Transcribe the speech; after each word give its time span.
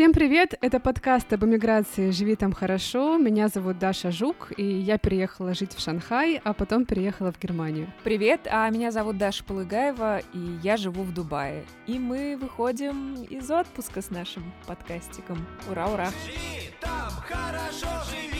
Всем 0.00 0.14
привет! 0.14 0.54
Это 0.62 0.80
подкаст 0.80 1.30
об 1.34 1.44
эмиграции 1.44 2.10
«Живи 2.10 2.34
там 2.34 2.54
хорошо». 2.54 3.18
Меня 3.18 3.48
зовут 3.48 3.78
Даша 3.78 4.10
Жук, 4.10 4.50
и 4.56 4.64
я 4.64 4.96
переехала 4.96 5.52
жить 5.52 5.74
в 5.74 5.80
Шанхай, 5.80 6.40
а 6.42 6.54
потом 6.54 6.86
переехала 6.86 7.32
в 7.32 7.38
Германию. 7.38 7.92
Привет, 8.02 8.48
а 8.50 8.70
меня 8.70 8.92
зовут 8.92 9.18
Даша 9.18 9.44
Полыгаева, 9.44 10.20
и 10.32 10.58
я 10.62 10.78
живу 10.78 11.02
в 11.02 11.12
Дубае. 11.12 11.66
И 11.86 11.98
мы 11.98 12.38
выходим 12.40 13.24
из 13.24 13.50
отпуска 13.50 14.00
с 14.00 14.08
нашим 14.08 14.50
подкастиком. 14.66 15.46
Ура-ура! 15.70 16.08
Живи 16.24 16.70
там 16.80 17.10
хорошо, 17.28 17.88
живи 18.10 18.39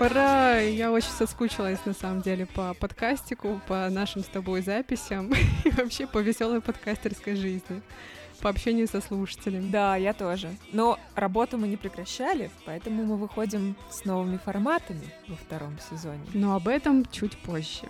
Пора, 0.00 0.58
я 0.60 0.90
очень 0.90 1.10
соскучилась 1.10 1.84
на 1.84 1.92
самом 1.92 2.22
деле 2.22 2.46
по 2.46 2.72
подкастику, 2.72 3.60
по 3.68 3.86
нашим 3.90 4.22
с 4.22 4.28
тобой 4.28 4.62
записям 4.62 5.30
и 5.64 5.70
вообще 5.72 6.06
по 6.06 6.20
веселой 6.20 6.62
подкастерской 6.62 7.36
жизни 7.36 7.82
по 8.40 8.48
общению 8.48 8.88
со 8.88 9.02
слушателями. 9.02 9.70
Да, 9.70 9.96
я 9.96 10.14
тоже. 10.14 10.48
Но 10.72 10.98
работу 11.16 11.58
мы 11.58 11.68
не 11.68 11.76
прекращали, 11.76 12.50
поэтому 12.64 13.04
мы 13.04 13.18
выходим 13.18 13.76
с 13.90 14.06
новыми 14.06 14.38
форматами 14.38 15.04
во 15.28 15.36
втором 15.36 15.76
сезоне. 15.90 16.24
Но 16.32 16.54
об 16.54 16.68
этом 16.68 17.04
чуть 17.04 17.36
позже. 17.36 17.86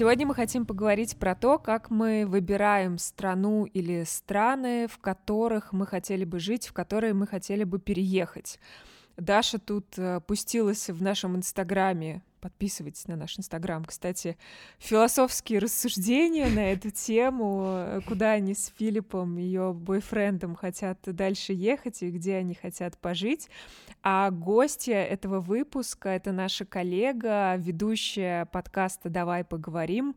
Сегодня 0.00 0.26
мы 0.26 0.34
хотим 0.34 0.64
поговорить 0.64 1.18
про 1.18 1.34
то, 1.34 1.58
как 1.58 1.90
мы 1.90 2.24
выбираем 2.26 2.96
страну 2.96 3.66
или 3.66 4.04
страны, 4.04 4.88
в 4.88 4.96
которых 4.96 5.74
мы 5.74 5.86
хотели 5.86 6.24
бы 6.24 6.40
жить, 6.40 6.68
в 6.68 6.72
которые 6.72 7.12
мы 7.12 7.26
хотели 7.26 7.64
бы 7.64 7.78
переехать. 7.78 8.58
Даша 9.18 9.58
тут 9.58 9.98
э, 9.98 10.22
пустилась 10.26 10.88
в 10.88 11.02
нашем 11.02 11.36
инстаграме 11.36 12.22
Подписывайтесь 12.40 13.06
на 13.06 13.16
наш 13.16 13.38
Инстаграм. 13.38 13.84
Кстати, 13.84 14.36
философские 14.78 15.58
рассуждения 15.58 16.48
на 16.48 16.72
эту 16.72 16.90
тему, 16.90 18.02
куда 18.06 18.32
они 18.32 18.54
с 18.54 18.72
Филиппом, 18.78 19.36
ее 19.36 19.72
бойфрендом, 19.72 20.54
хотят 20.54 20.98
дальше 21.04 21.52
ехать 21.52 22.02
и 22.02 22.10
где 22.10 22.36
они 22.36 22.54
хотят 22.54 22.96
пожить. 22.98 23.48
А 24.02 24.30
гостья 24.30 25.02
этого 25.02 25.40
выпуска— 25.40 26.08
это 26.10 26.32
наша 26.32 26.64
коллега, 26.64 27.56
ведущая 27.56 28.46
подкаста 28.46 29.10
«Давай 29.10 29.44
поговорим», 29.44 30.16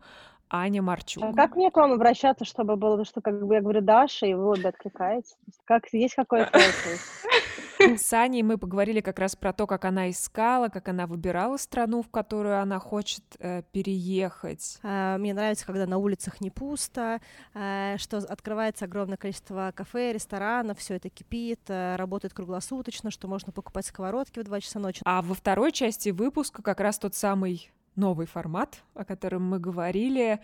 Аня 0.54 0.84
Марчук. 0.84 1.24
А 1.24 1.34
как 1.34 1.56
мне 1.56 1.72
к 1.72 1.78
вам 1.78 1.94
обращаться, 1.94 2.46
чтобы 2.46 2.76
было, 2.76 3.04
что 3.06 3.22
как 3.22 3.44
бы 3.44 3.56
я 3.56 3.62
говорю 3.62 3.82
Даша, 3.82 4.28
и 4.28 4.36
вы 4.36 4.46
обе 4.46 4.70
откликаетесь? 4.70 5.36
Как, 5.66 5.92
есть 5.92 6.14
какой-то 6.14 6.52
С 7.98 8.14
Аней 8.14 8.44
мы 8.44 8.60
поговорили 8.60 9.02
как 9.02 9.18
раз 9.18 9.36
про 9.36 9.52
то, 9.52 9.66
как 9.66 9.84
она 9.84 10.12
искала, 10.12 10.70
как 10.70 10.88
она 10.88 11.08
выбирала 11.08 11.58
страну, 11.58 12.04
в 12.04 12.10
которую 12.10 12.62
она 12.62 12.80
хочет 12.80 13.24
э, 13.40 13.64
переехать. 13.72 14.78
А, 14.84 15.18
мне 15.18 15.34
нравится, 15.34 15.66
когда 15.66 15.88
на 15.88 15.98
улицах 15.98 16.40
не 16.40 16.52
пусто, 16.52 17.20
э, 17.56 17.96
что 17.98 18.18
открывается 18.18 18.86
огромное 18.86 19.18
количество 19.18 19.74
кафе, 19.76 20.14
ресторанов, 20.14 20.78
все 20.78 20.96
это 20.96 21.10
кипит, 21.10 21.62
э, 21.68 21.96
работает 21.96 22.34
круглосуточно, 22.34 23.10
что 23.10 23.28
можно 23.28 23.52
покупать 23.52 23.88
сковородки 23.88 24.40
в 24.40 24.44
2 24.44 24.62
часа 24.62 24.80
ночи. 24.80 25.02
А 25.04 25.24
во 25.24 25.34
второй 25.34 25.72
части 25.72 26.10
выпуска 26.10 26.62
как 26.62 26.80
раз 26.80 27.00
тот 27.00 27.16
самый 27.16 27.72
новый 27.96 28.26
формат, 28.26 28.84
о 28.94 29.06
котором 29.06 29.44
мы 29.44 29.60
говорили. 29.60 30.40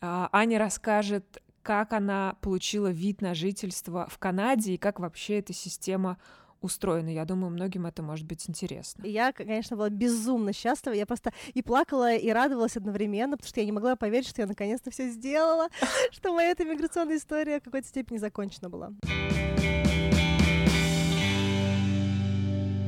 А, 0.00 0.28
Аня 0.32 0.58
расскажет, 0.58 1.42
как 1.62 1.92
она 1.92 2.36
получила 2.40 2.88
вид 2.88 3.20
на 3.20 3.34
жительство 3.34 4.06
в 4.10 4.18
Канаде 4.18 4.74
и 4.74 4.78
как 4.78 5.00
вообще 5.00 5.38
эта 5.38 5.52
система 5.52 6.18
устроена. 6.60 7.08
Я 7.08 7.24
думаю, 7.24 7.50
многим 7.50 7.86
это 7.86 8.02
может 8.02 8.26
быть 8.26 8.48
интересно. 8.48 9.04
Я, 9.04 9.32
конечно, 9.32 9.76
была 9.76 9.90
безумно 9.90 10.52
счастлива. 10.52 10.94
Я 10.94 11.06
просто 11.06 11.32
и 11.54 11.62
плакала, 11.62 12.14
и 12.14 12.30
радовалась 12.30 12.76
одновременно, 12.76 13.36
потому 13.36 13.48
что 13.48 13.60
я 13.60 13.66
не 13.66 13.72
могла 13.72 13.96
поверить, 13.96 14.28
что 14.28 14.42
я 14.42 14.46
наконец-то 14.46 14.90
все 14.90 15.08
сделала, 15.08 15.68
что 16.12 16.32
моя 16.32 16.50
эта 16.50 16.64
миграционная 16.64 17.16
история 17.16 17.60
в 17.60 17.64
какой-то 17.64 17.88
степени 17.88 18.18
закончена 18.18 18.70
была. 18.70 18.92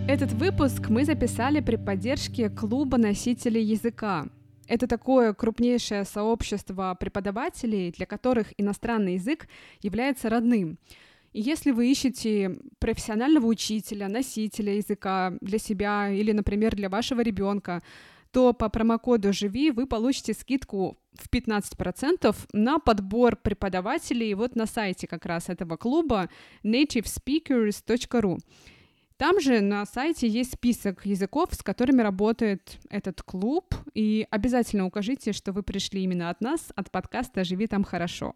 Этот 0.07 0.33
выпуск 0.33 0.91
мы 0.91 1.07
записали 1.07 1.61
при 1.61 1.77
поддержке 1.77 2.51
клуба 2.51 2.99
носителей 2.99 3.63
языка. 3.63 4.27
Это 4.69 4.87
такое 4.87 5.33
крупнейшее 5.33 6.05
сообщество 6.05 6.95
преподавателей, 7.01 7.91
для 7.91 8.05
которых 8.05 8.53
иностранный 8.59 9.15
язык 9.15 9.49
является 9.81 10.29
родным. 10.29 10.79
И 11.33 11.41
если 11.41 11.71
вы 11.71 11.91
ищете 11.91 12.59
профессионального 12.79 13.47
учителя, 13.47 14.09
носителя 14.09 14.75
языка 14.75 15.33
для 15.41 15.59
себя 15.59 16.11
или, 16.11 16.33
например, 16.33 16.77
для 16.77 16.91
вашего 16.91 17.23
ребенка, 17.23 17.83
то 18.31 18.53
по 18.53 18.69
промокоду 18.69 19.33
«Живи» 19.33 19.71
вы 19.71 19.87
получите 19.87 20.35
скидку 20.35 20.99
в 21.15 21.31
15% 21.31 22.37
на 22.53 22.79
подбор 22.79 23.37
преподавателей 23.37 24.35
вот 24.35 24.55
на 24.55 24.67
сайте 24.67 25.07
как 25.07 25.25
раз 25.25 25.49
этого 25.49 25.79
клуба 25.79 26.29
nativespeakers.ru. 26.63 28.39
Там 29.25 29.41
же 29.41 29.63
на 29.63 29.87
сайте 29.87 30.29
есть 30.29 30.53
список 30.53 31.07
языков, 31.07 31.49
с 31.53 31.63
которыми 31.63 32.03
работает 32.03 32.77
этот 32.91 33.23
клуб, 33.23 33.75
и 33.95 34.27
обязательно 34.31 34.85
укажите, 34.85 35.33
что 35.33 35.53
вы 35.53 35.63
пришли 35.63 36.03
именно 36.03 36.29
от 36.29 36.43
нас, 36.43 36.61
от 36.77 36.91
подкаста 36.91 37.43
«Живи 37.43 37.67
там 37.67 37.85
хорошо». 37.85 38.35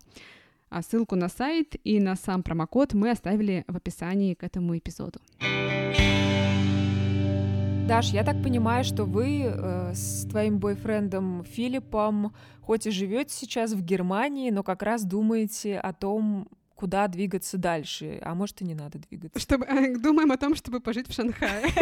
А 0.71 0.81
ссылку 0.81 1.15
на 1.15 1.29
сайт 1.29 1.77
и 1.85 2.01
на 2.01 2.17
сам 2.17 2.43
промокод 2.43 2.95
мы 2.95 3.11
оставили 3.11 3.67
в 3.69 3.77
описании 3.77 4.33
к 4.33 4.43
этому 4.43 4.79
эпизоду. 4.79 5.21
Даш, 7.87 8.07
я 8.13 8.25
так 8.25 8.43
понимаю, 8.43 8.83
что 8.83 9.05
вы 9.05 9.43
э, 9.43 9.93
с 9.93 10.27
твоим 10.31 10.59
бойфрендом 10.59 11.45
Филиппом 11.45 12.33
хоть 12.63 12.87
и 12.87 12.91
живете 12.91 13.35
сейчас 13.35 13.75
в 13.75 13.83
Германии, 13.83 14.51
но 14.51 14.63
как 14.63 14.83
раз 14.83 15.05
думаете 15.05 15.79
о 15.79 15.93
том, 15.93 16.49
куда 16.79 17.09
двигаться 17.09 17.59
дальше, 17.59 18.21
а 18.23 18.37
может 18.37 18.63
и 18.63 18.65
не 18.65 18.75
надо 18.75 18.99
двигаться. 18.99 19.41
Чтобы, 19.41 19.67
думаем 19.99 20.31
о 20.31 20.37
том, 20.37 20.55
чтобы 20.55 20.81
пожить 20.81 21.09
в 21.09 21.13
Шанхае. 21.13 21.65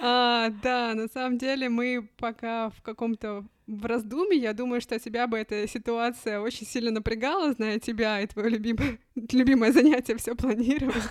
А, 0.00 0.50
да, 0.62 0.94
на 0.94 1.08
самом 1.08 1.38
деле 1.38 1.68
мы 1.68 2.08
пока 2.18 2.70
в 2.70 2.82
каком-то 2.82 3.44
в 3.66 3.84
раздумье. 3.84 4.40
Я 4.40 4.52
думаю, 4.52 4.80
что 4.80 5.00
тебя 5.00 5.26
бы 5.26 5.38
эта 5.38 5.66
ситуация 5.66 6.38
очень 6.38 6.66
сильно 6.66 6.92
напрягала, 6.92 7.52
зная 7.52 7.80
тебя 7.80 8.20
и 8.20 8.28
твое 8.28 8.50
любимое, 8.50 8.98
любимое 9.16 9.72
занятие 9.72 10.16
все 10.18 10.36
планировать. 10.36 11.02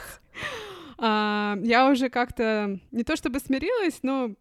А, 0.97 1.57
я 1.63 1.89
уже 1.89 2.09
как-то 2.09 2.79
не 2.91 3.03
то 3.03 3.17
чтобы 3.17 3.41
смирилась, 3.41 3.99
но 4.03 4.33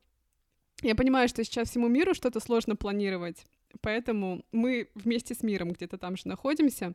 я 0.83 0.95
понимаю, 0.95 1.29
что 1.29 1.43
сейчас 1.43 1.71
всему 1.71 1.89
миру 1.89 2.15
что-то 2.15 2.39
сложно 2.39 2.77
планировать. 2.77 3.45
Поэтому 3.81 4.45
мы 4.53 4.91
вместе 4.95 5.35
с 5.35 5.43
миром 5.43 5.73
где-то 5.73 5.99
там 5.99 6.17
же 6.17 6.29
находимся. 6.29 6.95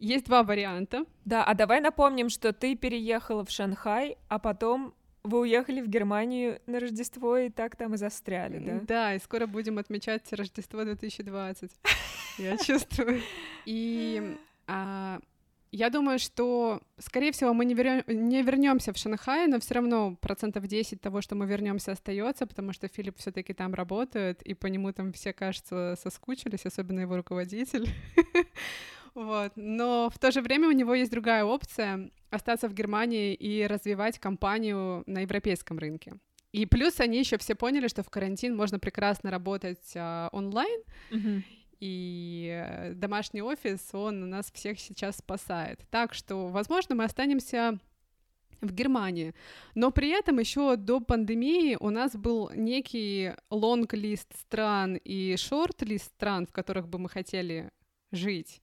Есть 0.00 0.24
два 0.24 0.42
варианта. 0.42 1.04
Да, 1.24 1.44
а 1.44 1.54
давай 1.54 1.80
напомним, 1.80 2.30
что 2.30 2.52
ты 2.52 2.74
переехала 2.74 3.44
в 3.44 3.50
Шанхай, 3.50 4.16
а 4.28 4.38
потом 4.38 4.94
вы 5.22 5.40
уехали 5.40 5.82
в 5.82 5.88
Германию 5.88 6.60
на 6.66 6.80
Рождество 6.80 7.36
и 7.36 7.50
так 7.50 7.76
там 7.76 7.94
и 7.94 7.98
застряли, 7.98 8.58
да? 8.58 8.80
Да, 8.80 9.14
и 9.14 9.18
скоро 9.18 9.46
будем 9.46 9.78
отмечать 9.78 10.32
Рождество 10.32 10.84
2020. 10.84 11.70
Я 12.38 12.56
чувствую. 12.56 13.20
И 13.66 14.36
а, 14.66 15.20
я 15.72 15.88
думаю, 15.90 16.18
что, 16.18 16.80
скорее 16.98 17.30
всего, 17.30 17.52
мы 17.52 17.64
не, 17.64 17.74
вернем, 17.74 18.02
не 18.08 18.42
вернемся 18.42 18.92
в 18.92 18.96
Шанхай, 18.96 19.46
но 19.46 19.60
все 19.60 19.74
равно 19.74 20.16
процентов 20.16 20.66
10 20.66 21.00
того, 21.00 21.20
что 21.20 21.36
мы 21.36 21.46
вернемся, 21.46 21.92
остается, 21.92 22.46
потому 22.46 22.72
что 22.72 22.88
Филипп 22.88 23.18
все-таки 23.18 23.52
там 23.52 23.74
работает, 23.74 24.42
и 24.42 24.54
по 24.54 24.66
нему 24.66 24.92
там 24.92 25.12
все, 25.12 25.32
кажется, 25.32 25.96
соскучились, 26.02 26.66
особенно 26.66 27.00
его 27.00 27.16
руководитель. 27.16 27.88
Вот. 29.14 29.52
Но 29.56 30.10
в 30.12 30.18
то 30.18 30.30
же 30.30 30.40
время 30.40 30.68
у 30.68 30.72
него 30.72 30.94
есть 30.94 31.10
другая 31.10 31.44
опция— 31.44 32.10
остаться 32.30 32.68
в 32.68 32.74
Германии 32.74 33.34
и 33.34 33.66
развивать 33.66 34.18
компанию 34.18 35.02
на 35.06 35.20
европейском 35.20 35.78
рынке. 35.78 36.14
И 36.52 36.66
плюс 36.66 37.00
они 37.00 37.18
еще 37.18 37.38
все 37.38 37.54
поняли, 37.54 37.88
что 37.88 38.02
в 38.02 38.10
карантин 38.10 38.56
можно 38.56 38.78
прекрасно 38.78 39.30
работать 39.30 39.92
а, 39.94 40.28
онлайн, 40.32 40.80
mm-hmm. 41.10 41.42
и 41.78 42.48
э, 42.50 42.92
домашний 42.94 43.42
офис, 43.42 43.80
он 43.92 44.28
нас 44.28 44.50
всех 44.52 44.80
сейчас 44.80 45.18
спасает. 45.18 45.80
Так 45.90 46.12
что, 46.12 46.48
возможно, 46.48 46.96
мы 46.96 47.04
останемся 47.04 47.78
в 48.60 48.72
Германии. 48.72 49.32
Но 49.74 49.90
при 49.90 50.10
этом 50.10 50.38
еще 50.38 50.76
до 50.76 51.00
пандемии 51.00 51.76
у 51.78 51.90
нас 51.90 52.16
был 52.16 52.50
некий 52.54 53.32
лонг-лист 53.50 54.36
стран 54.38 54.96
и 54.96 55.36
шорт-лист 55.36 56.06
стран, 56.06 56.46
в 56.46 56.52
которых 56.52 56.88
бы 56.88 56.98
мы 56.98 57.08
хотели 57.08 57.70
жить. 58.12 58.60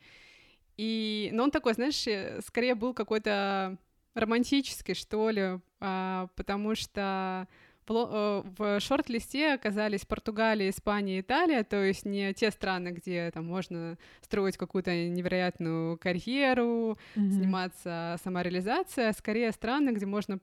И, 0.77 1.29
но 1.33 1.43
он 1.43 1.51
такой, 1.51 1.73
знаешь, 1.73 2.05
э, 2.07 2.39
скорее 2.45 2.75
был 2.75 2.93
какой-то 2.93 3.77
романтический, 4.13 4.93
что 4.93 5.29
ли, 5.29 5.59
а, 5.79 6.27
потому 6.35 6.75
что 6.75 7.47
в, 7.87 8.43
в 8.57 8.79
шорт-листе 8.79 9.53
оказались 9.53 10.05
Португалия, 10.05 10.69
Испания, 10.69 11.21
Италия, 11.21 11.63
то 11.63 11.81
есть 11.81 12.05
не 12.05 12.33
те 12.33 12.51
страны, 12.51 12.89
где 12.89 13.31
там 13.31 13.45
можно 13.45 13.97
строить 14.21 14.57
какую-то 14.57 14.91
невероятную 14.91 15.97
карьеру, 15.97 16.97
mm-hmm. 17.15 17.29
заниматься 17.29 18.17
самореализацией, 18.23 19.09
а 19.09 19.13
скорее 19.13 19.51
страны, 19.51 19.91
где 19.91 20.05
можно 20.05 20.39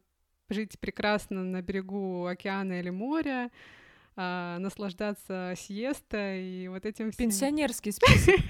жить 0.48 0.78
прекрасно 0.78 1.42
на 1.42 1.62
берегу 1.62 2.26
океана 2.26 2.80
или 2.80 2.90
моря, 2.90 3.50
а, 4.16 4.58
наслаждаться 4.58 5.54
сиестой 5.56 6.44
и 6.44 6.68
вот 6.68 6.86
этим 6.86 7.10
всем. 7.10 7.26
Пенсионерский 7.26 7.92
список. 7.92 8.34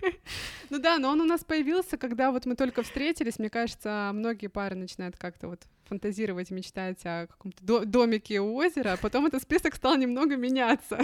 Ну 0.70 0.78
да, 0.78 0.98
но 0.98 1.10
он 1.10 1.20
у 1.20 1.24
нас 1.24 1.44
появился, 1.44 1.98
когда 1.98 2.32
вот 2.32 2.46
мы 2.46 2.56
только 2.56 2.82
встретились. 2.82 3.38
Мне 3.38 3.50
кажется, 3.50 4.10
многие 4.14 4.46
пары 4.46 4.74
начинают 4.74 5.16
как-то 5.16 5.46
вот 5.48 5.60
фантазировать, 5.88 6.50
мечтать 6.50 7.00
о 7.04 7.26
каком-то 7.26 7.84
домике 7.84 8.40
у 8.40 8.54
озера, 8.54 8.92
а 8.92 8.96
потом 8.96 9.26
этот 9.26 9.42
список 9.42 9.74
стал 9.74 9.96
немного 9.96 10.36
меняться. 10.36 10.98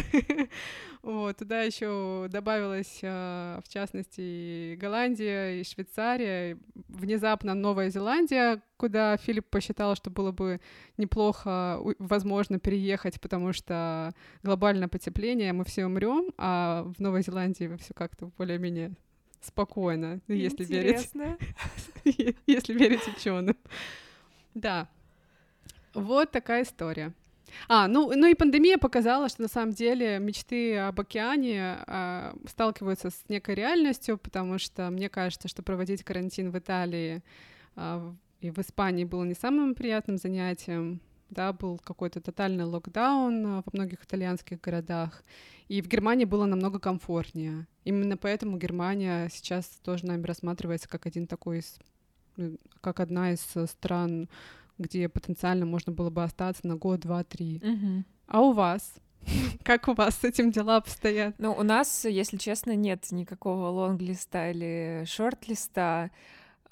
вот, 1.03 1.37
туда 1.37 1.63
еще 1.63 2.27
добавилась, 2.31 3.01
а, 3.03 3.61
в 3.65 3.69
частности, 3.69 4.75
Голландия 4.77 5.61
и 5.61 5.65
Швейцария, 5.65 6.59
внезапно 6.89 7.55
Новая 7.55 7.91
Зеландия, 7.91 8.63
куда 8.77 9.17
Филипп 9.17 9.47
посчитал, 9.51 9.95
что 9.95 10.11
было 10.11 10.33
бы 10.33 10.61
неплохо, 10.97 11.81
возможно, 11.99 12.59
переехать, 12.59 13.21
потому 13.21 13.53
что 13.53 14.15
глобальное 14.43 14.89
потепление, 14.89 15.53
мы 15.53 15.65
все 15.65 15.87
умрем, 15.87 16.33
а 16.39 16.85
в 16.97 17.01
Новой 17.01 17.23
Зеландии 17.23 17.77
все 17.81 17.95
как-то 17.95 18.31
более-менее 18.39 18.95
спокойно, 19.41 20.21
если 20.29 20.65
верить, 20.65 21.11
если 22.47 22.75
верить 22.75 23.07
ученым. 23.09 23.57
Да. 24.55 24.89
Вот 25.95 26.31
такая 26.31 26.63
история. 26.63 27.13
А, 27.69 27.89
ну, 27.89 28.13
ну 28.15 28.27
и 28.27 28.35
пандемия 28.35 28.79
показала, 28.79 29.29
что 29.29 29.43
на 29.43 29.49
самом 29.49 29.73
деле 29.73 30.19
мечты 30.19 30.77
об 30.77 31.01
океане 31.01 31.79
э, 31.87 32.33
сталкиваются 32.49 33.11
с 33.11 33.25
некой 33.29 33.55
реальностью, 33.57 34.19
потому 34.19 34.59
что 34.59 34.91
мне 34.91 35.09
кажется, 35.09 35.49
что 35.49 35.63
проводить 35.63 36.05
карантин 36.05 36.51
в 36.51 36.59
Италии 36.59 37.23
э, 37.77 38.13
и 38.41 38.51
в 38.51 38.59
Испании 38.59 39.05
было 39.05 39.25
не 39.25 39.35
самым 39.35 39.75
приятным 39.75 40.17
занятием. 40.17 41.01
Да, 41.29 41.53
был 41.53 41.79
какой-то 41.79 42.21
тотальный 42.21 42.65
локдаун 42.65 43.63
во 43.63 43.65
многих 43.73 44.03
итальянских 44.03 44.61
городах, 44.61 45.23
и 45.69 45.81
в 45.81 45.87
Германии 45.87 46.25
было 46.25 46.45
намного 46.45 46.81
комфортнее. 46.81 47.69
Именно 47.85 48.17
поэтому 48.17 48.59
Германия 48.59 49.29
сейчас 49.31 49.67
тоже 49.85 50.07
нами 50.07 50.27
рассматривается 50.27 50.89
как 50.89 51.07
один 51.07 51.29
такой 51.29 51.59
из 51.59 51.79
как 52.81 53.01
одна 53.01 53.33
из 53.33 53.45
э, 53.55 53.67
стран, 53.67 54.29
где 54.79 55.09
потенциально 55.09 55.67
можно 55.67 55.93
было 55.93 56.11
бы 56.11 56.23
остаться 56.23 56.67
на 56.67 56.77
год, 56.77 57.01
два, 57.01 57.25
три. 57.25 57.61
Угу. 57.63 58.05
А 58.29 58.41
у 58.41 58.53
вас? 58.53 58.95
Как 59.65 59.89
у 59.89 59.95
вас 59.95 60.17
с 60.17 60.25
этим 60.25 60.51
дела 60.51 60.77
обстоят? 60.77 61.35
Ну, 61.39 61.53
у 61.53 61.63
нас, 61.63 62.05
если 62.05 62.37
честно, 62.37 62.75
нет 62.75 63.07
никакого 63.11 63.69
лонглиста 63.69 64.51
или 64.51 65.05
шорт-листа. 65.07 66.11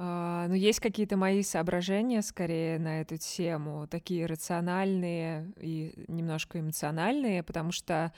Uh, 0.01 0.47
но 0.47 0.55
есть 0.55 0.79
какие-то 0.79 1.17
мои 1.17 1.43
соображения 1.43 2.23
скорее 2.23 2.79
на 2.79 3.01
эту 3.01 3.17
тему, 3.17 3.89
такие 3.89 4.27
рациональные 4.27 5.53
и 5.61 6.05
немножко 6.07 6.61
эмоциональные, 6.61 7.43
потому 7.43 7.73
что 7.73 8.13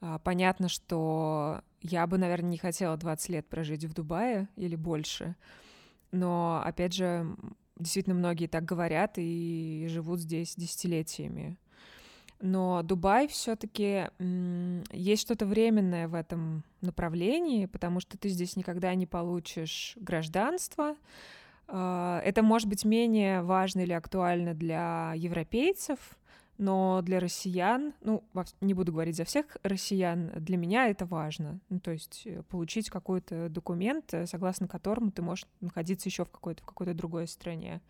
uh, 0.00 0.20
понятно, 0.22 0.68
что 0.68 1.60
я 1.80 2.06
бы, 2.06 2.18
наверное, 2.18 2.50
не 2.50 2.56
хотела 2.56 2.96
20 2.96 3.28
лет 3.30 3.48
прожить 3.48 3.84
в 3.84 3.92
Дубае 3.94 4.48
или 4.54 4.76
больше. 4.76 5.34
Но, 6.14 6.62
опять 6.64 6.94
же, 6.94 7.26
действительно 7.76 8.14
многие 8.14 8.46
так 8.46 8.64
говорят 8.64 9.14
и 9.16 9.86
живут 9.90 10.20
здесь 10.20 10.54
десятилетиями. 10.56 11.58
Но 12.40 12.82
Дубай 12.82 13.26
все-таки 13.26 14.10
есть 14.92 15.22
что-то 15.22 15.44
временное 15.44 16.06
в 16.06 16.14
этом 16.14 16.62
направлении, 16.82 17.66
потому 17.66 17.98
что 17.98 18.16
ты 18.16 18.28
здесь 18.28 18.54
никогда 18.54 18.94
не 18.94 19.06
получишь 19.06 19.94
гражданство. 19.96 20.94
А, 21.66 22.20
это 22.24 22.42
может 22.42 22.68
быть 22.68 22.84
менее 22.84 23.42
важно 23.42 23.80
или 23.80 23.92
актуально 23.92 24.54
для 24.54 25.14
европейцев, 25.16 25.98
но 26.58 27.02
для 27.02 27.18
россиян, 27.20 27.94
ну, 28.00 28.22
не 28.60 28.74
буду 28.74 28.92
говорить 28.92 29.16
за 29.16 29.24
всех 29.24 29.56
россиян, 29.62 30.30
для 30.36 30.56
меня 30.56 30.88
это 30.88 31.04
важно. 31.04 31.60
Ну, 31.68 31.80
то 31.80 31.90
есть 31.90 32.22
э, 32.26 32.42
получить 32.44 32.90
какой-то 32.90 33.48
документ, 33.48 34.14
э, 34.14 34.26
согласно 34.26 34.68
которому 34.68 35.10
ты 35.10 35.22
можешь 35.22 35.46
находиться 35.60 36.08
еще 36.08 36.24
в 36.24 36.30
какой-то 36.30 36.62
в 36.62 36.66
какой-то 36.66 36.94
другой 36.94 37.26
стране. 37.26 37.80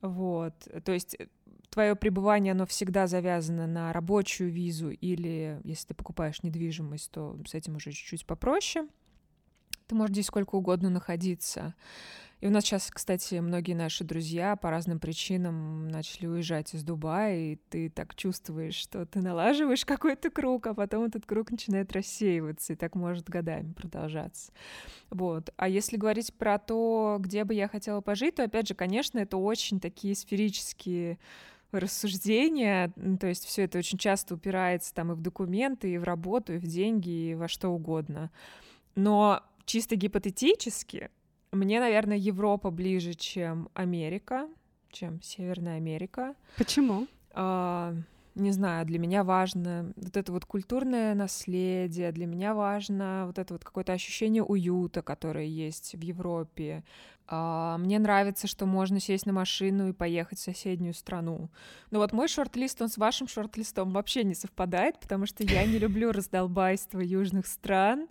Вот, 0.00 0.54
то 0.84 0.92
есть 0.92 1.16
э, 1.18 1.26
твое 1.70 1.96
пребывание, 1.96 2.52
оно 2.52 2.66
всегда 2.66 3.06
завязано 3.06 3.66
на 3.66 3.92
рабочую 3.92 4.50
визу 4.52 4.90
или, 4.90 5.60
если 5.64 5.88
ты 5.88 5.94
покупаешь 5.94 6.42
недвижимость, 6.42 7.10
то 7.10 7.36
с 7.46 7.54
этим 7.54 7.76
уже 7.76 7.90
чуть-чуть 7.90 8.26
попроще. 8.26 8.86
Ты 9.88 9.94
можешь 9.94 10.12
здесь 10.12 10.26
сколько 10.26 10.54
угодно 10.54 10.88
находиться. 10.88 11.74
И 12.42 12.46
у 12.48 12.50
нас 12.50 12.64
сейчас, 12.64 12.90
кстати, 12.90 13.36
многие 13.36 13.74
наши 13.74 14.02
друзья 14.02 14.56
по 14.56 14.68
разным 14.68 14.98
причинам 14.98 15.86
начали 15.86 16.26
уезжать 16.26 16.74
из 16.74 16.82
Дубая, 16.82 17.38
и 17.38 17.56
ты 17.70 17.88
так 17.88 18.16
чувствуешь, 18.16 18.74
что 18.74 19.06
ты 19.06 19.20
налаживаешь 19.20 19.84
какой-то 19.84 20.28
круг, 20.28 20.66
а 20.66 20.74
потом 20.74 21.04
этот 21.04 21.24
круг 21.24 21.52
начинает 21.52 21.92
рассеиваться, 21.92 22.72
и 22.72 22.76
так 22.76 22.96
может 22.96 23.30
годами 23.30 23.72
продолжаться. 23.74 24.50
Вот. 25.08 25.54
А 25.56 25.68
если 25.68 25.96
говорить 25.96 26.34
про 26.34 26.58
то, 26.58 27.18
где 27.20 27.44
бы 27.44 27.54
я 27.54 27.68
хотела 27.68 28.00
пожить, 28.00 28.34
то, 28.34 28.42
опять 28.42 28.66
же, 28.66 28.74
конечно, 28.74 29.20
это 29.20 29.36
очень 29.36 29.78
такие 29.78 30.16
сферические 30.16 31.20
рассуждения, 31.70 32.92
то 33.20 33.28
есть 33.28 33.44
все 33.44 33.62
это 33.62 33.78
очень 33.78 33.98
часто 33.98 34.34
упирается 34.34 34.92
там 34.92 35.12
и 35.12 35.14
в 35.14 35.20
документы, 35.20 35.92
и 35.92 35.98
в 35.98 36.02
работу, 36.02 36.54
и 36.54 36.58
в 36.58 36.66
деньги, 36.66 37.30
и 37.30 37.34
во 37.36 37.46
что 37.46 37.68
угодно. 37.68 38.32
Но 38.96 39.44
чисто 39.64 39.94
гипотетически 39.94 41.08
мне, 41.52 41.80
наверное, 41.80 42.16
Европа 42.16 42.70
ближе, 42.70 43.14
чем 43.14 43.68
Америка, 43.74 44.48
чем 44.90 45.20
Северная 45.22 45.76
Америка. 45.76 46.34
Почему? 46.56 47.06
А, 47.34 47.94
не 48.34 48.50
знаю, 48.52 48.86
для 48.86 48.98
меня 48.98 49.24
важно 49.24 49.92
вот 49.96 50.16
это 50.16 50.32
вот 50.32 50.46
культурное 50.46 51.14
наследие, 51.14 52.12
для 52.12 52.26
меня 52.26 52.54
важно 52.54 53.24
вот 53.26 53.38
это 53.38 53.54
вот 53.54 53.64
какое-то 53.64 53.92
ощущение 53.92 54.42
уюта, 54.42 55.02
которое 55.02 55.46
есть 55.46 55.94
в 55.94 56.00
Европе. 56.00 56.84
А, 57.28 57.76
мне 57.78 57.98
нравится, 57.98 58.46
что 58.46 58.64
можно 58.64 59.00
сесть 59.00 59.26
на 59.26 59.32
машину 59.32 59.88
и 59.88 59.92
поехать 59.92 60.38
в 60.38 60.42
соседнюю 60.42 60.94
страну. 60.94 61.50
Но 61.90 61.98
вот 61.98 62.12
мой 62.12 62.28
шорт-лист, 62.28 62.80
он 62.80 62.88
с 62.88 62.96
вашим 62.96 63.28
шорт-листом 63.28 63.90
вообще 63.90 64.24
не 64.24 64.34
совпадает, 64.34 64.98
потому 64.98 65.26
что 65.26 65.44
я 65.44 65.64
не 65.66 65.78
люблю 65.78 66.12
раздолбайство 66.12 67.00
южных 67.00 67.46
стран. 67.46 68.08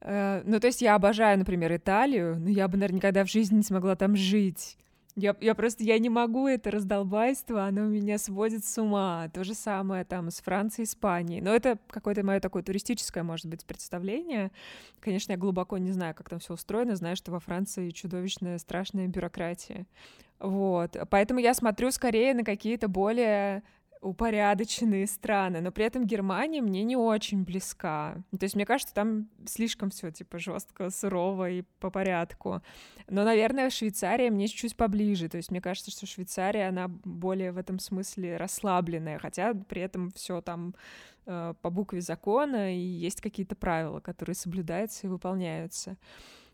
Э, 0.00 0.42
ну, 0.44 0.60
то 0.60 0.66
есть 0.66 0.82
я 0.82 0.94
обожаю, 0.94 1.38
например, 1.38 1.74
Италию, 1.74 2.36
но 2.38 2.48
я 2.48 2.68
бы, 2.68 2.76
наверное, 2.76 2.96
никогда 2.96 3.24
в 3.24 3.30
жизни 3.30 3.56
не 3.56 3.62
смогла 3.62 3.96
там 3.96 4.16
жить. 4.16 4.76
Я, 5.18 5.34
я 5.40 5.54
просто, 5.54 5.82
я 5.82 5.98
не 5.98 6.10
могу 6.10 6.46
это 6.46 6.70
раздолбайство, 6.70 7.64
оно 7.64 7.86
меня 7.86 8.18
сводит 8.18 8.66
с 8.66 8.76
ума. 8.76 9.30
То 9.32 9.44
же 9.44 9.54
самое 9.54 10.04
там 10.04 10.30
с 10.30 10.42
Францией, 10.42 10.84
Испанией. 10.84 11.40
Но 11.40 11.54
это 11.54 11.78
какое-то 11.88 12.22
мое 12.22 12.38
такое 12.38 12.62
туристическое, 12.62 13.24
может 13.24 13.46
быть, 13.46 13.64
представление. 13.64 14.52
Конечно, 15.00 15.32
я 15.32 15.38
глубоко 15.38 15.78
не 15.78 15.90
знаю, 15.90 16.14
как 16.14 16.28
там 16.28 16.38
все 16.38 16.52
устроено, 16.52 16.96
знаю, 16.96 17.16
что 17.16 17.32
во 17.32 17.40
Франции 17.40 17.88
чудовищная, 17.90 18.58
страшная 18.58 19.08
бюрократия. 19.08 19.86
Вот. 20.38 20.98
Поэтому 21.08 21.40
я 21.40 21.54
смотрю 21.54 21.90
скорее 21.92 22.34
на 22.34 22.44
какие-то 22.44 22.88
более 22.88 23.62
упорядоченные 24.06 25.06
страны, 25.06 25.60
но 25.60 25.72
при 25.72 25.84
этом 25.84 26.06
Германия 26.06 26.62
мне 26.62 26.84
не 26.84 26.96
очень 26.96 27.42
близка. 27.42 28.22
То 28.30 28.44
есть 28.44 28.54
мне 28.54 28.64
кажется, 28.64 28.94
там 28.94 29.28
слишком 29.46 29.90
все 29.90 30.12
типа 30.12 30.38
жестко, 30.38 30.90
сурово 30.90 31.50
и 31.50 31.62
по 31.80 31.90
порядку. 31.90 32.62
Но, 33.08 33.24
наверное, 33.24 33.68
Швейцария 33.68 34.30
мне 34.30 34.46
чуть-чуть 34.46 34.76
поближе. 34.76 35.28
То 35.28 35.36
есть 35.36 35.50
мне 35.50 35.60
кажется, 35.60 35.90
что 35.90 36.06
Швейцария, 36.06 36.68
она 36.68 36.88
более 36.88 37.50
в 37.50 37.58
этом 37.58 37.80
смысле 37.80 38.36
расслабленная, 38.36 39.18
хотя 39.18 39.54
при 39.54 39.82
этом 39.82 40.12
все 40.12 40.40
там 40.40 40.74
э, 41.26 41.54
по 41.60 41.70
букве 41.70 42.00
закона 42.00 42.76
и 42.76 42.78
есть 42.78 43.20
какие-то 43.20 43.56
правила, 43.56 43.98
которые 43.98 44.36
соблюдаются 44.36 45.06
и 45.06 45.10
выполняются. 45.10 45.96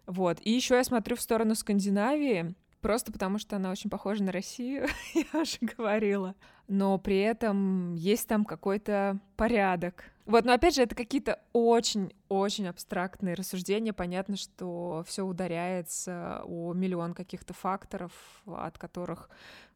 Вот. 0.06 0.38
И 0.40 0.50
еще 0.50 0.76
я 0.76 0.84
смотрю 0.84 1.16
в 1.16 1.20
сторону 1.20 1.54
Скандинавии, 1.54 2.54
Просто 2.82 3.12
потому, 3.12 3.38
что 3.38 3.56
она 3.56 3.70
очень 3.70 3.88
похожа 3.88 4.24
на 4.24 4.32
Россию, 4.32 4.88
я 5.14 5.40
уже 5.40 5.58
говорила. 5.60 6.34
Но 6.66 6.98
при 6.98 7.20
этом 7.20 7.94
есть 7.94 8.26
там 8.26 8.44
какой-то 8.44 9.18
порядок. 9.36 10.04
Вот, 10.26 10.44
но 10.44 10.52
опять 10.52 10.74
же, 10.74 10.82
это 10.82 10.94
какие-то 10.94 11.40
очень-очень 11.52 12.68
абстрактные 12.68 13.34
рассуждения. 13.34 13.92
Понятно, 13.92 14.36
что 14.36 15.04
все 15.06 15.24
ударяется 15.24 16.42
о 16.44 16.72
миллион 16.74 17.14
каких-то 17.14 17.54
факторов, 17.54 18.12
от 18.46 18.78
которых 18.78 19.30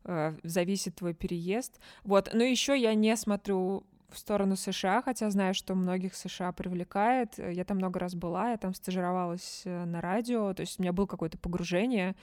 э, 0.05 0.37
зависит 0.43 0.97
твой 0.97 1.15
переезд. 1.15 1.81
Вот, 2.03 2.31
но 2.33 2.43
еще 2.43 2.79
я 2.79 2.95
не 2.95 3.17
смотрю 3.17 3.85
в 4.09 4.19
сторону 4.19 4.57
США, 4.57 5.03
хотя 5.03 5.31
знаю, 5.31 5.55
что 5.55 5.75
многих 5.75 6.15
США 6.15 6.53
привлекает. 6.53 7.39
Я 7.39 7.65
там 7.65 7.77
много 7.77 8.01
раз 8.01 8.15
была, 8.15 8.51
я 8.51 8.57
там 8.57 8.75
стажировалась 8.75 9.63
э, 9.65 9.85
на 9.85 10.01
радио, 10.01 10.55
то 10.55 10.63
есть 10.63 10.79
у 10.79 10.83
меня 10.83 10.93
было 10.93 11.07
какое-то 11.07 11.39
погружение 11.39 12.17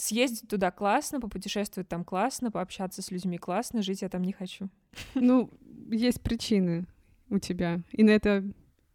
съездить 0.00 0.48
туда 0.48 0.70
классно, 0.70 1.20
попутешествовать 1.20 1.88
там 1.88 2.04
классно, 2.04 2.50
пообщаться 2.50 3.02
с 3.02 3.10
людьми 3.10 3.38
классно, 3.38 3.82
жить 3.82 4.02
я 4.02 4.08
там 4.08 4.22
не 4.22 4.32
хочу. 4.32 4.68
Ну, 5.14 5.50
есть 5.90 6.20
причины 6.20 6.86
у 7.28 7.38
тебя. 7.38 7.80
И 7.90 8.02
на 8.02 8.10
это, 8.10 8.44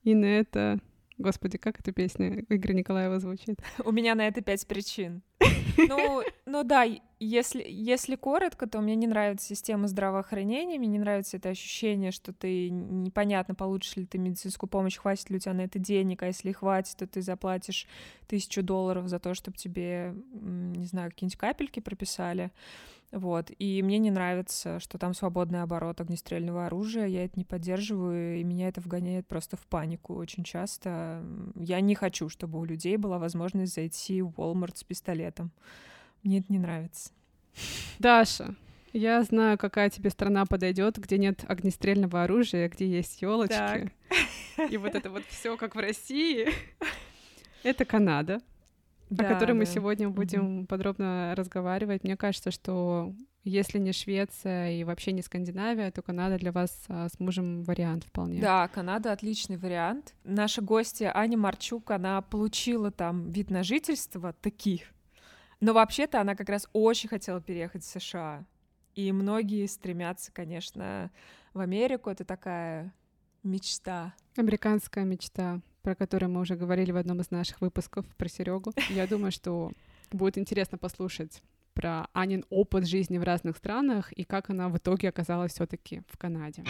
и 0.04 0.16
на 0.16 0.26
это 0.26 0.80
Господи, 1.18 1.58
как 1.58 1.80
эта 1.80 1.92
песня 1.92 2.44
Игоря 2.50 2.74
Николаева 2.74 3.20
звучит? 3.20 3.60
У 3.86 3.92
меня 3.92 4.16
на 4.16 4.28
это 4.28 4.42
пять 4.42 4.66
причин. 4.68 5.22
Ну, 5.78 6.24
ну 6.46 6.64
да, 6.64 6.86
если, 7.20 7.62
если 7.68 8.16
коротко, 8.16 8.66
то 8.66 8.80
мне 8.80 8.96
не 8.96 9.08
нравится 9.08 9.46
система 9.46 9.90
здравоохранения, 9.90 10.80
мне 10.80 10.88
не 10.88 11.00
нравится 11.00 11.36
это 11.36 11.50
ощущение, 11.50 12.12
что 12.12 12.32
ты 12.32 12.70
непонятно, 12.70 13.56
получишь 13.56 13.98
ли 13.98 14.06
ты 14.06 14.18
медицинскую 14.18 14.70
помощь, 14.70 14.96
хватит 14.96 15.30
ли 15.30 15.36
у 15.36 15.40
тебя 15.40 15.54
на 15.54 15.62
это 15.62 15.78
денег, 15.78 16.24
а 16.24 16.28
если 16.28 16.54
хватит, 16.54 16.96
то 16.96 17.08
ты 17.08 17.22
заплатишь 17.22 17.88
тысячу 18.28 18.64
долларов 18.64 19.10
за 19.10 19.20
то, 19.20 19.34
чтобы 19.34 19.58
тебе, 19.58 20.16
не 20.32 20.86
знаю, 20.86 21.12
какие-нибудь 21.12 21.38
капельки 21.38 21.82
прописали. 21.82 22.52
Вот. 23.12 23.52
И 23.60 23.82
мне 23.82 23.98
не 23.98 24.12
нравится, 24.12 24.80
что 24.80 24.98
там 24.98 25.14
свободный 25.14 25.62
оборот 25.62 26.02
огнестрельного 26.02 26.66
оружия. 26.66 27.06
Я 27.06 27.26
это 27.26 27.38
не 27.38 27.46
поддерживаю, 27.46 28.40
и 28.40 28.44
меня 28.44 28.68
это 28.68 28.82
вгоняет 28.82 29.28
просто 29.28 29.58
в 29.58 29.66
панику 29.68 30.16
очень 30.16 30.44
часто. 30.44 31.24
Я 31.56 31.80
не 31.82 31.96
хочу, 31.96 32.30
чтобы 32.30 32.60
у 32.60 32.66
людей 32.66 32.98
была 32.98 33.18
возможность 33.18 33.74
зайти 33.74 34.22
в 34.22 34.32
Walmart 34.32 34.76
с 34.76 34.84
пистолетом. 34.84 35.52
Мне 36.24 36.40
это 36.40 36.52
не 36.52 36.60
нравится. 36.60 37.12
Даша, 38.00 38.56
я 38.92 39.24
знаю, 39.24 39.58
какая 39.58 39.90
тебе 39.90 40.10
страна 40.10 40.46
подойдет, 40.46 40.98
где 40.98 41.18
нет 41.18 41.46
огнестрельного 41.48 42.24
оружия, 42.24 42.68
где 42.70 42.88
есть 42.88 43.22
елочки. 43.22 43.92
И 44.70 44.78
вот 44.78 44.96
это 44.96 45.10
вот 45.10 45.24
все 45.30 45.58
как 45.58 45.76
в 45.76 45.80
России. 45.80 46.50
Это 47.64 47.86
Канада 47.86 48.42
да, 49.16 49.28
о 49.28 49.34
которой 49.34 49.52
да. 49.52 49.60
мы 49.60 49.66
сегодня 49.66 50.10
будем 50.10 50.60
угу. 50.60 50.68
подробно 50.68 51.34
разговаривать. 51.36 52.04
Мне 52.04 52.18
кажется, 52.18 52.52
что 52.52 53.14
если 53.44 53.78
не 53.78 53.94
Швеция 53.94 54.72
и 54.72 54.84
вообще 54.84 55.12
не 55.12 55.22
Скандинавия, 55.22 55.92
то 55.92 56.02
Канада 56.02 56.38
для 56.40 56.52
вас 56.52 56.86
а, 56.88 57.08
с 57.08 57.20
мужем 57.20 57.64
вариант 57.64 58.04
вполне. 58.04 58.42
Да, 58.42 58.68
Канада 58.68 59.12
отличный 59.12 59.58
вариант. 59.58 60.16
Наша 60.24 60.62
гостья 60.62 61.12
Аня 61.16 61.38
Марчук, 61.38 61.92
она 61.92 62.22
получила 62.22 62.92
там 62.92 63.32
вид 63.32 63.52
на 63.52 63.64
жительство 63.64 64.34
таких. 64.34 64.82
Но 65.62 65.74
вообще-то 65.74 66.20
она 66.20 66.36
как 66.36 66.50
раз 66.50 66.68
очень 66.74 67.08
хотела 67.08 67.40
переехать 67.40 67.84
в 67.84 67.88
США. 67.88 68.46
И 68.96 69.12
многие 69.12 69.68
стремятся, 69.68 70.32
конечно, 70.32 71.12
в 71.54 71.60
Америку. 71.60 72.10
Это 72.10 72.26
такая 72.26 72.94
мечта. 73.46 74.14
Американская 74.36 75.06
мечта 75.06 75.62
про 75.86 75.94
который 75.94 76.28
мы 76.28 76.42
уже 76.42 76.56
говорили 76.56 76.92
в 76.92 76.98
одном 76.98 77.22
из 77.22 77.30
наших 77.30 77.62
выпусков 77.62 78.08
про 78.18 78.28
Серегу. 78.28 78.74
Я 78.90 79.06
думаю, 79.06 79.32
что 79.32 79.72
будет 80.12 80.36
интересно 80.40 80.80
послушать 80.80 81.44
про 81.76 82.08
Анин 82.12 82.44
опыт 82.50 82.88
жизни 82.88 83.20
в 83.20 83.24
разных 83.24 83.58
странах 83.58 84.12
и 84.12 84.24
как 84.24 84.50
она 84.50 84.68
в 84.70 84.78
итоге 84.78 85.10
оказалась 85.10 85.52
все-таки 85.52 86.02
в 86.08 86.18
Канаде. 86.18 86.64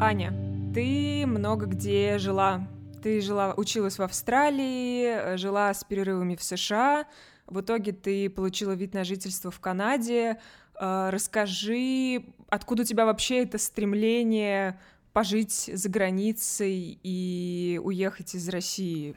Аня, 0.00 0.32
ты 0.72 1.26
много 1.26 1.66
где 1.66 2.16
жила. 2.16 2.66
Ты 3.02 3.20
жила, 3.20 3.52
училась 3.54 3.98
в 3.98 4.02
Австралии, 4.02 5.36
жила 5.36 5.74
с 5.74 5.84
перерывами 5.84 6.34
в 6.34 6.42
США. 6.42 7.04
В 7.46 7.60
итоге 7.60 7.92
ты 7.92 8.30
получила 8.30 8.72
вид 8.72 8.94
на 8.94 9.04
жительство 9.04 9.50
в 9.50 9.60
Канаде. 9.60 10.38
А, 10.74 11.10
расскажи, 11.10 12.24
откуда 12.48 12.82
у 12.82 12.84
тебя 12.84 13.04
вообще 13.06 13.42
это 13.42 13.58
стремление 13.58 14.78
пожить 15.12 15.70
за 15.72 15.88
границей 15.88 16.98
и 17.02 17.80
уехать 17.82 18.34
из 18.34 18.48
России? 18.48 19.16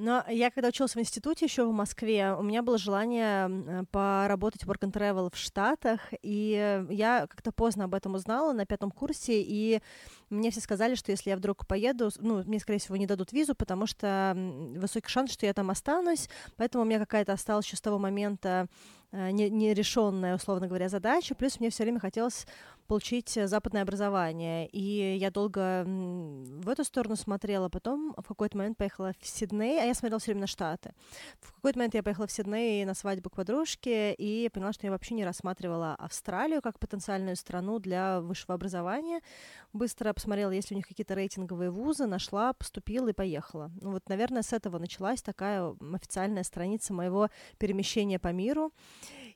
Но 0.00 0.24
я 0.30 0.50
когда 0.50 0.68
училась 0.68 0.94
в 0.94 0.98
институте 0.98 1.44
еще 1.44 1.66
в 1.66 1.72
Москве, 1.72 2.32
у 2.32 2.42
меня 2.42 2.62
было 2.62 2.78
желание 2.78 3.84
поработать 3.90 4.62
work 4.64 4.80
and 4.80 4.92
travel 4.92 5.30
в 5.30 5.36
Штатах, 5.36 6.00
и 6.22 6.86
я 6.88 7.26
как-то 7.28 7.52
поздно 7.52 7.84
об 7.84 7.94
этом 7.94 8.14
узнала 8.14 8.54
на 8.54 8.64
пятом 8.64 8.90
курсе, 8.90 9.42
и 9.42 9.82
мне 10.30 10.50
все 10.52 10.60
сказали, 10.60 10.94
что 10.94 11.10
если 11.10 11.28
я 11.28 11.36
вдруг 11.36 11.66
поеду, 11.66 12.08
ну, 12.16 12.42
мне, 12.44 12.60
скорее 12.60 12.78
всего, 12.78 12.96
не 12.96 13.06
дадут 13.06 13.32
визу, 13.32 13.54
потому 13.54 13.86
что 13.86 14.32
высокий 14.74 15.10
шанс, 15.10 15.32
что 15.32 15.44
я 15.44 15.52
там 15.52 15.68
останусь, 15.68 16.30
поэтому 16.56 16.84
у 16.84 16.86
меня 16.86 16.98
какая-то 16.98 17.34
осталась 17.34 17.66
еще 17.66 17.76
с 17.76 17.82
того 17.82 17.98
момента 17.98 18.68
нерешенная, 19.12 20.36
условно 20.36 20.66
говоря, 20.66 20.88
задача, 20.88 21.34
плюс 21.34 21.60
мне 21.60 21.70
все 21.70 21.82
время 21.84 21.98
хотелось 22.00 22.46
получить 22.90 23.36
э, 23.36 23.46
западное 23.46 23.82
образование. 23.82 24.66
И 24.66 25.16
я 25.16 25.30
долго 25.30 25.84
в 25.86 26.68
эту 26.68 26.82
сторону 26.82 27.14
смотрела, 27.14 27.68
потом 27.68 28.12
в 28.18 28.26
какой-то 28.26 28.58
момент 28.58 28.78
поехала 28.78 29.12
в 29.20 29.26
Сидней, 29.28 29.80
а 29.80 29.84
я 29.84 29.94
смотрела 29.94 30.18
все 30.18 30.32
время 30.32 30.40
на 30.40 30.46
Штаты. 30.48 30.92
В 31.40 31.52
какой-то 31.54 31.78
момент 31.78 31.94
я 31.94 32.02
поехала 32.02 32.26
в 32.26 32.32
Сидней 32.32 32.84
на 32.84 32.94
свадьбу 32.94 33.30
к 33.30 33.36
подружке 33.36 34.12
и 34.12 34.48
поняла, 34.48 34.72
что 34.72 34.88
я 34.88 34.90
вообще 34.90 35.14
не 35.14 35.24
рассматривала 35.24 35.94
Австралию 36.00 36.62
как 36.62 36.80
потенциальную 36.80 37.36
страну 37.36 37.78
для 37.78 38.20
высшего 38.20 38.54
образования. 38.54 39.20
Быстро 39.72 40.12
посмотрела, 40.12 40.50
есть 40.50 40.70
ли 40.72 40.74
у 40.74 40.78
них 40.78 40.88
какие-то 40.88 41.14
рейтинговые 41.14 41.70
вузы, 41.70 42.06
нашла, 42.06 42.54
поступила 42.54 43.06
и 43.06 43.12
поехала. 43.12 43.70
Ну 43.80 43.92
вот, 43.92 44.08
наверное, 44.08 44.42
с 44.42 44.52
этого 44.52 44.80
началась 44.80 45.22
такая 45.22 45.76
официальная 45.92 46.42
страница 46.42 46.92
моего 46.92 47.28
перемещения 47.58 48.18
по 48.18 48.32
миру. 48.32 48.72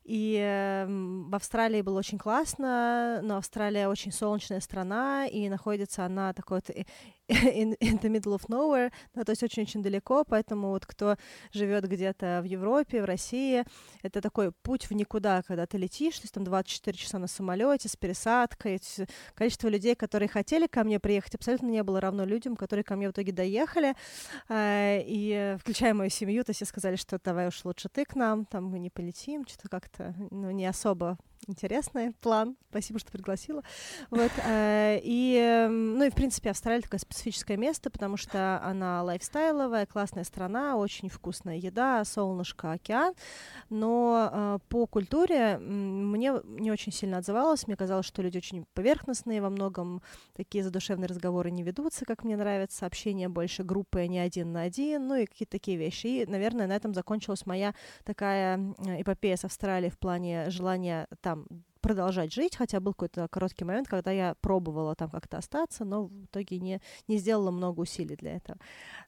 И 0.04 0.38
э, 0.38 0.86
в 0.86 1.34
Австралии 1.34 1.80
было 1.80 1.98
очень 1.98 2.18
классно, 2.18 3.20
но 3.22 3.38
Австралия 3.38 3.88
очень 3.88 4.12
солнечная 4.12 4.60
страна, 4.60 5.26
и 5.26 5.48
находится 5.48 6.04
она 6.04 6.34
такой 6.34 6.58
вот 6.58 6.76
in, 7.28 7.74
in 7.80 7.98
the 8.00 8.10
middle 8.10 8.36
of 8.36 8.46
nowhere, 8.48 8.92
да, 9.14 9.24
то 9.24 9.30
есть 9.32 9.42
очень-очень 9.42 9.82
далеко, 9.82 10.24
поэтому 10.24 10.68
вот 10.68 10.84
кто 10.84 11.16
живет 11.52 11.88
где-то 11.88 12.40
в 12.42 12.44
Европе, 12.44 13.00
в 13.00 13.06
России, 13.06 13.64
это 14.02 14.20
такой 14.20 14.52
путь 14.52 14.90
в 14.90 14.94
никуда, 14.94 15.42
когда 15.42 15.66
ты 15.66 15.78
летишь, 15.78 16.18
то 16.18 16.24
есть 16.24 16.34
там 16.34 16.44
24 16.44 16.98
часа 16.98 17.18
на 17.18 17.26
самолете 17.26 17.88
с 17.88 17.96
пересадкой, 17.96 18.80
количество 19.34 19.68
людей, 19.68 19.94
которые 19.94 20.28
хотели 20.28 20.66
ко 20.66 20.84
мне 20.84 21.00
приехать, 21.00 21.34
абсолютно 21.34 21.68
не 21.68 21.82
было 21.82 21.98
равно 21.98 22.26
людям, 22.26 22.56
которые 22.56 22.84
ко 22.84 22.94
мне 22.96 23.08
в 23.08 23.12
итоге 23.12 23.32
доехали, 23.32 23.94
э, 24.50 25.00
и 25.06 25.56
включая 25.60 25.94
мою 25.94 26.10
семью, 26.10 26.44
то 26.44 26.50
есть 26.50 26.58
все 26.58 26.66
сказали, 26.66 26.96
что 26.96 27.18
давай 27.24 27.48
уж 27.48 27.64
лучше 27.64 27.88
ты 27.88 28.04
к 28.04 28.14
нам, 28.16 28.44
там 28.44 28.66
мы 28.66 28.78
не 28.78 28.90
полетим, 28.90 29.46
что-то 29.46 29.70
как-то 29.70 29.93
ну, 30.30 30.50
не 30.50 30.66
особо 30.66 31.16
интересный 31.48 32.12
план. 32.20 32.56
Спасибо, 32.70 32.98
что 32.98 33.12
пригласила. 33.12 33.62
Вот, 34.10 34.30
э, 34.44 35.00
и, 35.02 35.36
эм, 35.36 35.98
ну 35.98 36.04
и, 36.04 36.10
в 36.10 36.14
принципе, 36.14 36.50
Австралия 36.50 36.82
такое 36.82 36.98
специфическое 36.98 37.56
место, 37.56 37.90
потому 37.90 38.16
что 38.16 38.60
она 38.64 39.02
лайфстайловая, 39.02 39.86
классная 39.86 40.24
страна, 40.24 40.76
очень 40.76 41.08
вкусная 41.08 41.56
еда, 41.56 42.04
солнышко, 42.04 42.72
океан. 42.72 43.14
Но 43.70 44.30
э, 44.32 44.58
по 44.68 44.86
культуре 44.86 45.58
мне 45.58 46.32
не 46.44 46.70
очень 46.70 46.92
сильно 46.92 47.18
отзывалось. 47.18 47.66
Мне 47.66 47.76
казалось, 47.76 48.06
что 48.06 48.22
люди 48.22 48.38
очень 48.38 48.64
поверхностные, 48.74 49.42
во 49.42 49.50
многом 49.50 50.02
такие 50.34 50.64
задушевные 50.64 51.06
разговоры 51.06 51.50
не 51.50 51.62
ведутся, 51.62 52.04
как 52.04 52.24
мне 52.24 52.36
нравится. 52.36 52.86
Общение 52.86 53.28
больше 53.28 53.62
группы, 53.62 54.00
а 54.00 54.06
не 54.06 54.18
один 54.18 54.52
на 54.52 54.62
один, 54.62 55.08
ну 55.08 55.16
и 55.16 55.26
какие-то 55.26 55.52
такие 55.52 55.76
вещи. 55.76 56.06
И, 56.06 56.26
наверное, 56.26 56.66
на 56.66 56.76
этом 56.76 56.94
закончилась 56.94 57.46
моя 57.46 57.74
такая 58.04 58.74
эпопея 58.78 59.36
с 59.36 59.44
Австралией 59.44 59.90
в 59.90 59.98
плане 59.98 60.50
желания 60.50 61.06
там 61.20 61.33
там 61.34 61.64
продолжать 61.80 62.32
жить, 62.32 62.56
хотя 62.56 62.80
был 62.80 62.94
какой-то 62.94 63.28
короткий 63.28 63.64
момент, 63.64 63.88
когда 63.88 64.10
я 64.10 64.36
пробовала 64.40 64.94
там 64.94 65.10
как-то 65.10 65.36
остаться, 65.36 65.84
но 65.84 66.06
в 66.06 66.24
итоге 66.24 66.58
не, 66.58 66.80
не 67.08 67.18
сделала 67.18 67.50
много 67.50 67.80
усилий 67.80 68.16
для 68.16 68.36
этого. 68.36 68.58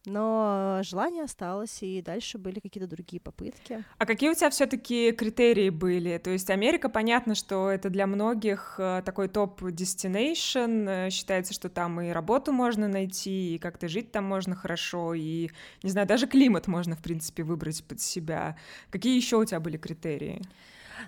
Но 0.04 0.80
желание 0.82 1.24
осталось, 1.24 1.82
и 1.82 2.02
дальше 2.02 2.36
были 2.36 2.60
какие-то 2.60 2.86
другие 2.86 3.18
попытки. 3.18 3.82
А 3.96 4.04
какие 4.04 4.28
у 4.28 4.34
тебя 4.34 4.50
все 4.50 4.66
таки 4.66 5.12
критерии 5.12 5.70
были? 5.70 6.18
То 6.18 6.28
есть 6.28 6.50
Америка, 6.50 6.90
понятно, 6.90 7.34
что 7.34 7.70
это 7.70 7.88
для 7.88 8.06
многих 8.06 8.74
э, 8.76 9.02
такой 9.06 9.28
топ-destination, 9.28 11.06
э, 11.06 11.10
считается, 11.10 11.54
что 11.54 11.70
там 11.70 11.98
и 12.02 12.10
работу 12.10 12.52
можно 12.52 12.88
найти, 12.88 13.54
и 13.54 13.58
как-то 13.58 13.88
жить 13.88 14.12
там 14.12 14.24
можно 14.24 14.54
хорошо, 14.54 15.14
и, 15.14 15.48
не 15.82 15.88
знаю, 15.88 16.06
даже 16.06 16.26
климат 16.26 16.66
можно, 16.66 16.94
в 16.94 17.02
принципе, 17.02 17.42
выбрать 17.42 17.82
под 17.84 18.02
себя. 18.02 18.58
Какие 18.90 19.16
еще 19.16 19.38
у 19.38 19.44
тебя 19.46 19.60
были 19.60 19.78
критерии? 19.78 20.42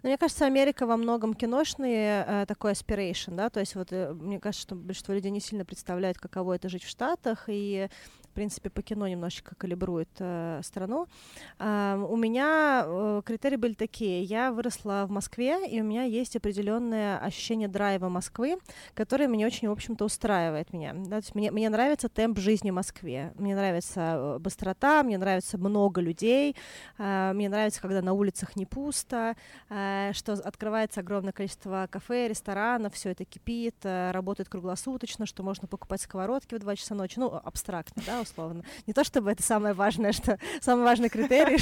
Но 0.02 0.08
мне 0.08 0.18
кажется, 0.18 0.46
Америка 0.46 0.86
во 0.86 0.96
многом 0.96 1.34
киношный 1.34 1.94
э, 1.94 2.44
такой 2.46 2.72
aspiration, 2.72 3.34
да, 3.36 3.50
то 3.50 3.60
есть 3.60 3.74
вот 3.74 3.88
э, 3.92 4.12
мне 4.12 4.40
кажется, 4.40 4.62
что 4.62 4.74
большинство 4.74 5.14
людей 5.14 5.30
не 5.30 5.40
сильно 5.40 5.64
представляют, 5.64 6.18
каково 6.18 6.54
это 6.54 6.68
жить 6.68 6.84
в 6.84 6.88
Штатах, 6.88 7.44
и 7.48 7.88
принципе, 8.38 8.70
по 8.70 8.82
кино 8.82 9.08
немножечко 9.08 9.56
калибрует 9.56 10.10
э, 10.20 10.60
страну. 10.62 11.08
Э, 11.58 12.00
у 12.08 12.14
меня 12.14 12.84
э, 12.86 13.22
критерии 13.24 13.56
были 13.56 13.74
такие. 13.74 14.22
Я 14.22 14.52
выросла 14.52 15.06
в 15.08 15.10
Москве, 15.10 15.68
и 15.68 15.80
у 15.80 15.84
меня 15.84 16.04
есть 16.04 16.36
определенное 16.36 17.18
ощущение 17.18 17.66
драйва 17.66 18.08
Москвы, 18.08 18.58
которое 18.94 19.26
мне 19.26 19.44
очень, 19.44 19.66
в 19.66 19.72
общем-то, 19.72 20.04
устраивает 20.04 20.72
меня. 20.72 20.92
Да, 20.94 21.16
то 21.16 21.24
есть 21.24 21.34
мне, 21.34 21.50
мне 21.50 21.68
нравится 21.68 22.08
темп 22.08 22.38
жизни 22.38 22.70
в 22.70 22.74
Москве. 22.74 23.32
Мне 23.34 23.56
нравится 23.56 24.00
э, 24.00 24.38
быстрота, 24.38 25.02
мне 25.02 25.18
нравится 25.18 25.58
много 25.58 26.00
людей, 26.00 26.54
э, 26.96 27.32
мне 27.34 27.48
нравится, 27.48 27.82
когда 27.82 28.02
на 28.02 28.12
улицах 28.12 28.54
не 28.54 28.66
пусто, 28.66 29.34
э, 29.68 30.12
что 30.12 30.34
открывается 30.34 31.00
огромное 31.00 31.32
количество 31.32 31.88
кафе, 31.90 32.28
ресторанов, 32.28 32.94
все 32.94 33.10
это 33.10 33.24
кипит, 33.24 33.74
э, 33.82 34.12
работает 34.12 34.48
круглосуточно, 34.48 35.26
что 35.26 35.42
можно 35.42 35.66
покупать 35.66 36.02
сковородки 36.02 36.54
в 36.54 36.60
2 36.60 36.76
часа 36.76 36.94
ночи, 36.94 37.18
ну, 37.18 37.34
абстрактно, 37.34 38.00
да, 38.06 38.27
условно. 38.28 38.62
Не 38.86 38.92
то 38.92 39.04
чтобы 39.04 39.30
это 39.30 39.42
самое 39.42 39.74
важное, 39.74 40.12
что 40.12 40.38
самый 40.60 40.84
важный 40.84 41.08
критерий, 41.08 41.58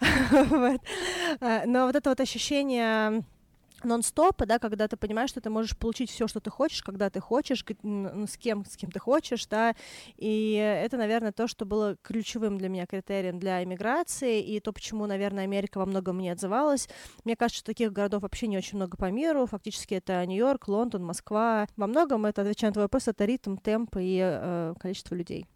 а, 1.40 1.64
но 1.66 1.86
вот 1.86 1.96
это 1.96 2.10
вот 2.10 2.20
ощущение 2.20 3.24
нон-стопа, 3.84 4.46
да, 4.46 4.58
когда 4.58 4.88
ты 4.88 4.96
понимаешь, 4.96 5.30
что 5.30 5.40
ты 5.40 5.50
можешь 5.50 5.76
получить 5.76 6.10
все, 6.10 6.26
что 6.26 6.40
ты 6.40 6.50
хочешь, 6.50 6.82
когда 6.82 7.10
ты 7.10 7.20
хочешь, 7.20 7.64
с 7.64 8.36
кем, 8.36 8.64
с 8.64 8.76
кем 8.76 8.90
ты 8.90 8.98
хочешь, 8.98 9.46
да, 9.46 9.74
и 10.16 10.54
это, 10.54 10.96
наверное, 10.96 11.32
то, 11.32 11.46
что 11.46 11.64
было 11.64 11.96
ключевым 12.02 12.58
для 12.58 12.68
меня 12.68 12.86
критерием 12.86 13.38
для 13.38 13.62
иммиграции, 13.64 14.40
и 14.42 14.60
то, 14.60 14.72
почему, 14.72 15.06
наверное, 15.06 15.44
Америка 15.44 15.78
во 15.78 15.86
многом 15.86 16.16
мне 16.16 16.32
отзывалась. 16.32 16.88
Мне 17.24 17.36
кажется, 17.36 17.58
что 17.58 17.66
таких 17.66 17.92
городов 17.92 18.22
вообще 18.22 18.46
не 18.46 18.58
очень 18.58 18.76
много 18.76 18.96
по 18.96 19.10
миру, 19.10 19.46
фактически 19.46 19.94
это 19.94 20.24
Нью-Йорк, 20.24 20.68
Лондон, 20.68 21.04
Москва. 21.04 21.66
Во 21.76 21.86
многом 21.86 22.26
это, 22.26 22.42
отвечая 22.42 22.70
на 22.70 22.74
твой 22.74 22.84
вопрос, 22.84 23.08
это 23.08 23.24
ритм, 23.24 23.56
темп 23.56 23.96
и 23.98 24.20
э, 24.22 24.74
количество 24.78 25.14
людей. 25.14 25.46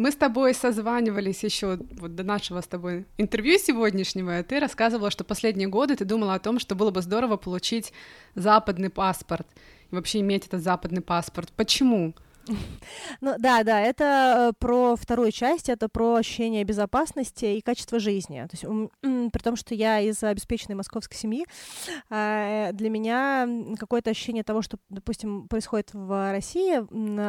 Мы 0.00 0.10
с 0.10 0.16
тобой 0.16 0.54
созванивались 0.54 1.44
еще 1.44 1.78
вот 1.98 2.14
до 2.14 2.22
нашего 2.22 2.62
с 2.62 2.66
тобой 2.66 3.04
интервью 3.18 3.58
сегодняшнего, 3.58 4.40
и 4.40 4.42
ты 4.42 4.58
рассказывала, 4.58 5.10
что 5.10 5.24
последние 5.24 5.68
годы 5.68 5.94
ты 5.94 6.06
думала 6.06 6.32
о 6.32 6.38
том, 6.38 6.58
что 6.58 6.74
было 6.74 6.90
бы 6.90 7.02
здорово 7.02 7.36
получить 7.36 7.92
западный 8.34 8.88
паспорт 8.88 9.46
и 9.90 9.94
вообще 9.94 10.20
иметь 10.20 10.46
этот 10.46 10.62
западный 10.62 11.02
паспорт. 11.02 11.52
Почему? 11.54 12.14
Ну 13.20 13.34
да, 13.38 13.62
да, 13.64 13.80
это 13.80 14.50
э, 14.50 14.52
про 14.58 14.96
вторую 14.96 15.30
часть, 15.30 15.68
это 15.68 15.88
про 15.88 16.14
ощущение 16.14 16.64
безопасности 16.64 17.44
и 17.44 17.60
качество 17.60 17.98
жизни. 17.98 18.46
То 18.50 18.56
есть, 18.56 19.32
при 19.32 19.42
том, 19.42 19.56
что 19.56 19.74
я 19.74 20.00
из 20.00 20.22
обеспеченной 20.22 20.76
московской 20.76 21.16
семьи, 21.16 21.44
а, 22.08 22.72
для 22.72 22.90
меня 22.90 23.48
какое-то 23.78 24.10
ощущение 24.10 24.44
того, 24.44 24.62
что, 24.62 24.78
допустим, 24.88 25.48
происходит 25.48 25.90
в 25.92 26.32
России, 26.32 26.76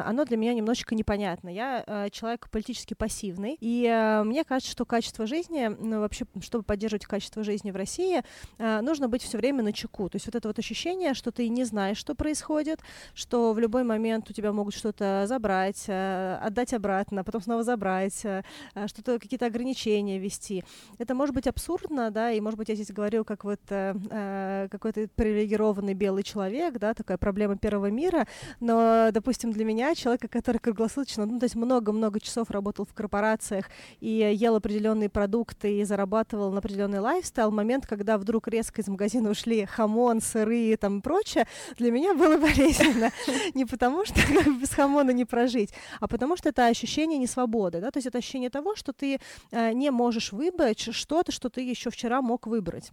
оно 0.02 0.26
для 0.26 0.38
меня 0.38 0.54
немножечко 0.54 0.96
непонятно. 0.96 1.50
Я 1.50 1.84
э, 1.86 2.10
человек 2.12 2.50
политически 2.50 2.94
пассивный, 2.94 3.58
и 3.60 3.86
э, 3.86 4.24
мне 4.24 4.44
кажется, 4.44 4.72
что 4.72 4.86
качество 4.86 5.26
жизни, 5.26 5.68
ну, 5.68 6.00
вообще, 6.00 6.26
чтобы 6.42 6.64
поддерживать 6.64 7.06
качество 7.06 7.44
жизни 7.44 7.72
в 7.72 7.76
России, 7.76 8.22
нужно 8.58 9.08
быть 9.08 9.24
все 9.24 9.38
время 9.38 9.64
на 9.64 9.74
чеку. 9.74 10.10
То 10.10 10.16
есть 10.16 10.26
вот 10.26 10.36
это 10.36 10.48
вот 10.48 10.60
ощущение, 10.60 11.14
что 11.14 11.32
ты 11.32 11.48
не 11.50 11.64
знаешь, 11.64 11.98
что 11.98 12.16
происходит, 12.16 12.80
что 13.14 13.54
в 13.54 13.60
любой 13.60 13.84
момент 13.84 14.30
у 14.30 14.34
тебя 14.34 14.52
могут 14.52 14.76
что-то 14.76 15.01
забрать, 15.26 15.86
э, 15.88 16.38
отдать 16.42 16.74
обратно, 16.74 17.24
потом 17.24 17.42
снова 17.42 17.64
забрать, 17.64 18.26
э, 18.26 18.44
э, 18.76 18.88
что-то, 18.88 19.20
какие-то 19.20 19.46
ограничения 19.46 20.20
ввести. 20.20 20.64
Это 20.98 21.16
может 21.16 21.36
быть 21.36 21.48
абсурдно, 21.48 22.12
да, 22.12 22.32
и, 22.32 22.40
может 22.40 22.58
быть, 22.58 22.70
я 22.70 22.76
здесь 22.76 22.92
говорю 22.92 23.26
как 23.26 23.44
вот 23.44 23.60
какой-то 23.62 25.08
привилегированный 25.16 25.94
белый 25.94 26.24
человек, 26.24 26.78
да, 26.80 26.94
такая 26.94 27.18
проблема 27.18 27.58
первого 27.58 27.90
мира, 27.90 28.28
но, 28.60 29.10
допустим, 29.12 29.52
для 29.52 29.66
меня, 29.66 29.96
человека, 29.96 30.28
который 30.28 30.58
круглосуточно, 30.58 31.26
ну, 31.26 31.40
то 31.40 31.46
есть 31.46 31.56
много-много 31.56 32.20
часов 32.20 32.52
работал 32.52 32.86
в 32.86 32.94
корпорациях 32.94 33.66
и 34.00 34.32
ел 34.34 34.56
определенные 34.56 35.10
продукты 35.10 35.80
и 35.80 35.84
зарабатывал 35.84 36.52
на 36.52 36.60
определенный 36.60 37.00
lifestyle, 37.00 37.52
момент, 37.52 37.86
когда 37.86 38.18
вдруг 38.18 38.48
резко 38.48 38.82
из 38.82 38.88
магазина 38.88 39.30
ушли 39.30 39.66
хамон, 39.66 40.22
сыры 40.22 40.72
и 40.72 40.76
там 40.76 41.02
прочее, 41.02 41.48
для 41.78 41.92
меня 41.92 42.14
было 42.14 42.38
болезненно. 42.42 43.12
Не 43.54 43.66
потому 43.66 44.06
что 44.06 44.16
без 44.62 44.70
хамона 44.70 44.91
гормоны 44.92 45.14
не 45.14 45.26
прожить, 45.26 45.74
а 46.00 46.08
потому 46.08 46.38
что 46.38 46.50
это 46.50 46.68
ощущение 46.68 47.18
несвободы, 47.18 47.80
да, 47.80 47.92
то 47.92 47.98
есть 47.98 48.08
это 48.08 48.18
ощущение 48.18 48.50
того, 48.50 48.76
что 48.76 48.94
ты 48.94 49.20
э, 49.52 49.74
не 49.74 49.92
можешь 49.92 50.34
выбрать 50.34 50.94
что-то, 50.94 51.32
что 51.32 51.50
ты 51.50 51.62
еще 51.62 51.90
вчера 51.90 52.22
мог 52.22 52.48
выбрать. 52.48 52.92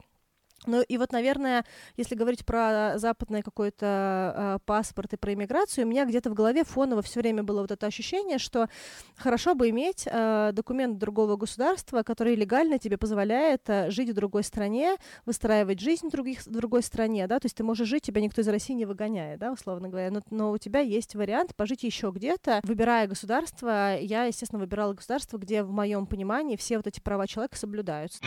Ну 0.68 0.82
и 0.82 0.98
вот, 0.98 1.12
наверное, 1.12 1.64
если 1.96 2.14
говорить 2.14 2.44
про 2.44 2.98
западный 2.98 3.42
какой-то 3.42 4.34
э, 4.36 4.58
паспорт 4.66 5.14
и 5.14 5.16
про 5.16 5.32
иммиграцию, 5.32 5.86
у 5.86 5.88
меня 5.88 6.04
где-то 6.04 6.28
в 6.28 6.34
голове 6.34 6.62
фоново 6.62 7.00
все 7.00 7.20
время 7.20 7.42
было 7.42 7.62
вот 7.62 7.70
это 7.70 7.86
ощущение, 7.86 8.38
что 8.38 8.68
хорошо 9.16 9.54
бы 9.54 9.70
иметь 9.70 10.06
э, 10.06 10.50
документ 10.52 10.98
другого 10.98 11.36
государства, 11.36 12.02
который 12.02 12.34
легально 12.34 12.78
тебе 12.78 12.98
позволяет 12.98 13.62
э, 13.68 13.90
жить 13.90 14.10
в 14.10 14.14
другой 14.14 14.44
стране, 14.44 14.96
выстраивать 15.24 15.80
жизнь 15.80 16.08
в, 16.08 16.10
других, 16.10 16.44
в 16.44 16.50
другой 16.50 16.82
стране, 16.82 17.26
да, 17.26 17.40
то 17.40 17.46
есть 17.46 17.56
ты 17.56 17.64
можешь 17.64 17.88
жить, 17.88 18.02
тебя 18.02 18.20
никто 18.20 18.42
из 18.42 18.48
России 18.48 18.74
не 18.74 18.84
выгоняет, 18.84 19.38
да, 19.40 19.52
условно 19.52 19.88
говоря, 19.88 20.10
но, 20.10 20.20
но 20.28 20.50
у 20.50 20.58
тебя 20.58 20.80
есть 20.80 21.14
вариант 21.14 21.56
пожить 21.56 21.82
еще 21.82 22.12
где-то. 22.14 22.60
Выбирая 22.62 23.06
государство, 23.06 23.98
я, 23.98 24.24
естественно, 24.24 24.60
выбирала 24.60 24.92
государство, 24.92 25.38
где 25.38 25.62
в 25.62 25.70
моем 25.70 26.06
понимании 26.06 26.56
все 26.56 26.76
вот 26.76 26.86
эти 26.86 27.00
права 27.00 27.26
человека 27.26 27.56
соблюдаются. 27.56 28.20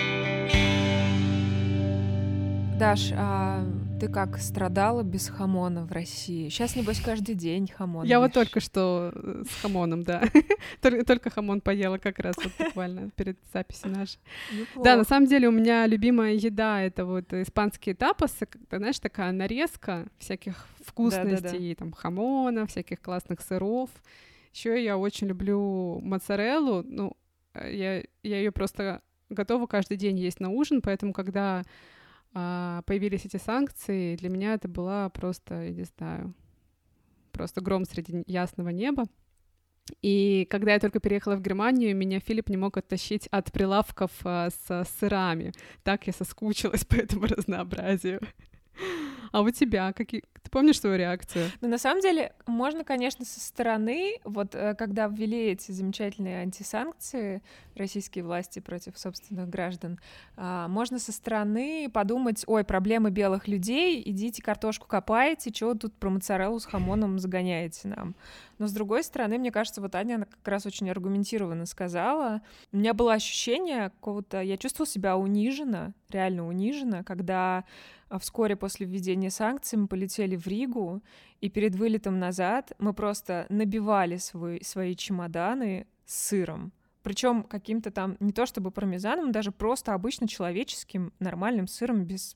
Даш, 2.82 3.12
а 3.16 3.64
ты 4.00 4.08
как 4.08 4.40
страдала 4.40 5.04
без 5.04 5.30
хамона 5.30 5.86
в 5.86 5.92
России? 5.92 6.50
Сейчас, 6.50 6.76
небось, 6.76 7.00
каждый 7.00 7.36
день 7.36 7.68
хамон. 7.68 8.08
Я 8.08 8.20
вот 8.20 8.34
только 8.34 8.60
что 8.60 9.12
э, 9.14 9.44
с 9.48 9.62
хамоном, 9.62 10.02
да. 10.02 10.24
только, 10.82 11.06
только 11.06 11.30
хамон 11.30 11.62
поела 11.62 12.00
как 12.00 12.18
раз 12.18 12.36
вот 12.38 12.52
буквально 12.58 13.12
перед 13.12 13.38
записью 13.54 13.92
нашей. 13.92 14.18
Да, 14.84 14.96
на 14.96 15.04
самом 15.04 15.28
деле 15.28 15.48
у 15.48 15.52
меня 15.52 15.86
любимая 15.86 16.34
еда— 16.34 16.82
это 16.84 17.06
вот 17.06 17.32
испанские 17.34 17.94
тапосы, 17.94 18.48
ты 18.48 18.78
знаешь, 18.78 18.98
такая 18.98 19.32
нарезка 19.32 20.08
всяких 20.18 20.66
вкусностей, 20.84 21.76
там, 21.76 21.92
хамона, 21.92 22.66
всяких 22.66 23.00
классных 23.00 23.42
сыров. 23.42 23.92
Еще 24.56 24.84
я 24.84 24.98
очень 24.98 25.28
люблю 25.28 26.00
моцареллу, 26.02 26.82
ну, 26.84 27.16
э, 27.54 27.76
я, 27.76 28.04
я 28.24 28.38
ее 28.40 28.52
просто 28.52 29.04
готова 29.30 29.68
каждый 29.68 29.98
день 29.98 30.18
есть 30.18 30.40
на 30.40 30.50
ужин, 30.50 30.82
поэтому 30.82 31.14
когда 31.14 31.64
появились 32.34 33.26
эти 33.26 33.38
санкции, 33.38 34.16
для 34.16 34.30
меня 34.30 34.54
это 34.54 34.68
была 34.68 35.10
просто, 35.10 35.64
я 35.64 35.72
не 35.72 35.84
знаю, 35.84 36.34
просто 37.32 37.62
гром 37.62 37.86
среди 37.86 38.24
ясного 38.28 38.70
неба. 38.70 39.06
И 40.02 40.48
когда 40.50 40.74
я 40.74 40.80
только 40.80 41.00
переехала 41.00 41.36
в 41.36 41.42
Германию, 41.42 41.96
меня 41.96 42.20
Филипп 42.20 42.50
не 42.50 42.58
мог 42.58 42.78
оттащить 42.78 43.28
от 43.28 43.52
прилавков 43.52 44.12
а, 44.24 44.50
с 44.50 44.88
сырами. 45.00 45.52
Так 45.84 46.08
я 46.08 46.14
соскучилась 46.14 46.86
по 46.86 46.96
этому 46.96 47.26
разнообразию. 47.26 48.22
А 49.32 49.42
у 49.42 49.50
тебя 49.50 49.94
какие? 49.94 50.24
Ты 50.44 50.50
помнишь 50.50 50.80
свою 50.80 50.98
реакцию? 50.98 51.50
Ну, 51.62 51.70
на 51.70 51.78
самом 51.78 52.02
деле, 52.02 52.34
можно, 52.48 52.84
конечно, 52.84 53.24
со 53.24 53.40
стороны, 53.40 54.20
вот 54.26 54.56
э, 54.56 54.76
когда 54.76 55.08
ввели 55.08 55.52
эти 55.52 55.72
замечательные 55.72 56.40
антисанкции 56.40 57.42
российские 57.76 58.24
власти 58.26 58.60
против 58.60 58.98
собственных 58.98 59.50
граждан, 59.50 60.00
а, 60.36 60.68
можно 60.68 61.00
со 61.00 61.12
стороны 61.12 61.90
подумать, 61.94 62.44
ой, 62.48 62.64
проблемы 62.64 63.12
белых 63.12 63.48
людей, 63.48 64.02
идите 64.04 64.42
картошку 64.42 64.88
копаете, 64.88 65.52
чего 65.52 65.76
тут 65.76 65.94
про 65.94 66.10
моцареллу 66.10 66.60
с 66.60 66.66
хамоном 66.66 67.20
загоняете 67.20 67.88
нам. 67.88 68.16
Но 68.58 68.68
с 68.68 68.74
другой 68.74 69.04
стороны, 69.04 69.38
мне 69.38 69.52
кажется, 69.52 69.82
вот 69.82 69.96
Аня 69.96 70.26
как 70.26 70.48
раз 70.48 70.66
очень 70.66 70.90
аргументированно 70.90 71.66
сказала. 71.66 72.42
У 72.72 72.78
меня 72.78 72.94
было 72.94 73.14
ощущение 73.14 73.90
какого-то... 73.90 74.42
Я 74.42 74.58
чувствовала 74.58 74.88
себя 74.88 75.18
униженно, 75.18 75.94
реально 76.10 76.48
униженно, 76.48 77.04
когда 77.04 77.64
а, 78.12 78.20
вскоре 78.20 78.58
после 78.58 78.86
введения 78.86 79.30
санкций 79.30 79.80
мы 79.80 79.88
полетели 79.88 80.36
в 80.36 80.46
Ригу, 80.46 81.02
и 81.40 81.50
перед 81.50 81.76
вылетом 81.76 82.20
назад 82.20 82.74
мы 82.78 82.94
просто 82.94 83.46
набивали 83.48 84.18
свой, 84.18 84.62
свои 84.64 84.98
чемоданы 84.98 85.88
сыром. 86.06 86.74
Причем 87.04 87.44
каким-то 87.44 87.90
там, 87.90 88.18
не 88.20 88.34
то 88.34 88.46
чтобы 88.46 88.70
пармезаном, 88.70 89.32
даже 89.32 89.54
просто 89.54 89.94
обычно 89.94 90.28
человеческим 90.28 91.14
нормальным 91.20 91.68
сыром 91.68 92.04
без 92.04 92.36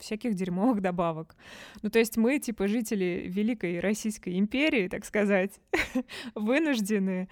всяких 0.00 0.34
дерьмовых 0.34 0.80
добавок. 0.80 1.34
Ну, 1.82 1.90
то 1.90 1.98
есть 1.98 2.16
мы, 2.16 2.38
типа, 2.38 2.68
жители 2.68 3.24
Великой 3.26 3.80
Российской 3.80 4.38
империи, 4.38 4.86
так 4.86 5.04
сказать, 5.04 5.60
вынуждены 6.36 7.28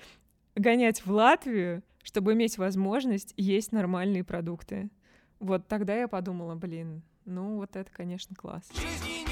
гонять 0.56 1.06
в 1.06 1.12
Латвию, 1.12 1.84
чтобы 2.02 2.32
иметь 2.32 2.58
возможность 2.58 3.34
есть 3.36 3.70
нормальные 3.70 4.24
продукты. 4.24 4.90
Вот 5.38 5.68
тогда 5.68 5.94
я 5.94 6.08
подумала, 6.08 6.56
блин, 6.56 7.02
ну 7.24 7.56
вот 7.56 7.76
это, 7.76 7.90
конечно, 7.90 8.34
класс. 8.36 8.64
Жизни 8.72 9.24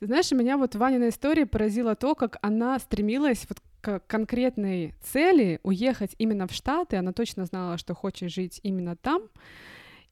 Ты 0.00 0.06
знаешь, 0.06 0.30
меня 0.32 0.56
вот 0.56 0.74
Ванина 0.76 1.10
история 1.10 1.44
поразила 1.44 1.94
то, 1.94 2.14
как 2.14 2.38
она 2.40 2.78
стремилась 2.78 3.44
вот 3.46 3.58
к 3.82 4.00
конкретной 4.06 4.94
цели 5.02 5.60
уехать 5.62 6.14
именно 6.16 6.46
в 6.46 6.52
Штаты. 6.52 6.96
Она 6.96 7.12
точно 7.12 7.44
знала, 7.44 7.76
что 7.76 7.94
хочет 7.94 8.30
жить 8.30 8.60
именно 8.62 8.96
там. 8.96 9.24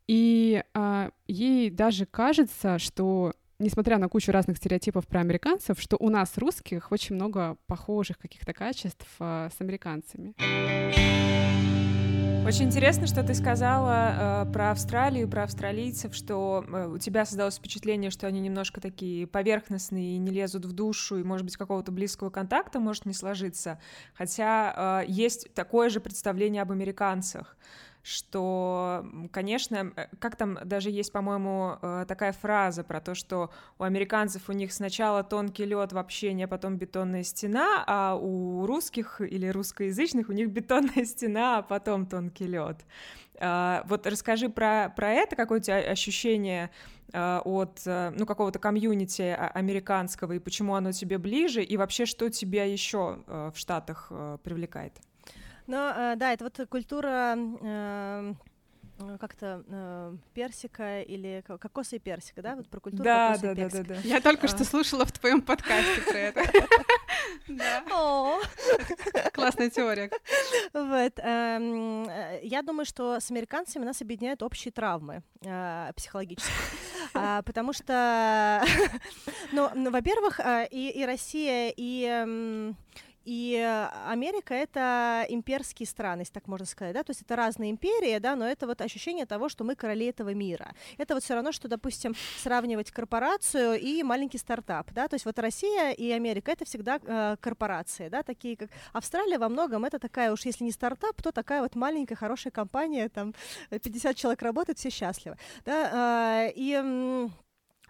И 0.06 0.62
а, 0.74 1.10
ей 1.26 1.70
даже 1.70 2.04
кажется, 2.04 2.78
что 2.78 3.32
несмотря 3.58 3.96
на 3.96 4.10
кучу 4.10 4.30
разных 4.30 4.58
стереотипов 4.58 5.06
про 5.06 5.20
американцев, 5.20 5.80
что 5.80 5.96
у 5.98 6.10
нас 6.10 6.36
русских 6.36 6.92
очень 6.92 7.14
много 7.14 7.56
похожих 7.66 8.18
каких-то 8.18 8.52
качеств 8.52 9.06
а, 9.20 9.48
с 9.56 9.58
американцами. 9.58 10.34
Очень 12.48 12.64
интересно, 12.64 13.06
что 13.06 13.22
ты 13.22 13.34
сказала 13.34 14.46
э, 14.46 14.52
про 14.54 14.70
Австралию, 14.70 15.28
про 15.28 15.42
австралийцев, 15.42 16.14
что 16.14 16.64
э, 16.66 16.86
у 16.86 16.96
тебя 16.96 17.26
создалось 17.26 17.58
впечатление, 17.58 18.10
что 18.10 18.26
они 18.26 18.40
немножко 18.40 18.80
такие 18.80 19.26
поверхностные 19.26 20.16
и 20.16 20.18
не 20.18 20.30
лезут 20.30 20.64
в 20.64 20.72
душу, 20.72 21.18
и, 21.18 21.22
может 21.22 21.44
быть, 21.44 21.58
какого-то 21.58 21.92
близкого 21.92 22.30
контакта 22.30 22.80
может 22.80 23.04
не 23.04 23.12
сложиться. 23.12 23.78
Хотя 24.14 25.02
э, 25.02 25.10
есть 25.10 25.52
такое 25.52 25.90
же 25.90 26.00
представление 26.00 26.62
об 26.62 26.72
американцах 26.72 27.54
что, 28.08 29.06
конечно, 29.30 29.92
э, 29.94 30.06
как 30.18 30.36
там 30.36 30.58
даже 30.64 30.90
есть, 30.90 31.12
по-моему, 31.12 31.76
э, 31.82 32.06
такая 32.08 32.32
фраза 32.32 32.82
про 32.82 33.00
то, 33.00 33.14
что 33.14 33.50
у 33.78 33.82
американцев 33.82 34.48
у 34.48 34.52
них 34.52 34.72
сначала 34.72 35.22
тонкий 35.22 35.66
лед 35.66 35.92
в 35.92 35.98
общении, 35.98 36.44
а 36.44 36.48
потом 36.48 36.78
бетонная 36.78 37.22
стена, 37.22 37.84
а 37.86 38.16
у 38.16 38.66
русских 38.66 39.20
или 39.20 39.46
русскоязычных 39.48 40.30
у 40.30 40.32
них 40.32 40.48
бетонная 40.48 41.04
стена, 41.04 41.58
а 41.58 41.62
потом 41.62 42.06
тонкий 42.06 42.46
лед. 42.46 42.78
А, 43.40 43.84
вот 43.86 44.06
расскажи 44.06 44.48
про, 44.48 44.92
про 44.96 45.12
это, 45.12 45.36
какое 45.36 45.58
у 45.58 45.62
тебя 45.62 45.76
ощущение 45.78 46.70
а, 47.12 47.42
от 47.44 47.82
ну, 47.84 48.24
какого-то 48.26 48.58
комьюнити 48.58 49.22
а, 49.22 49.48
американского 49.48 50.32
и 50.32 50.38
почему 50.38 50.74
оно 50.74 50.92
тебе 50.92 51.18
ближе, 51.18 51.62
и 51.62 51.76
вообще 51.76 52.06
что 52.06 52.30
тебя 52.30 52.64
еще 52.64 53.18
в 53.26 53.54
Штатах 53.54 54.10
привлекает? 54.42 54.94
Ну, 55.68 55.74
да, 56.16 56.32
это 56.32 56.44
вот 56.44 56.68
культура 56.68 57.36
э, 58.98 59.16
как-то 59.20 59.62
э, 59.68 60.16
персика 60.34 61.02
или 61.02 61.44
кокоса 61.46 61.96
и 61.96 61.98
персика, 61.98 62.42
да? 62.42 62.56
Вот 62.56 62.68
про 62.68 62.80
культуру 62.80 63.04
да, 63.04 63.28
кокоса 63.28 63.42
да, 63.42 63.52
и 63.52 63.54
персика. 63.54 63.82
Да, 63.84 63.94
да, 63.94 64.00
да. 64.02 64.08
Я 64.08 64.20
только 64.20 64.46
а. 64.46 64.48
что 64.48 64.64
слушала 64.64 65.04
в 65.04 65.12
твоем 65.12 65.40
подкасте 65.40 66.00
про 66.02 66.18
это. 66.18 66.42
Классная 69.32 69.70
теория. 69.70 70.10
Вот. 70.72 71.12
Эм, 71.18 72.08
э, 72.08 72.40
я 72.42 72.62
думаю, 72.62 72.84
что 72.84 73.20
с 73.20 73.30
американцами 73.30 73.84
нас 73.84 74.02
объединяют 74.02 74.42
общие 74.42 74.72
травмы 74.72 75.22
э, 75.42 75.92
психологические. 75.94 76.56
А, 77.14 77.42
потому 77.42 77.72
что, 77.72 78.64
ну, 79.52 79.90
во-первых, 79.90 80.40
и 80.70 81.04
Россия, 81.06 81.72
и 81.76 82.74
и 83.28 83.56
Америка— 84.06 84.54
это 84.54 85.26
имперские 85.28 85.86
страны, 85.86 86.22
если 86.22 86.32
так 86.32 86.48
можно 86.48 86.64
сказать, 86.64 86.94
да, 86.94 87.02
то 87.02 87.10
есть 87.10 87.20
это 87.20 87.36
разные 87.36 87.70
империи, 87.70 88.16
да, 88.18 88.36
но 88.36 88.46
это 88.46 88.66
вот 88.66 88.80
ощущение 88.80 89.26
того, 89.26 89.50
что 89.50 89.64
мы 89.64 89.74
короли 89.74 90.06
этого 90.06 90.32
мира. 90.32 90.74
Это 90.96 91.12
вот 91.12 91.22
все 91.22 91.34
равно, 91.34 91.52
что, 91.52 91.68
допустим, 91.68 92.14
сравнивать 92.38 92.90
корпорацию 92.90 93.78
и 93.78 94.02
маленький 94.02 94.38
стартап, 94.38 94.92
да, 94.94 95.08
то 95.08 95.14
есть 95.14 95.26
вот 95.26 95.38
Россия 95.38 95.90
и 95.90 96.10
Америка— 96.10 96.50
это 96.52 96.64
всегда 96.64 97.00
э, 97.02 97.36
корпорации, 97.38 98.08
да, 98.08 98.22
такие 98.22 98.56
как 98.56 98.70
Австралия 98.94 99.38
во 99.38 99.50
многом 99.50 99.84
это 99.84 99.98
такая 99.98 100.32
уж, 100.32 100.46
если 100.46 100.64
не 100.64 100.72
стартап, 100.72 101.20
то 101.22 101.30
такая 101.30 101.60
вот 101.60 101.74
маленькая 101.74 102.14
хорошая 102.14 102.50
компания, 102.50 103.10
там 103.10 103.34
50 103.68 104.16
человек 104.16 104.40
работает, 104.40 104.78
все 104.78 104.88
счастливы, 104.88 105.36
да, 105.66 106.46
э, 106.46 106.52
и 106.54 107.28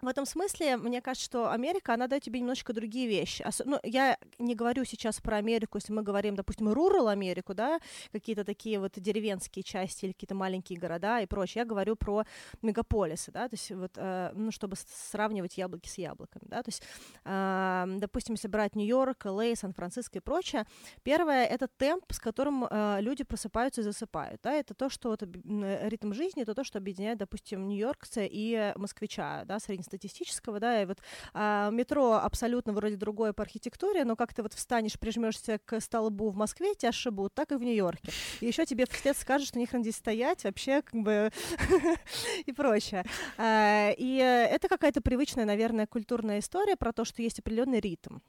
в 0.01 0.07
этом 0.07 0.25
смысле, 0.25 0.77
мне 0.77 1.01
кажется, 1.01 1.25
что 1.25 1.51
Америка, 1.51 1.93
она 1.93 2.07
дает 2.07 2.23
тебе 2.23 2.39
немножечко 2.39 2.73
другие 2.73 3.07
вещи. 3.07 3.43
Ос- 3.43 3.61
ну, 3.65 3.79
я 3.83 4.17
не 4.37 4.55
говорю 4.55 4.85
сейчас 4.85 5.19
про 5.19 5.37
Америку, 5.37 5.77
если 5.77 5.91
мы 5.91 6.03
говорим, 6.03 6.35
допустим, 6.35 6.71
рурал 6.71 7.09
Америку, 7.09 7.53
да, 7.53 7.79
какие-то 8.11 8.43
такие 8.45 8.79
вот 8.79 8.93
деревенские 8.95 9.63
части 9.63 10.05
или 10.05 10.11
какие-то 10.13 10.35
маленькие 10.35 10.79
города 10.79 11.19
и 11.19 11.25
прочее. 11.25 11.61
Я 11.61 11.65
говорю 11.65 11.95
про 11.95 12.23
мегаполисы, 12.61 13.31
да, 13.31 13.49
то 13.49 13.55
есть 13.55 13.71
вот, 13.71 13.91
э, 13.95 14.31
ну, 14.33 14.51
чтобы 14.51 14.77
сравнивать 14.77 15.57
яблоки 15.57 15.89
с 15.89 15.97
яблоками, 15.97 16.43
да, 16.45 16.63
то 16.63 16.69
есть, 16.69 16.83
э, 17.25 17.85
допустим, 17.99 18.35
если 18.35 18.47
брать 18.47 18.75
Нью-Йорк, 18.75 19.25
Л.А., 19.25 19.55
Сан-Франциско 19.55 20.19
и 20.19 20.21
прочее, 20.21 20.65
первое— 21.03 21.45
это 21.45 21.67
темп, 21.67 22.05
с 22.11 22.19
которым 22.19 22.65
э, 22.69 22.97
люди 23.01 23.23
просыпаются 23.23 23.81
и 23.81 23.83
засыпают, 23.83 24.41
да, 24.43 24.53
это 24.53 24.73
то, 24.73 24.89
что 24.89 25.09
вот, 25.09 25.23
ритм 25.23 26.13
жизни, 26.13 26.43
это 26.43 26.53
то, 26.53 26.63
что 26.63 26.77
объединяет, 26.77 27.17
допустим, 27.17 27.67
нью-йоркца 27.67 28.21
и 28.23 28.73
москвича, 28.75 29.43
да, 29.45 29.59
средний 29.59 29.83
статистического, 29.89 30.59
да, 30.59 30.81
и 30.81 30.85
вот 30.85 30.99
а, 31.33 31.69
метро 31.71 32.13
абсолютно 32.13 32.73
вроде 32.73 32.95
другое 32.95 33.33
по 33.33 33.43
архитектуре, 33.43 34.05
но 34.05 34.15
как 34.15 34.33
ты 34.33 34.43
вот 34.43 34.53
встанешь, 34.53 34.99
прижмешься 34.99 35.59
к 35.65 35.79
столбу 35.81 36.29
в 36.29 36.35
Москве, 36.35 36.75
тебя 36.75 36.89
ошибут, 36.89 37.33
так 37.33 37.51
и 37.51 37.55
в 37.55 37.63
Нью-Йорке. 37.63 38.11
И 38.39 38.45
еще 38.45 38.65
тебе 38.65 38.85
вслед 38.85 39.17
скажут, 39.17 39.49
что 39.49 39.59
не 39.59 39.65
хрен 39.65 39.81
здесь 39.81 39.95
стоять, 39.95 40.43
вообще 40.43 40.81
как 40.81 41.01
бы 41.01 41.31
и 42.45 42.51
прочее. 42.51 43.03
А, 43.37 43.91
и 43.97 44.15
это 44.17 44.67
какая-то 44.67 45.01
привычная, 45.01 45.45
наверное, 45.45 45.87
культурная 45.87 46.39
история 46.39 46.75
про 46.75 46.93
то, 46.93 47.05
что 47.05 47.21
есть 47.21 47.39
определенный 47.39 47.79
ритм. 47.79 48.19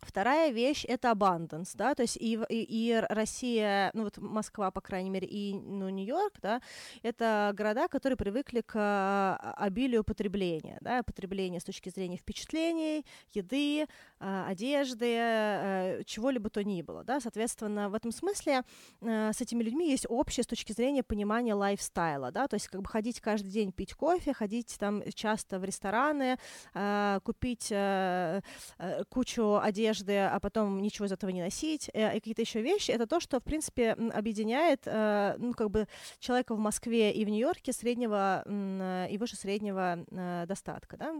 Вторая 0.00 0.50
вещь— 0.52 0.84
это 0.88 1.08
abundance, 1.10 1.70
да, 1.74 1.94
то 1.94 2.02
есть 2.02 2.16
и, 2.16 2.38
и, 2.48 2.62
и 2.62 3.04
Россия, 3.08 3.90
ну 3.94 4.04
вот 4.04 4.16
Москва, 4.18 4.70
по 4.70 4.80
крайней 4.80 5.10
мере, 5.10 5.26
и 5.26 5.54
ну, 5.54 5.88
Нью-Йорк, 5.88 6.34
да, 6.40 6.62
это 7.02 7.52
города, 7.54 7.88
которые 7.88 8.16
привыкли 8.16 8.60
к 8.60 8.74
а, 8.76 9.54
обилию 9.56 10.04
потребления, 10.04 10.78
да, 10.82 11.02
потребления 11.02 11.58
с 11.58 11.64
точки 11.64 11.88
зрения 11.88 12.16
впечатлений, 12.16 13.04
еды, 13.32 13.86
а, 14.20 14.46
одежды, 14.46 15.16
а, 15.18 16.04
чего-либо 16.04 16.48
то 16.48 16.62
ни 16.62 16.80
было, 16.82 17.02
да, 17.02 17.18
соответственно, 17.20 17.88
в 17.88 17.94
этом 17.94 18.12
смысле 18.12 18.62
с 19.00 19.40
этими 19.40 19.64
людьми 19.64 19.90
есть 19.90 20.06
общее 20.08 20.44
с 20.44 20.46
точки 20.46 20.72
зрения 20.72 21.02
понимания 21.02 21.54
лайфстайла, 21.54 22.30
да, 22.30 22.46
то 22.46 22.54
есть 22.54 22.68
как 22.68 22.82
бы 22.82 22.88
ходить 22.88 23.20
каждый 23.20 23.50
день 23.50 23.72
пить 23.72 23.94
кофе, 23.94 24.32
ходить 24.32 24.76
там 24.78 25.02
часто 25.12 25.58
в 25.58 25.64
рестораны, 25.64 26.38
купить 27.24 27.72
кучу 29.08 29.58
одежды, 29.58 29.87
одежды, 29.88 30.18
а 30.18 30.38
потом 30.40 30.80
ничего 30.82 31.06
из 31.06 31.12
этого 31.12 31.30
не 31.30 31.42
носить, 31.42 31.90
э, 31.94 32.16
и 32.16 32.20
какие-то 32.20 32.42
еще 32.42 32.62
вещи, 32.62 32.90
это 32.90 33.06
то, 33.06 33.20
что, 33.20 33.40
в 33.40 33.42
принципе, 33.42 33.92
объединяет, 33.92 34.82
э, 34.86 35.34
ну, 35.38 35.52
как 35.54 35.70
бы, 35.70 35.86
человека 36.18 36.54
в 36.54 36.58
Москве 36.58 37.12
и 37.12 37.24
в 37.24 37.28
Нью-Йорке 37.28 37.72
среднего 37.72 38.42
э, 38.44 39.08
и 39.10 39.18
выше 39.18 39.36
среднего 39.36 40.04
достатка, 40.46 40.96
да. 40.96 41.14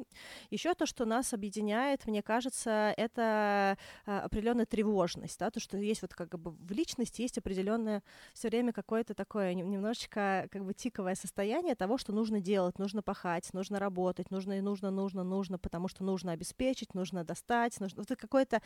Еще 0.50 0.74
то, 0.74 0.86
что 0.86 1.04
нас 1.04 1.32
объединяет, 1.32 2.06
мне 2.06 2.22
кажется, 2.22 2.94
это 2.96 3.76
определенная 4.04 4.66
тревожность, 4.66 5.38
да, 5.38 5.50
то, 5.50 5.60
что 5.60 5.76
есть 5.78 6.02
вот 6.02 6.14
как 6.14 6.38
бы 6.38 6.50
в 6.50 6.72
личности 6.72 7.22
есть 7.22 7.38
определенное 7.38 8.02
все 8.34 8.48
время 8.48 8.72
какое-то 8.72 9.14
такое 9.14 9.54
немножечко 9.54 10.48
как 10.50 10.64
бы 10.64 10.74
тиковое 10.74 11.14
состояние 11.14 11.74
того, 11.74 11.98
что 11.98 12.12
нужно 12.12 12.40
делать, 12.40 12.78
нужно 12.78 13.02
пахать, 13.02 13.52
нужно 13.52 13.78
работать, 13.78 14.30
нужно 14.30 14.58
и 14.58 14.60
нужно, 14.60 14.90
нужно, 14.90 15.24
нужно, 15.24 15.58
потому 15.58 15.88
что 15.88 16.04
нужно 16.04 16.32
обеспечить, 16.32 16.94
нужно 16.94 17.24
достать, 17.24 17.78
нужно 17.80 18.02
вот 18.02 18.18
какое-то 18.18 18.57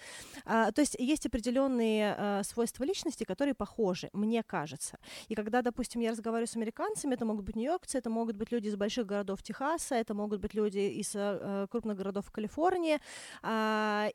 а, 0.44 0.70
то 0.72 0.80
есть 0.80 0.96
есть 0.98 1.26
определенные 1.26 2.14
а, 2.16 2.42
свойства 2.44 2.84
личности, 2.84 3.24
которые 3.24 3.54
похожи, 3.54 4.08
мне 4.12 4.42
кажется. 4.42 4.98
И 5.28 5.34
когда, 5.34 5.62
допустим, 5.62 6.00
я 6.00 6.10
разговариваю 6.10 6.46
с 6.46 6.56
американцами, 6.56 7.14
это 7.14 7.24
могут 7.24 7.44
быть 7.44 7.56
нью-йоркцы, 7.56 7.98
это 7.98 8.10
могут 8.10 8.36
быть 8.36 8.52
люди 8.52 8.68
из 8.68 8.76
больших 8.76 9.06
городов 9.06 9.42
Техаса, 9.42 9.94
это 9.94 10.14
могут 10.14 10.40
быть 10.40 10.54
люди 10.54 10.78
из 10.78 11.12
а, 11.14 11.66
крупных 11.68 11.96
городов 11.96 12.30
Калифорнии, 12.30 12.98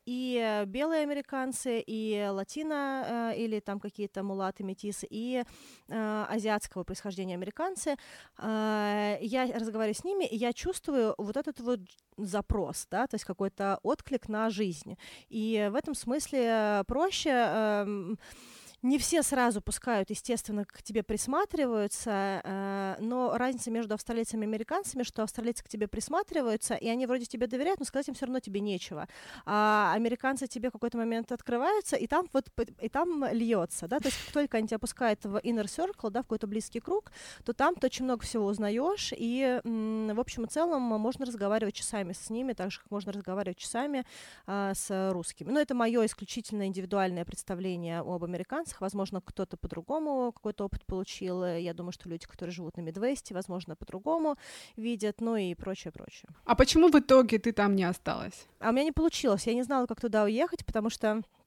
и 0.06 0.64
белые 0.68 1.04
американцы, 1.04 1.84
и 1.86 2.28
латино, 2.30 3.34
или 3.36 3.60
там 3.60 3.80
какие-то 3.80 4.24
мулаты, 4.24 4.64
метисы, 4.64 5.08
и 5.10 5.44
азиатского 5.90 6.84
происхождения 6.84 7.36
американцы. 7.36 7.96
Я 8.40 9.52
разговариваю 9.54 9.96
с 9.96 10.04
ними, 10.04 10.26
и 10.26 10.36
я 10.36 10.54
чувствую 10.54 11.16
вот 11.18 11.38
этот 11.38 11.60
вот 11.60 11.80
запрос, 12.18 12.88
да, 12.90 13.08
то 13.08 13.16
есть 13.16 13.26
какой-то 13.26 13.80
отклик 13.84 14.28
на 14.28 14.50
жизнь. 14.50 14.98
И 15.30 15.67
в 15.70 15.76
этом 15.76 15.94
смысле 15.94 16.40
э, 16.44 16.84
проще 16.88 17.30
э, 17.34 18.16
не 18.82 18.98
все 18.98 19.24
сразу 19.24 19.62
пускают, 19.62 20.10
естественно, 20.10 20.66
к 20.66 20.82
тебе 20.84 21.04
присматриваются, 21.04 22.42
э, 22.44 22.96
но 23.00 23.38
разница 23.38 23.72
между 23.72 23.96
австралийцами 23.96 24.46
и 24.46 24.48
американцами, 24.48 25.04
что 25.04 25.24
австралийцы 25.24 25.64
к 25.64 25.68
тебе 25.68 25.88
присматриваются, 25.88 26.76
и 26.76 26.88
они 26.88 27.06
вроде 27.06 27.26
тебе 27.26 27.48
доверяют, 27.48 27.80
но 27.80 27.86
сказать 27.86 28.08
им 28.08 28.14
все 28.14 28.26
равно 28.26 28.40
тебе 28.40 28.60
нечего. 28.60 29.08
А 29.46 29.94
американцы 29.96 30.48
тебе 30.48 30.70
в 30.70 30.74
какой-то 30.74 30.98
момент 30.98 31.32
открываются, 31.32 31.96
и 31.96 32.08
там 32.08 32.28
вот 32.34 32.48
и 32.82 32.90
там 32.90 33.26
льется, 33.32 33.88
да, 33.88 34.00
то 34.00 34.08
есть 34.08 34.18
как 34.26 34.34
только 34.34 34.58
они 34.58 34.68
тебя 34.68 34.80
пускают 34.80 35.26
в 35.26 35.38
inner 35.38 35.66
circle, 35.66 36.10
да, 36.10 36.22
в 36.22 36.24
какой-то 36.24 36.48
близкий 36.48 36.80
круг, 36.80 37.12
то 37.44 37.54
там 37.54 37.76
ты 37.76 37.88
очень 37.88 38.06
много 38.06 38.24
всего 38.24 38.46
узнаешь, 38.46 39.14
и 39.16 39.60
в 39.64 40.20
общем 40.20 40.46
и 40.46 40.48
целом 40.48 40.82
можно 40.82 41.26
разговаривать 41.26 41.76
часами 41.76 42.14
с 42.14 42.30
ними, 42.30 42.54
так 42.54 42.72
же, 42.72 42.80
как 42.80 42.92
можно 42.92 43.12
разговаривать 43.12 43.58
часами 43.58 44.06
а, 44.46 44.74
с 44.74 45.12
русскими. 45.12 45.52
Но 45.52 45.60
это 45.60 45.74
мое 45.76 46.06
исключительно 46.06 46.68
индивидуальное 46.68 47.26
представление 47.26 48.00
об 48.00 48.24
американцах, 48.24 48.67
американцах, 48.68 48.82
возможно, 48.82 49.22
кто-то 49.22 49.58
по-другому 49.58 50.32
какой-то 50.32 50.66
опыт 50.66 50.86
получил. 50.86 51.46
Я 51.46 51.74
думаю, 51.74 51.92
что 51.92 52.10
люди, 52.10 52.26
которые 52.26 52.54
живут 52.54 52.78
на 52.78 52.82
Мидвесте, 52.82 53.34
возможно, 53.34 53.76
по-другому 53.76 54.36
видят, 54.78 55.22
ну 55.22 55.36
и 55.36 55.56
прочее, 55.56 55.92
прочее. 55.92 56.30
А 56.46 56.56
почему 56.56 56.90
в 56.90 56.96
итоге 56.96 57.40
ты 57.40 57.52
там 57.52 57.76
не 57.76 57.90
осталась? 57.90 58.48
А 58.60 58.70
у 58.70 58.72
меня 58.72 58.84
не 58.84 58.92
получилось. 58.92 59.48
Я 59.48 59.54
не 59.54 59.64
знала, 59.64 59.88
как 59.88 60.02
туда 60.02 60.24
уехать, 60.24 60.66
потому 60.66 60.90
что 60.90 61.22
Э, 61.22 61.47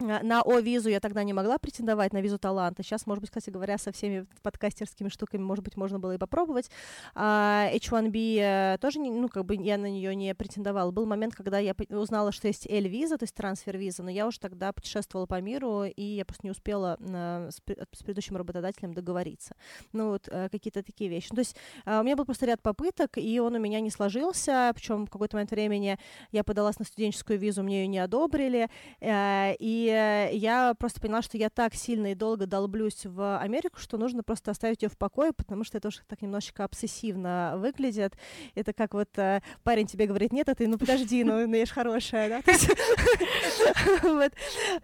на 0.00 0.42
О-визу 0.42 0.88
я 0.88 1.00
тогда 1.00 1.24
не 1.24 1.32
могла 1.32 1.58
претендовать, 1.58 2.12
на 2.12 2.20
визу 2.20 2.38
таланта. 2.38 2.82
Сейчас, 2.82 3.06
может 3.06 3.20
быть, 3.20 3.30
кстати 3.30 3.50
говоря, 3.50 3.78
со 3.78 3.92
всеми 3.92 4.26
подкастерскими 4.42 5.08
штуками, 5.08 5.42
может 5.42 5.64
быть, 5.64 5.76
можно 5.76 5.98
было 5.98 6.14
и 6.14 6.18
попробовать. 6.18 6.70
А 7.14 7.68
H1B 7.74 8.38
э, 8.40 8.78
тоже, 8.78 9.00
не, 9.00 9.10
ну, 9.10 9.28
как 9.28 9.44
бы 9.44 9.56
я 9.56 9.76
на 9.76 9.90
нее 9.90 10.14
не 10.14 10.34
претендовала. 10.34 10.90
Был 10.90 11.06
момент, 11.06 11.34
когда 11.34 11.58
я 11.58 11.74
узнала, 11.90 12.32
что 12.32 12.46
есть 12.46 12.66
L-виза, 12.66 13.18
то 13.18 13.24
есть 13.24 13.34
трансфер-виза, 13.34 14.02
но 14.02 14.10
я 14.10 14.26
уже 14.26 14.38
тогда 14.38 14.72
путешествовала 14.72 15.26
по 15.26 15.40
миру, 15.40 15.84
и 15.84 16.02
я 16.02 16.24
просто 16.24 16.46
не 16.46 16.52
успела 16.52 16.96
э, 17.00 17.50
с, 17.50 17.56
с 17.56 18.02
предыдущим 18.02 18.36
работодателем 18.36 18.94
договориться. 18.94 19.56
Ну, 19.92 20.10
вот 20.10 20.28
какие-то 20.50 20.82
такие 20.82 21.10
вещи. 21.10 21.30
То 21.30 21.40
есть 21.40 21.56
у 21.84 22.02
меня 22.02 22.16
был 22.16 22.24
просто 22.24 22.46
ряд 22.46 22.62
попыток, 22.62 23.18
и 23.18 23.40
он 23.40 23.54
у 23.54 23.58
меня 23.58 23.80
не 23.80 23.90
сложился, 23.90 24.70
причем 24.74 25.06
в 25.06 25.10
какой-то 25.10 25.36
момент 25.36 25.50
времени 25.50 25.98
я 26.30 26.44
подалась 26.44 26.78
на 26.78 26.84
студенческую 26.84 27.38
визу, 27.38 27.62
мне 27.62 27.82
ее 27.82 27.86
не 27.88 27.98
одобрили, 27.98 28.68
И 29.00 29.87
я 29.88 30.74
просто 30.78 31.00
поняла, 31.00 31.22
что 31.22 31.36
я 31.36 31.50
так 31.50 31.74
сильно 31.74 32.12
и 32.12 32.14
долго 32.14 32.46
долблюсь 32.46 33.04
в 33.04 33.38
Америку, 33.38 33.78
что 33.80 33.98
нужно 33.98 34.22
просто 34.22 34.50
оставить 34.50 34.82
ее 34.82 34.88
в 34.88 34.96
покое, 34.96 35.32
потому 35.32 35.64
что 35.64 35.78
это 35.78 35.88
уже 35.88 36.00
так 36.06 36.22
немножечко 36.22 36.64
обсессивно 36.64 37.54
выглядит. 37.56 38.14
Это 38.54 38.72
как 38.72 38.94
вот 38.94 39.16
э, 39.18 39.42
парень 39.62 39.86
тебе 39.86 40.06
говорит, 40.06 40.32
нет, 40.32 40.48
а 40.48 40.54
ты, 40.54 40.66
ну 40.66 40.78
подожди, 40.78 41.24
ну, 41.24 41.46
ну 41.46 41.56
я 41.56 41.66
ж 41.66 41.70
хорошая, 41.70 42.28
да? 42.28 42.42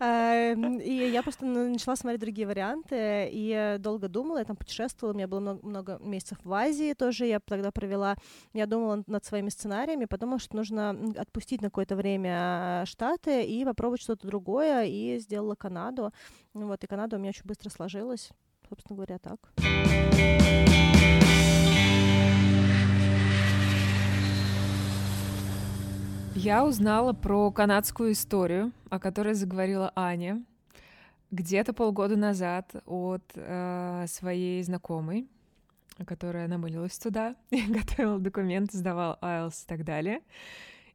Эм, 0.01 0.79
и 0.79 1.11
я 1.11 1.23
просто 1.23 1.45
начала 1.45 1.97
смотреть 1.97 2.21
другие 2.21 2.47
варианты, 2.47 3.29
и 3.31 3.77
долго 3.79 4.09
думала, 4.09 4.39
я 4.39 4.45
там 4.45 4.57
путешествовала, 4.57 5.13
у 5.13 5.17
меня 5.17 5.29
было 5.29 5.59
много 5.63 5.99
месяцев 6.03 6.39
в 6.45 6.53
Азии 6.53 6.95
тоже, 6.95 7.27
я 7.27 7.41
тогда 7.41 7.71
провела, 7.71 8.17
я 8.53 8.67
думала 8.67 9.03
над 9.07 9.25
своими 9.25 9.49
сценариями, 9.49 10.05
подумала, 10.07 10.39
что 10.39 10.57
нужно 10.57 10.97
отпустить 11.17 11.63
на 11.63 11.69
какое-то 11.69 11.97
время 11.97 12.85
Штаты 12.87 13.45
и 13.45 13.65
попробовать 13.65 14.03
что-то 14.03 14.27
другое, 14.27 14.87
и 14.95 15.19
сделала 15.19 15.55
Канаду. 15.55 16.13
Вот, 16.53 16.83
и 16.85 16.87
Канада 16.87 17.17
у 17.17 17.19
меня 17.19 17.31
очень 17.31 17.45
быстро 17.45 17.71
сложилась. 17.71 18.31
Собственно 18.69 18.97
говоря, 18.97 19.19
так. 19.19 19.53
Я 26.35 26.65
узнала 26.65 27.13
про 27.13 27.51
канадскую 27.53 28.13
историю, 28.13 28.73
о 28.91 28.99
которой 28.99 29.35
заговорила 29.35 29.93
Аня 29.95 30.45
где-то 31.31 31.73
полгода 31.73 32.17
назад 32.17 32.75
от 32.87 33.23
э, 33.35 34.05
своей 34.09 34.63
знакомой, 34.63 35.29
которая 36.07 36.49
намылилась 36.49 36.99
туда, 36.99 37.37
готовила 37.51 38.19
документы, 38.19 38.77
сдавала 38.77 39.19
IELTS 39.23 39.65
и 39.65 39.67
так 39.67 39.85
далее. 39.85 40.21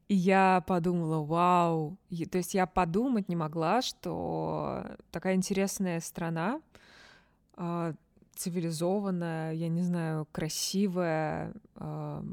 И 0.10 0.16
я 0.16 0.64
подумала, 0.66 1.24
вау, 1.24 1.98
то 2.32 2.40
есть 2.40 2.56
я 2.56 2.66
подумать 2.66 3.30
не 3.30 3.36
могла, 3.36 3.84
что 3.84 4.84
такая 5.12 5.36
интересная 5.36 6.00
страна, 6.00 6.62
э, 7.58 7.94
цивилизованная, 8.36 9.54
я 9.54 9.68
не 9.68 9.84
знаю, 9.84 10.28
красивая, 10.32 11.54
э, 11.76 12.24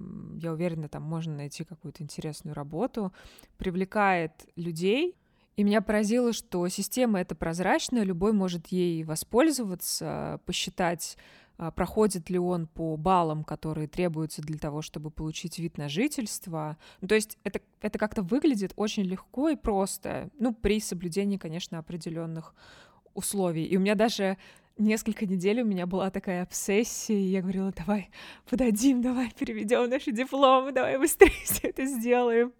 я 0.40 0.52
уверена, 0.52 0.88
там 0.88 1.02
можно 1.02 1.36
найти 1.36 1.64
какую-то 1.64 2.02
интересную 2.02 2.54
работу, 2.54 3.12
привлекает 3.58 4.32
людей. 4.56 5.14
И 5.56 5.62
меня 5.62 5.82
поразило, 5.82 6.32
что 6.32 6.66
система 6.68 7.20
эта 7.20 7.34
прозрачная, 7.34 8.04
любой 8.04 8.32
может 8.32 8.68
ей 8.68 9.04
воспользоваться, 9.04 10.40
посчитать, 10.46 11.18
а, 11.18 11.45
проходит 11.74 12.30
ли 12.30 12.38
он 12.38 12.66
по 12.66 12.96
баллам, 12.96 13.44
которые 13.44 13.88
требуются 13.88 14.42
для 14.42 14.58
того, 14.58 14.82
чтобы 14.82 15.10
получить 15.10 15.58
вид 15.58 15.78
на 15.78 15.88
жительство. 15.88 16.76
Ну, 17.00 17.08
то 17.08 17.14
есть 17.14 17.38
это, 17.44 17.60
это 17.80 17.98
как-то 17.98 18.22
выглядит 18.22 18.72
очень 18.76 19.04
легко 19.04 19.48
и 19.48 19.56
просто, 19.56 20.30
ну, 20.38 20.54
при 20.54 20.80
соблюдении, 20.80 21.38
конечно, 21.38 21.78
определенных 21.78 22.54
условий. 23.14 23.64
И 23.64 23.76
у 23.76 23.80
меня 23.80 23.94
даже 23.94 24.36
несколько 24.78 25.26
недель 25.26 25.62
у 25.62 25.64
меня 25.64 25.86
была 25.86 26.10
такая 26.10 26.42
обсессия, 26.42 27.16
и 27.16 27.30
я 27.30 27.40
говорила, 27.40 27.72
давай 27.72 28.10
подадим, 28.48 29.00
давай 29.00 29.30
переведем 29.30 29.88
наши 29.88 30.12
дипломы, 30.12 30.72
давай 30.72 30.98
быстрее 30.98 31.32
все 31.44 31.68
это 31.68 31.86
сделаем, 31.86 32.52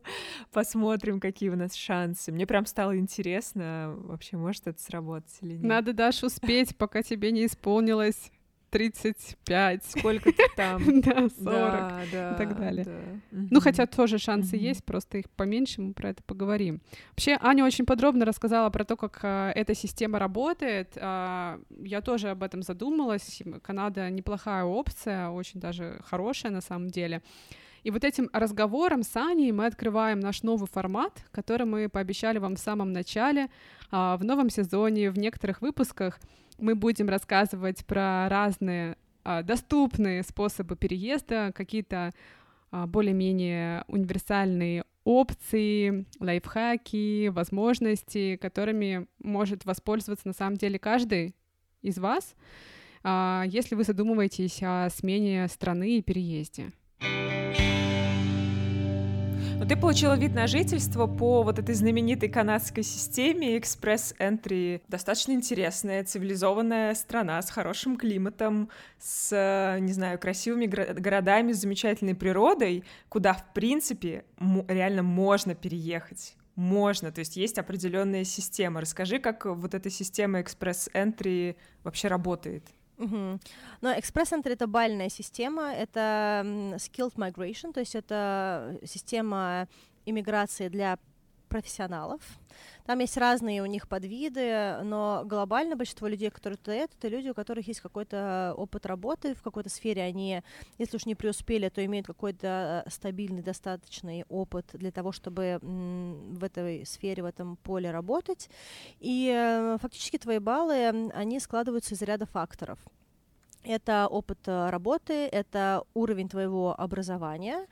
посмотрим, 0.52 1.20
какие 1.20 1.50
у 1.50 1.56
нас 1.56 1.74
шансы. 1.74 2.32
Мне 2.32 2.46
прям 2.46 2.66
стало 2.66 2.98
интересно, 2.98 3.94
вообще 3.98 4.36
может 4.36 4.66
это 4.66 4.80
сработать 4.80 5.36
или 5.42 5.54
нет. 5.54 5.62
Надо, 5.62 5.92
Даша, 5.92 6.26
успеть, 6.26 6.76
пока 6.76 7.02
тебе 7.02 7.30
не 7.32 7.46
исполнилось 7.46 8.30
35. 8.76 9.84
Сколько 9.84 10.32
ты 10.32 10.42
там? 10.54 10.82
Да, 11.00 11.28
40 11.28 11.34
да, 11.44 12.02
да, 12.12 12.32
и 12.32 12.36
так 12.36 12.58
далее. 12.58 12.84
Да. 12.84 13.46
Ну, 13.50 13.60
хотя 13.60 13.86
тоже 13.86 14.18
шансы 14.18 14.56
есть, 14.56 14.84
просто 14.84 15.18
их 15.18 15.30
поменьше, 15.30 15.80
мы 15.80 15.94
про 15.94 16.10
это 16.10 16.22
поговорим. 16.22 16.82
Вообще, 17.12 17.38
Аня 17.40 17.64
очень 17.64 17.86
подробно 17.86 18.26
рассказала 18.26 18.68
про 18.68 18.84
то, 18.84 18.96
как 18.96 19.20
а, 19.22 19.50
эта 19.52 19.74
система 19.74 20.18
работает. 20.18 20.98
А, 21.00 21.58
я 21.70 22.02
тоже 22.02 22.30
об 22.30 22.42
этом 22.42 22.60
задумалась. 22.60 23.42
Канада 23.62 24.10
неплохая 24.10 24.64
опция, 24.64 25.30
очень 25.30 25.58
даже 25.58 25.98
хорошая 26.04 26.52
на 26.52 26.60
самом 26.60 26.90
деле. 26.90 27.22
И 27.82 27.90
вот 27.90 28.04
этим 28.04 28.28
разговором 28.32 29.04
с 29.04 29.16
Аней 29.16 29.52
мы 29.52 29.66
открываем 29.66 30.20
наш 30.20 30.42
новый 30.42 30.68
формат, 30.68 31.24
который 31.30 31.66
мы 31.66 31.88
пообещали 31.88 32.38
вам 32.38 32.56
в 32.56 32.60
самом 32.60 32.92
начале, 32.92 33.48
а, 33.90 34.18
в 34.18 34.24
новом 34.24 34.50
сезоне, 34.50 35.10
в 35.10 35.18
некоторых 35.18 35.62
выпусках— 35.62 36.20
мы 36.58 36.74
будем 36.74 37.08
рассказывать 37.08 37.84
про 37.86 38.28
разные 38.28 38.96
а, 39.24 39.42
доступные 39.42 40.22
способы 40.22 40.76
переезда, 40.76 41.52
какие-то 41.54 42.12
а, 42.70 42.86
более-менее 42.86 43.84
универсальные 43.88 44.84
опции, 45.04 46.04
лайфхаки, 46.20 47.28
возможности, 47.28 48.36
которыми 48.36 49.06
может 49.18 49.64
воспользоваться 49.64 50.28
на 50.28 50.34
самом 50.34 50.56
деле 50.56 50.78
каждый 50.78 51.34
из 51.82 51.98
вас, 51.98 52.34
а, 53.02 53.44
если 53.46 53.74
вы 53.74 53.84
задумываетесь 53.84 54.60
о 54.62 54.88
смене 54.90 55.48
страны 55.48 55.98
и 55.98 56.02
переезде. 56.02 56.72
Ты 59.64 59.76
получила 59.76 60.16
вид 60.16 60.34
на 60.34 60.46
жительство 60.46 61.06
по 61.06 61.42
вот 61.42 61.58
этой 61.58 61.74
знаменитой 61.74 62.28
канадской 62.28 62.82
системе 62.82 63.56
Express 63.58 64.16
Entry. 64.18 64.82
Достаточно 64.88 65.32
интересная, 65.32 66.04
цивилизованная 66.04 66.94
страна 66.94 67.40
с 67.40 67.50
хорошим 67.50 67.96
климатом, 67.96 68.68
с, 68.98 69.76
не 69.80 69.92
знаю, 69.92 70.18
красивыми 70.18 70.66
городами, 70.66 71.52
с 71.52 71.60
замечательной 71.60 72.14
природой, 72.14 72.84
куда, 73.08 73.32
в 73.32 73.52
принципе, 73.54 74.24
реально 74.68 75.02
можно 75.02 75.54
переехать 75.54 76.36
можно, 76.56 77.12
то 77.12 77.18
есть 77.18 77.36
есть 77.36 77.58
определенная 77.58 78.24
система. 78.24 78.80
Расскажи, 78.80 79.18
как 79.18 79.44
вот 79.44 79.74
эта 79.74 79.90
система 79.90 80.40
Entry 80.40 81.54
вообще 81.84 82.08
работает. 82.08 82.64
Угу. 82.98 83.40
Но 83.82 83.92
Express 83.92 84.32
Entry 84.32 84.52
это 84.52 84.66
бальная 84.66 85.08
система, 85.08 85.74
это 85.74 86.42
skilled 86.76 87.14
migration, 87.16 87.72
то 87.72 87.80
есть 87.80 87.94
это 87.94 88.78
система 88.84 89.68
иммиграции 90.06 90.68
для 90.68 90.98
профессионалов. 91.46 92.20
Там 92.84 93.00
есть 93.00 93.16
разные 93.16 93.62
у 93.62 93.66
них 93.66 93.88
подвиды, 93.88 94.78
но 94.82 95.22
глобально 95.24 95.76
большинство 95.76 96.06
людей, 96.06 96.30
которые 96.30 96.56
туда 96.56 96.74
едут, 96.74 96.96
это 96.98 97.08
люди, 97.08 97.28
у 97.28 97.34
которых 97.34 97.66
есть 97.66 97.80
какой-то 97.80 98.54
опыт 98.56 98.86
работы 98.86 99.34
в 99.34 99.42
какой-то 99.42 99.68
сфере. 99.68 100.02
Они, 100.02 100.42
если 100.78 100.96
уж 100.96 101.06
не 101.06 101.14
преуспели, 101.14 101.68
то 101.68 101.84
имеют 101.84 102.06
какой-то 102.06 102.84
стабильный, 102.88 103.42
достаточный 103.42 104.24
опыт 104.28 104.66
для 104.72 104.92
того, 104.92 105.12
чтобы 105.12 105.58
в 105.62 106.44
этой 106.44 106.86
сфере, 106.86 107.22
в 107.22 107.26
этом 107.26 107.56
поле 107.56 107.90
работать. 107.90 108.48
И 109.00 109.32
э, 109.34 109.78
фактически 109.80 110.18
твои 110.18 110.38
баллы, 110.38 111.10
они 111.12 111.40
складываются 111.40 111.94
из 111.94 112.02
ряда 112.02 112.26
факторов. 112.26 112.78
Это 113.66 114.06
опыт 114.06 114.38
э, 114.46 114.70
работы, 114.70 115.26
это 115.26 115.82
уровень 115.92 116.28
твоего 116.28 116.80
образования, 116.80 117.66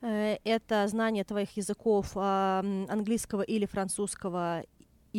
это 0.00 0.86
знание 0.88 1.24
твоих 1.24 1.56
языков 1.56 2.16
английского 2.16 3.42
или 3.42 3.66
французского 3.66 4.64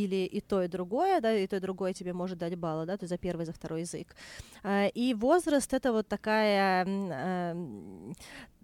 или 0.06 0.26
и 0.26 0.42
то, 0.42 0.64
и 0.64 0.68
другое, 0.68 1.22
да, 1.22 1.34
и 1.34 1.48
то, 1.48 1.58
и 1.58 1.60
другое 1.60 1.94
тебе 1.94 2.14
может 2.14 2.38
дать 2.38 2.56
баллы, 2.56 2.86
да, 2.86 2.98
то 2.98 3.04
есть 3.04 3.10
за 3.10 3.18
первый, 3.18 3.46
за 3.46 3.54
второй 3.54 3.82
язык. 3.82 4.16
Э, 4.64 4.90
и 4.90 5.14
возраст— 5.14 5.74
это 5.74 5.92
вот 5.92 6.08
такая, 6.08 6.86
эм, 6.86 8.16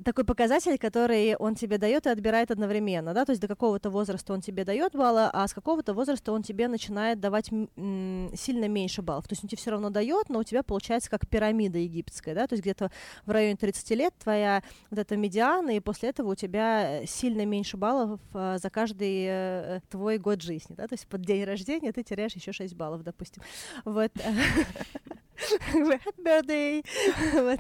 такой 0.04 0.26
показатель, 0.26 0.78
который 0.78 1.36
он 1.36 1.56
тебе 1.56 1.78
дает 1.78 2.06
и 2.06 2.10
отбирает 2.10 2.52
одновременно, 2.52 3.14
да, 3.14 3.26
то 3.26 3.32
есть 3.32 3.42
до 3.42 3.48
какого-то 3.48 3.90
возраста 3.90 4.34
он 4.34 4.42
тебе 4.42 4.66
дает 4.66 4.94
баллы, 4.94 5.30
а 5.32 5.48
с 5.48 5.54
какого-то 5.54 5.94
возраста 5.94 6.32
он 6.32 6.44
тебе 6.44 6.68
начинает 6.68 7.20
давать 7.20 7.46
сильно 7.46 8.68
меньше 8.68 9.02
баллов. 9.02 9.28
То 9.28 9.34
есть 9.34 9.44
он 9.44 9.50
тебе 9.50 9.58
все 9.58 9.72
равно 9.72 9.90
дает, 9.90 10.30
но 10.30 10.40
у 10.40 10.44
тебя 10.44 10.64
получается 10.64 11.10
как 11.10 11.28
пирамида 11.28 11.78
египетская, 11.78 12.36
да, 12.36 12.48
то 12.48 12.54
есть 12.54 12.64
где-то 12.64 12.92
в 13.26 13.32
районе 13.32 13.56
30 13.56 13.90
лет 13.92 14.14
твоя 14.22 14.64
вот 14.90 15.00
эта 15.00 15.16
медиана, 15.16 15.76
и 15.76 15.80
после 15.80 16.10
этого 16.10 16.32
у 16.32 16.36
тебя 16.36 17.06
сильно 17.06 17.46
меньше 17.46 17.78
баллов 17.78 18.20
э, 18.34 18.58
за 18.62 18.70
каждый 18.70 19.26
э, 19.28 19.80
твой 19.90 20.18
год 20.18 20.42
жизни, 20.42 20.76
да, 20.76 20.88
то 20.88 20.94
есть 20.94 21.08
под 21.08 21.22
день 21.26 21.44
рождения 21.44 21.92
ты 21.92 22.04
теряешь 22.04 22.34
еще 22.34 22.54
6 22.54 22.74
баллов, 22.76 23.04
допустим. 23.04 23.44
Вот. 23.84 24.12
Happy 25.36 26.24
birthday! 26.24 26.86
вот. 27.34 27.60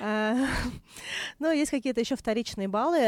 а, 0.00 0.36
ну, 1.38 1.52
есть 1.52 1.70
какие-то 1.70 2.00
еще 2.00 2.16
вторичные 2.16 2.68
баллы. 2.68 2.98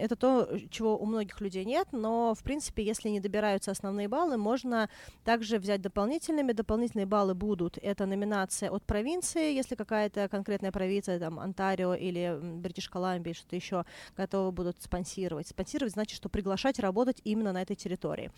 Это 0.00 0.16
то, 0.16 0.48
чего 0.70 0.98
у 0.98 1.06
многих 1.06 1.40
людей 1.40 1.64
нет, 1.64 1.88
но, 1.92 2.34
в 2.34 2.42
принципе, 2.42 2.82
если 2.82 3.08
не 3.08 3.20
добираются 3.20 3.70
основные 3.70 4.08
баллы, 4.08 4.36
можно 4.36 4.88
также 5.24 5.58
взять 5.58 5.80
дополнительными. 5.80 6.52
Дополнительные 6.52 7.06
баллы 7.06 7.34
будут. 7.34 7.78
Это 7.78 8.06
номинация 8.06 8.70
от 8.70 8.84
провинции, 8.84 9.52
если 9.52 9.74
какая-то 9.74 10.28
конкретная 10.28 10.72
провинция, 10.72 11.18
там, 11.18 11.38
Онтарио 11.38 11.94
или 11.94 12.38
Бритиш 12.40 12.88
Колумбия, 12.88 13.34
что-то 13.34 13.56
еще, 13.56 13.84
готовы 14.16 14.52
будут 14.52 14.82
спонсировать. 14.82 15.48
Спонсировать 15.48 15.92
значит, 15.92 16.16
что 16.16 16.28
приглашать 16.28 16.78
работать 16.78 17.20
именно 17.24 17.52
на 17.52 17.62
этой 17.62 17.76
территории. 17.76 18.30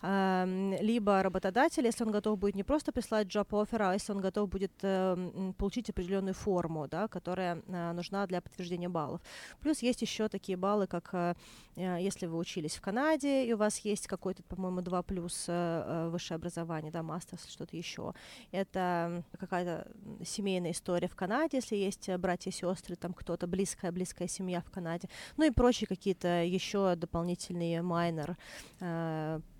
А, 0.00 0.46
либо 0.80 1.22
работодатель, 1.22 1.84
если 1.84 2.04
он 2.04 2.10
готов 2.10 2.38
будет 2.38 2.54
не 2.54 2.64
просто 2.64 2.92
прислать 2.92 3.26
job 3.26 3.48
offer, 3.50 3.78
а 3.80 3.97
если 3.98 4.12
он 4.12 4.20
готов 4.20 4.48
будет 4.48 4.72
э, 4.82 5.52
получить 5.58 5.90
определенную 5.90 6.34
форму, 6.34 6.88
да, 6.88 7.08
которая 7.08 7.62
э, 7.66 7.92
нужна 7.92 8.26
для 8.26 8.40
подтверждения 8.40 8.88
баллов. 8.88 9.20
Плюс 9.60 9.82
есть 9.82 10.02
еще 10.02 10.28
такие 10.28 10.56
баллы, 10.56 10.86
как 10.86 11.10
э, 11.12 11.34
э, 11.76 11.98
если 12.00 12.26
вы 12.26 12.38
учились 12.38 12.76
в 12.76 12.80
Канаде, 12.80 13.44
и 13.46 13.52
у 13.52 13.56
вас 13.56 13.78
есть 13.78 14.06
какой-то, 14.06 14.42
по-моему, 14.42 14.80
2 14.80 15.02
плюс 15.02 15.48
высшее 15.48 16.36
образование, 16.36 16.90
да, 16.90 17.02
мастерс, 17.02 17.46
что-то 17.46 17.76
еще. 17.76 18.14
Это 18.52 19.24
какая-то 19.38 19.90
семейная 20.24 20.70
история 20.72 21.08
в 21.08 21.14
Канаде, 21.14 21.58
если 21.58 21.76
есть 21.76 22.08
братья 22.16 22.50
и 22.50 22.52
сестры, 22.52 22.96
там 22.96 23.12
кто-то, 23.12 23.46
близкая, 23.46 23.92
близкая 23.92 24.28
семья 24.28 24.60
в 24.60 24.70
Канаде. 24.70 25.08
Ну 25.36 25.44
и 25.44 25.50
прочие 25.50 25.86
какие-то 25.86 26.44
еще 26.44 26.94
дополнительные 26.96 27.82
майнер 27.82 28.36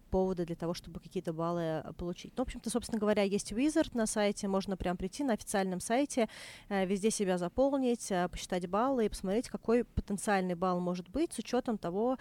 поводы 0.08 0.44
для 0.44 0.56
того, 0.56 0.74
чтобы 0.74 1.00
какие-то 1.00 1.32
баллы 1.32 1.62
э, 1.62 1.92
получить. 1.96 2.32
Ну, 2.36 2.44
в 2.44 2.46
общем-то, 2.46 2.70
собственно 2.70 2.98
говоря, 2.98 3.22
есть 3.22 3.52
Wizard 3.52 3.90
на 3.94 4.06
сайте, 4.06 4.48
можно 4.48 4.76
прям 4.76 4.96
прийти 4.96 5.24
на 5.24 5.34
официальном 5.34 5.80
сайте, 5.80 6.28
э, 6.68 6.86
везде 6.86 7.10
себя 7.10 7.38
заполнить, 7.38 8.10
э, 8.10 8.28
посчитать 8.28 8.66
баллы 8.68 9.06
и 9.06 9.08
посмотреть, 9.08 9.48
какой 9.48 9.84
потенциальный 9.84 10.54
балл 10.54 10.80
может 10.80 11.08
быть 11.08 11.32
с 11.32 11.38
учетом 11.38 11.78
того, 11.78 12.18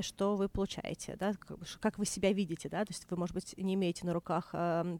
что 0.00 0.36
вы 0.36 0.48
получаете, 0.48 1.16
да, 1.16 1.34
как, 1.80 1.98
вы 1.98 2.06
себя 2.06 2.32
видите, 2.32 2.68
да, 2.68 2.84
то 2.84 2.90
есть 2.90 3.06
вы, 3.10 3.16
может 3.16 3.34
быть, 3.34 3.54
не 3.56 3.74
имеете 3.74 4.06
на 4.06 4.12
руках 4.12 4.54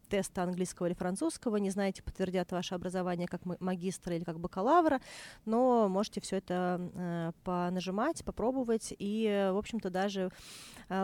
теста 0.09 0.43
английского 0.43 0.87
или 0.87 0.93
французского, 0.93 1.57
не 1.57 1.69
знаете, 1.69 2.03
подтвердят 2.03 2.51
ваше 2.51 2.75
образование 2.75 3.27
как 3.27 3.41
магистра 3.59 4.15
или 4.15 4.23
как 4.23 4.39
бакалавра, 4.39 5.01
но 5.45 5.89
можете 5.89 6.21
все 6.21 6.37
это 6.37 7.33
понажимать, 7.43 8.23
попробовать 8.23 8.93
и, 8.97 9.49
в 9.53 9.57
общем-то, 9.57 9.89
даже 9.89 10.31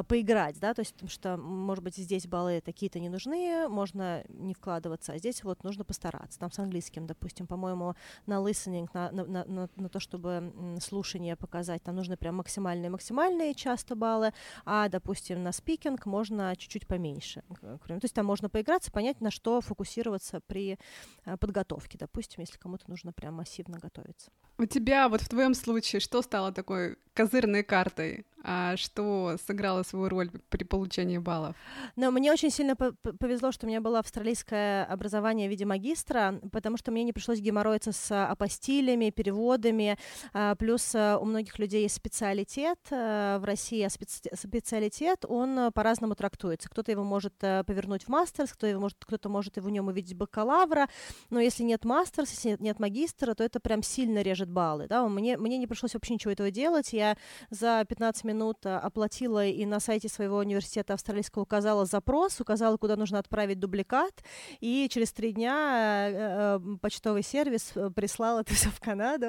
поиграть, 0.08 0.60
да, 0.60 0.73
то 0.73 0.82
есть 0.82 1.07
потому 1.08 1.38
что, 1.38 1.38
может 1.38 1.84
быть, 1.84 1.96
здесь 1.96 2.28
баллы 2.28 2.62
такие-то 2.62 3.00
не 3.00 3.10
нужны, 3.10 3.67
можно 3.70 4.24
не 4.28 4.54
вкладываться, 4.54 5.13
а 5.13 5.17
здесь 5.17 5.43
вот 5.43 5.63
нужно 5.63 5.86
постараться. 5.86 6.38
Там 6.38 6.52
с 6.52 6.60
английским, 6.60 7.08
допустим, 7.08 7.48
по-моему, 7.48 7.96
на 8.26 8.36
listening, 8.36 8.89
на, 8.93 9.12
на, 9.12 9.46
на, 9.46 9.70
на 9.76 9.89
то, 9.89 10.00
чтобы 10.00 10.54
слушание 10.82 11.38
показать, 11.38 11.82
там 11.84 11.96
нужны 11.96 12.17
прям 12.17 12.36
максимальные-максимальные 12.36 13.54
часто 13.56 13.96
баллы, 13.96 14.34
а, 14.65 14.89
допустим, 14.89 15.43
на 15.43 15.50
speaking 15.50 15.98
можно 16.06 16.54
чуть-чуть 16.58 16.88
поменьше. 16.88 17.43
То 17.62 18.00
есть 18.02 18.13
там 18.13 18.26
можно 18.26 18.50
поиграться, 18.50 18.91
понять, 18.91 19.22
на 19.22 19.32
что 19.32 19.62
фокусироваться 19.62 20.41
при 20.41 20.78
э, 21.26 21.38
подготовке, 21.38 21.98
допустим, 21.98 22.41
если 22.41 22.58
кому-то 22.58 22.89
нужно 22.89 23.13
прям 23.13 23.36
массивно 23.36 23.80
готовиться. 23.80 24.32
У 24.58 24.65
тебя 24.65 25.08
вот 25.08 25.22
в 25.22 25.30
твоем 25.30 25.54
случае 25.54 26.00
что 26.00 26.22
стало 26.22 26.52
такой 26.52 26.98
козырной 27.13 27.63
картой? 27.63 28.26
А 28.50 28.78
что 28.78 29.36
сыграло 29.46 29.84
свою 29.84 30.08
роль 30.08 30.32
при 30.48 30.64
получении 30.64 31.18
баллов? 31.18 31.58
Но 31.98 32.12
мне 32.12 32.32
очень 32.32 32.50
сильно 32.50 32.78
повезло, 32.78 33.52
что 33.52 33.66
у 33.66 33.70
меня 33.70 33.82
было 33.82 34.00
австралийское 34.00 34.86
образование 34.86 35.50
в 35.50 35.52
виде 35.52 35.66
магистра, 35.66 36.40
потому 36.54 36.78
что 36.78 36.92
мне 36.92 37.04
не 37.04 37.12
пришлось 37.12 37.40
геморроиться 37.40 37.92
с 37.92 38.26
апостилями, 38.26 39.10
переводами, 39.10 39.98
а, 40.32 40.56
плюс 40.56 40.96
а, 40.96 41.18
у 41.18 41.26
многих 41.26 41.60
людей 41.60 41.82
есть 41.82 41.96
специалитет 41.96 42.80
а, 42.90 43.38
в 43.40 43.44
России, 43.44 43.82
а 43.82 43.90
специалитет, 43.90 45.26
он 45.28 45.74
по-разному 45.74 46.16
трактуется. 46.16 46.70
Кто-то 46.70 46.90
его 46.90 47.04
может 47.04 47.34
повернуть 47.38 48.06
в 48.06 48.08
мастерс, 48.08 48.54
кто 48.54 48.66
его 48.66 48.80
может, 48.80 48.98
кто-то 49.04 49.28
может 49.28 49.58
в 49.58 49.70
нем 49.70 49.90
увидеть 49.90 50.16
бакалавра, 50.16 50.88
но 51.30 51.42
если 51.42 51.64
нет 51.64 51.84
мастерс, 51.84 52.32
если 52.32 52.52
нет, 52.52 52.62
нет 52.62 52.80
магистра, 52.80 53.34
то 53.34 53.44
это 53.44 53.60
прям 53.60 53.84
сильно 53.84 54.22
режет 54.22 54.50
баллы. 54.50 54.88
Да? 54.88 55.06
Мне, 55.10 55.36
мне 55.36 55.58
не 55.58 55.68
пришлось 55.68 55.96
вообще 55.96 56.14
ничего 56.14 56.32
этого 56.32 56.50
делать, 56.50 56.94
я 56.94 57.18
за 57.50 57.84
15 57.84 58.24
минут 58.24 58.37
э, 58.65 58.76
оплатила 58.76 59.45
и 59.45 59.65
на 59.65 59.80
сайте 59.80 60.10
своего 60.10 60.38
университета 60.38 60.93
австралийского 60.93 61.43
указала 61.43 61.86
запрос, 61.86 62.39
указала, 62.39 62.78
куда 62.78 62.95
нужно 62.95 63.19
отправить 63.19 63.60
дубликат, 63.60 64.23
и 64.60 64.88
через 64.91 65.12
три 65.12 65.34
дня 65.34 66.10
э, 66.10 66.60
э, 66.60 66.78
почтовый 66.82 67.23
сервис 67.23 67.73
прислал 67.95 68.39
это 68.39 68.54
все 68.56 68.69
в 68.69 68.80
Канаду, 68.80 69.28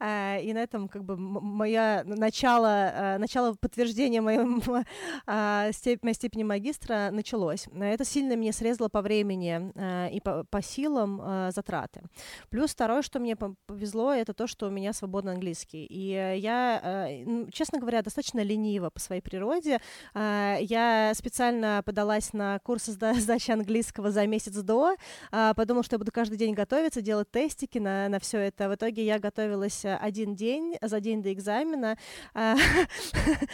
и 0.00 0.52
на 0.54 0.58
этом 0.58 0.88
как 0.88 1.04
бы 1.04 1.16
моя 1.16 2.02
начало, 2.04 3.16
начало 3.18 3.54
подтверждения 3.54 4.20
моей, 4.20 4.38
моей 5.26 6.14
степени 6.14 6.42
магистра 6.42 7.10
началось. 7.10 7.66
Это 7.74 8.04
сильно 8.04 8.36
мне 8.36 8.52
срезало 8.52 8.88
по 8.88 9.02
времени 9.02 9.72
и 10.14 10.20
по, 10.20 10.44
по 10.44 10.62
силам 10.62 11.50
затраты. 11.50 12.02
Плюс 12.50 12.70
второе, 12.70 13.02
что 13.02 13.18
мне 13.18 13.36
повезло, 13.36 14.12
это 14.12 14.34
то, 14.34 14.46
что 14.46 14.66
у 14.66 14.70
меня 14.70 14.92
свободный 14.92 15.32
английский. 15.32 15.86
И 15.86 16.10
я, 16.38 17.08
честно 17.52 17.78
говоря, 17.78 18.02
достаточно 18.02 18.41
лениво 18.42 18.90
по 18.90 19.00
своей 19.00 19.22
природе. 19.22 19.80
А, 20.14 20.56
я 20.60 21.12
специально 21.14 21.82
подалась 21.84 22.32
на 22.32 22.58
курс 22.60 22.84
сдачи 22.86 23.50
английского 23.50 24.10
за 24.10 24.26
месяц 24.26 24.54
до, 24.54 24.96
а, 25.30 25.54
подумала, 25.54 25.84
что 25.84 25.94
я 25.94 25.98
буду 25.98 26.12
каждый 26.12 26.36
день 26.36 26.54
готовиться, 26.54 27.00
делать 27.02 27.30
тестики 27.30 27.78
на, 27.78 28.08
на 28.08 28.18
все 28.18 28.38
это. 28.38 28.68
В 28.68 28.74
итоге 28.74 29.04
я 29.04 29.18
готовилась 29.18 29.84
один 29.84 30.34
день, 30.34 30.76
за 30.80 31.00
день 31.00 31.22
до 31.22 31.32
экзамена. 31.32 31.96
А, 32.34 32.56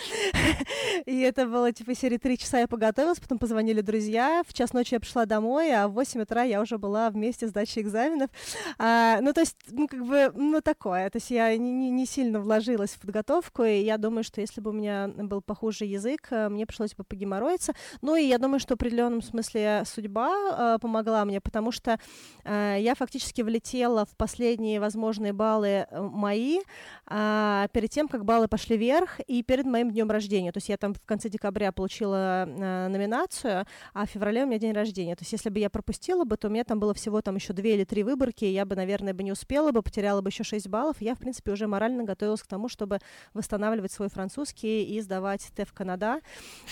и 1.06 1.20
это 1.20 1.46
было 1.46 1.72
типа 1.72 1.94
серии 1.94 2.18
три 2.18 2.38
часа 2.38 2.58
я 2.60 2.68
подготовилась, 2.68 3.20
потом 3.20 3.38
позвонили 3.38 3.80
друзья, 3.80 4.42
в 4.46 4.54
час 4.54 4.72
ночи 4.72 4.94
я 4.94 5.00
пришла 5.00 5.26
домой, 5.26 5.72
а 5.72 5.88
в 5.88 5.92
8 5.92 6.22
утра 6.22 6.42
я 6.42 6.60
уже 6.60 6.78
была 6.78 7.10
вместе 7.10 7.46
с 7.46 7.50
сдачей 7.50 7.82
экзаменов. 7.82 8.30
Ну, 8.78 9.32
то 9.32 9.40
есть, 9.40 9.56
ну, 9.70 9.86
как 9.86 10.04
бы, 10.04 10.32
ну, 10.34 10.60
такое. 10.60 11.08
То 11.10 11.16
есть 11.16 11.30
я 11.30 11.56
не 11.56 12.06
сильно 12.06 12.40
вложилась 12.40 12.90
в 12.90 13.00
подготовку, 13.00 13.64
и 13.64 13.80
я 13.80 13.98
думаю, 13.98 14.24
что 14.24 14.40
если 14.40 14.60
бы 14.60 14.67
у 14.68 14.72
меня 14.72 15.08
был 15.08 15.40
похуже 15.40 15.84
язык, 15.84 16.28
э, 16.30 16.48
мне 16.48 16.66
пришлось 16.66 16.94
бы 16.94 17.04
погеморроиться. 17.04 17.74
Ну 18.02 18.16
и 18.16 18.24
я 18.24 18.38
думаю, 18.38 18.60
что 18.60 18.74
в 18.74 18.76
определенном 18.76 19.22
смысле 19.22 19.82
судьба 19.86 20.76
э, 20.76 20.78
помогла 20.80 21.24
мне, 21.24 21.40
потому 21.40 21.72
что 21.72 21.98
э, 22.44 22.76
я 22.80 22.94
фактически 22.94 23.42
влетела 23.42 24.04
в 24.04 24.16
последние 24.16 24.80
возможные 24.80 25.32
баллы 25.32 25.86
э, 25.90 26.00
мои 26.00 26.60
э, 27.06 27.66
перед 27.72 27.90
тем, 27.90 28.08
как 28.08 28.24
баллы 28.24 28.48
пошли 28.48 28.76
вверх, 28.76 29.20
и 29.26 29.42
перед 29.42 29.66
моим 29.66 29.90
днем 29.90 30.10
рождения. 30.10 30.52
То 30.52 30.58
есть 30.58 30.68
я 30.68 30.76
там 30.76 30.94
в 30.94 31.00
конце 31.04 31.28
декабря 31.28 31.72
получила 31.72 32.46
э, 32.46 32.88
номинацию, 32.88 33.66
а 33.94 34.06
в 34.06 34.10
феврале 34.10 34.44
у 34.44 34.46
меня 34.46 34.58
день 34.58 34.72
рождения. 34.72 35.16
То 35.16 35.22
есть 35.22 35.32
если 35.32 35.50
бы 35.50 35.58
я 35.58 35.70
пропустила 35.70 36.24
бы, 36.24 36.36
то 36.36 36.48
у 36.48 36.50
меня 36.50 36.64
там 36.64 36.80
было 36.80 36.94
всего 36.94 37.22
там 37.22 37.36
еще 37.36 37.52
две 37.52 37.74
или 37.74 37.84
три 37.84 38.02
выборки, 38.02 38.44
и 38.44 38.52
я 38.52 38.64
бы, 38.64 38.76
наверное, 38.76 39.14
бы 39.14 39.22
не 39.22 39.32
успела 39.32 39.72
бы, 39.72 39.82
потеряла 39.82 40.20
бы 40.20 40.30
еще 40.30 40.44
6 40.44 40.68
баллов. 40.68 40.96
Я, 41.00 41.14
в 41.14 41.18
принципе, 41.18 41.52
уже 41.52 41.66
морально 41.66 42.04
готовилась 42.04 42.42
к 42.42 42.46
тому, 42.46 42.68
чтобы 42.68 42.98
восстанавливать 43.34 43.92
свой 43.92 44.08
французский 44.08 44.57
и 44.66 45.00
сдавать 45.00 45.50
ТЭФ 45.54 45.72
Канада 45.72 46.20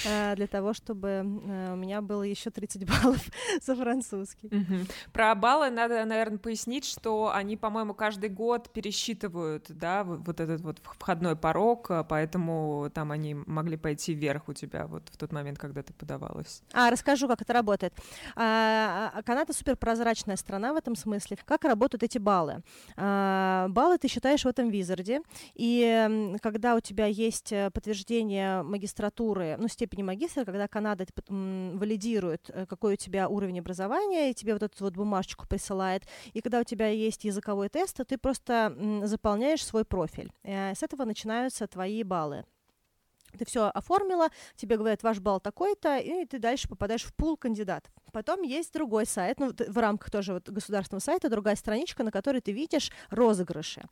э, 0.04 0.34
для 0.36 0.46
того, 0.46 0.72
чтобы 0.72 1.08
э, 1.08 1.72
у 1.72 1.76
меня 1.76 2.00
было 2.00 2.22
еще 2.22 2.50
30 2.50 2.86
баллов 2.86 3.24
за 3.62 3.76
французский. 3.76 4.48
Угу. 4.48 4.86
Про 5.12 5.34
баллы 5.34 5.70
надо, 5.70 6.04
наверное, 6.04 6.38
пояснить, 6.38 6.84
что 6.84 7.32
они, 7.34 7.56
по-моему, 7.56 7.94
каждый 7.94 8.30
год 8.30 8.72
пересчитывают, 8.72 9.66
да, 9.68 10.04
вот 10.04 10.40
этот 10.40 10.60
вот 10.60 10.80
входной 10.82 11.36
порог, 11.36 11.90
э, 11.90 12.04
поэтому 12.08 12.90
там 12.94 13.12
они 13.12 13.34
могли 13.34 13.76
пойти 13.76 14.14
вверх 14.14 14.48
у 14.48 14.52
тебя 14.52 14.86
вот 14.86 15.08
в 15.10 15.16
тот 15.16 15.32
момент, 15.32 15.58
когда 15.58 15.82
ты 15.82 15.92
подавалась. 15.92 16.62
А, 16.72 16.90
расскажу, 16.90 17.28
как 17.28 17.42
это 17.42 17.52
работает. 17.52 17.92
А, 18.34 19.12
а, 19.14 19.22
Канада 19.22 19.52
супер 19.52 19.76
прозрачная 19.76 20.36
страна 20.36 20.72
в 20.72 20.76
этом 20.76 20.96
смысле. 20.96 21.38
Как 21.44 21.64
работают 21.64 22.02
эти 22.02 22.18
баллы? 22.18 22.62
А, 22.96 23.68
баллы 23.68 23.98
ты 23.98 24.08
считаешь 24.08 24.44
в 24.44 24.48
этом 24.48 24.68
визарде, 24.68 25.20
и 25.54 26.36
когда 26.42 26.76
у 26.76 26.80
тебя 26.80 27.06
есть 27.06 27.52
подтверждение 27.76 28.62
магистратуры, 28.62 29.56
ну, 29.58 29.68
степени 29.68 30.02
магистра, 30.02 30.46
когда 30.46 30.66
Канада 30.66 31.04
валидирует, 31.28 32.48
э, 32.48 32.64
какой 32.64 32.94
у 32.94 32.96
тебя 32.96 33.28
уровень 33.28 33.58
образования, 33.58 34.30
и 34.30 34.34
тебе 34.34 34.54
вот 34.54 34.62
эту 34.62 34.82
вот 34.82 34.94
бумажечку 34.94 35.46
присылает, 35.46 36.04
и 36.32 36.40
когда 36.40 36.60
у 36.60 36.64
тебя 36.64 36.88
есть 36.88 37.24
языковой 37.24 37.68
тест, 37.68 37.98
то 37.98 38.06
ты 38.06 38.16
просто 38.16 38.74
заполняешь 39.02 39.62
свой 39.62 39.84
профиль. 39.84 40.32
Э, 40.42 40.74
с 40.74 40.82
этого 40.82 41.04
начинаются 41.04 41.66
твои 41.66 42.02
баллы 42.02 42.44
ты 43.36 43.44
все 43.44 43.70
оформила, 43.74 44.28
тебе 44.54 44.78
говорят, 44.78 45.02
ваш 45.02 45.18
балл 45.20 45.40
такой-то, 45.40 45.98
и 45.98 46.24
ты 46.24 46.38
дальше 46.38 46.68
попадаешь 46.68 47.04
в 47.04 47.14
пул 47.14 47.36
кандидатов. 47.36 47.92
Потом 48.16 48.40
есть 48.40 48.72
другой 48.72 49.04
сайт, 49.04 49.38
ну, 49.38 49.52
в 49.68 49.76
рамках 49.76 50.10
тоже 50.10 50.32
вот 50.32 50.48
государственного 50.48 51.02
сайта, 51.02 51.28
другая 51.28 51.54
страничка, 51.54 52.02
на 52.02 52.10
которой 52.10 52.40
ты 52.40 52.50
видишь 52.50 52.90
розыгрыши. 53.10 53.82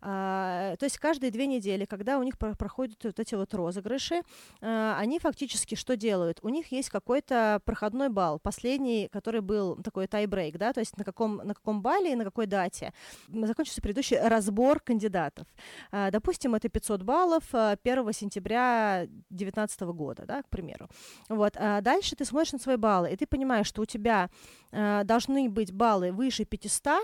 А, 0.00 0.76
то 0.76 0.84
есть 0.84 0.98
каждые 0.98 1.32
две 1.32 1.48
недели, 1.48 1.84
когда 1.84 2.20
у 2.20 2.22
них 2.22 2.38
проходят 2.38 3.02
вот 3.02 3.18
эти 3.18 3.34
вот 3.34 3.52
розыгрыши, 3.52 4.22
а, 4.60 4.96
они 5.00 5.18
фактически 5.18 5.74
что 5.74 5.96
делают? 5.96 6.38
У 6.42 6.48
них 6.48 6.70
есть 6.70 6.90
какой-то 6.90 7.60
проходной 7.64 8.08
балл, 8.08 8.38
последний, 8.38 9.08
который 9.08 9.40
был 9.40 9.74
такой 9.82 10.06
тайбрейк, 10.06 10.58
да, 10.58 10.72
то 10.72 10.78
есть 10.78 10.96
на 10.96 11.02
каком, 11.02 11.38
на 11.38 11.52
каком 11.52 11.82
балле 11.82 12.12
и 12.12 12.14
на 12.14 12.22
какой 12.22 12.46
дате 12.46 12.92
закончился 13.26 13.82
предыдущий 13.82 14.16
разбор 14.16 14.78
кандидатов. 14.78 15.48
А, 15.90 16.12
допустим, 16.12 16.54
это 16.54 16.68
500 16.68 17.02
баллов 17.02 17.42
1 17.52 18.12
сентября 18.12 19.06
2019 19.30 19.80
года, 19.80 20.24
да, 20.24 20.44
к 20.44 20.48
примеру. 20.50 20.88
Вот. 21.28 21.54
А 21.56 21.80
дальше 21.80 22.14
ты 22.14 22.24
смотришь 22.24 22.52
на 22.52 22.60
свои 22.60 22.76
баллы, 22.76 23.10
и 23.10 23.16
ты 23.16 23.26
понимаешь, 23.26 23.71
что 23.72 23.82
у 23.82 23.86
тебя 23.86 24.28
э, 24.72 25.02
должны 25.04 25.48
быть 25.48 25.72
баллы 25.72 26.12
выше 26.12 26.44
500, 26.44 27.00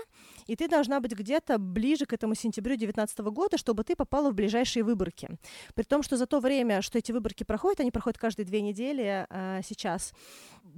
и 0.47 0.55
ты 0.55 0.67
должна 0.67 0.99
быть 0.99 1.13
где-то 1.13 1.57
ближе 1.57 2.05
к 2.05 2.13
этому 2.13 2.35
сентябрю 2.35 2.75
2019 2.75 3.19
года, 3.19 3.57
чтобы 3.57 3.83
ты 3.83 3.95
попала 3.95 4.31
в 4.31 4.33
ближайшие 4.33 4.83
выборки. 4.83 5.29
При 5.75 5.83
том, 5.83 6.03
что 6.03 6.17
за 6.17 6.25
то 6.25 6.39
время, 6.39 6.81
что 6.81 6.97
эти 6.97 7.11
выборки 7.11 7.43
проходят, 7.43 7.79
они 7.79 7.91
проходят 7.91 8.17
каждые 8.17 8.45
две 8.45 8.61
недели 8.61 9.25
э, 9.29 9.61
сейчас, 9.63 10.13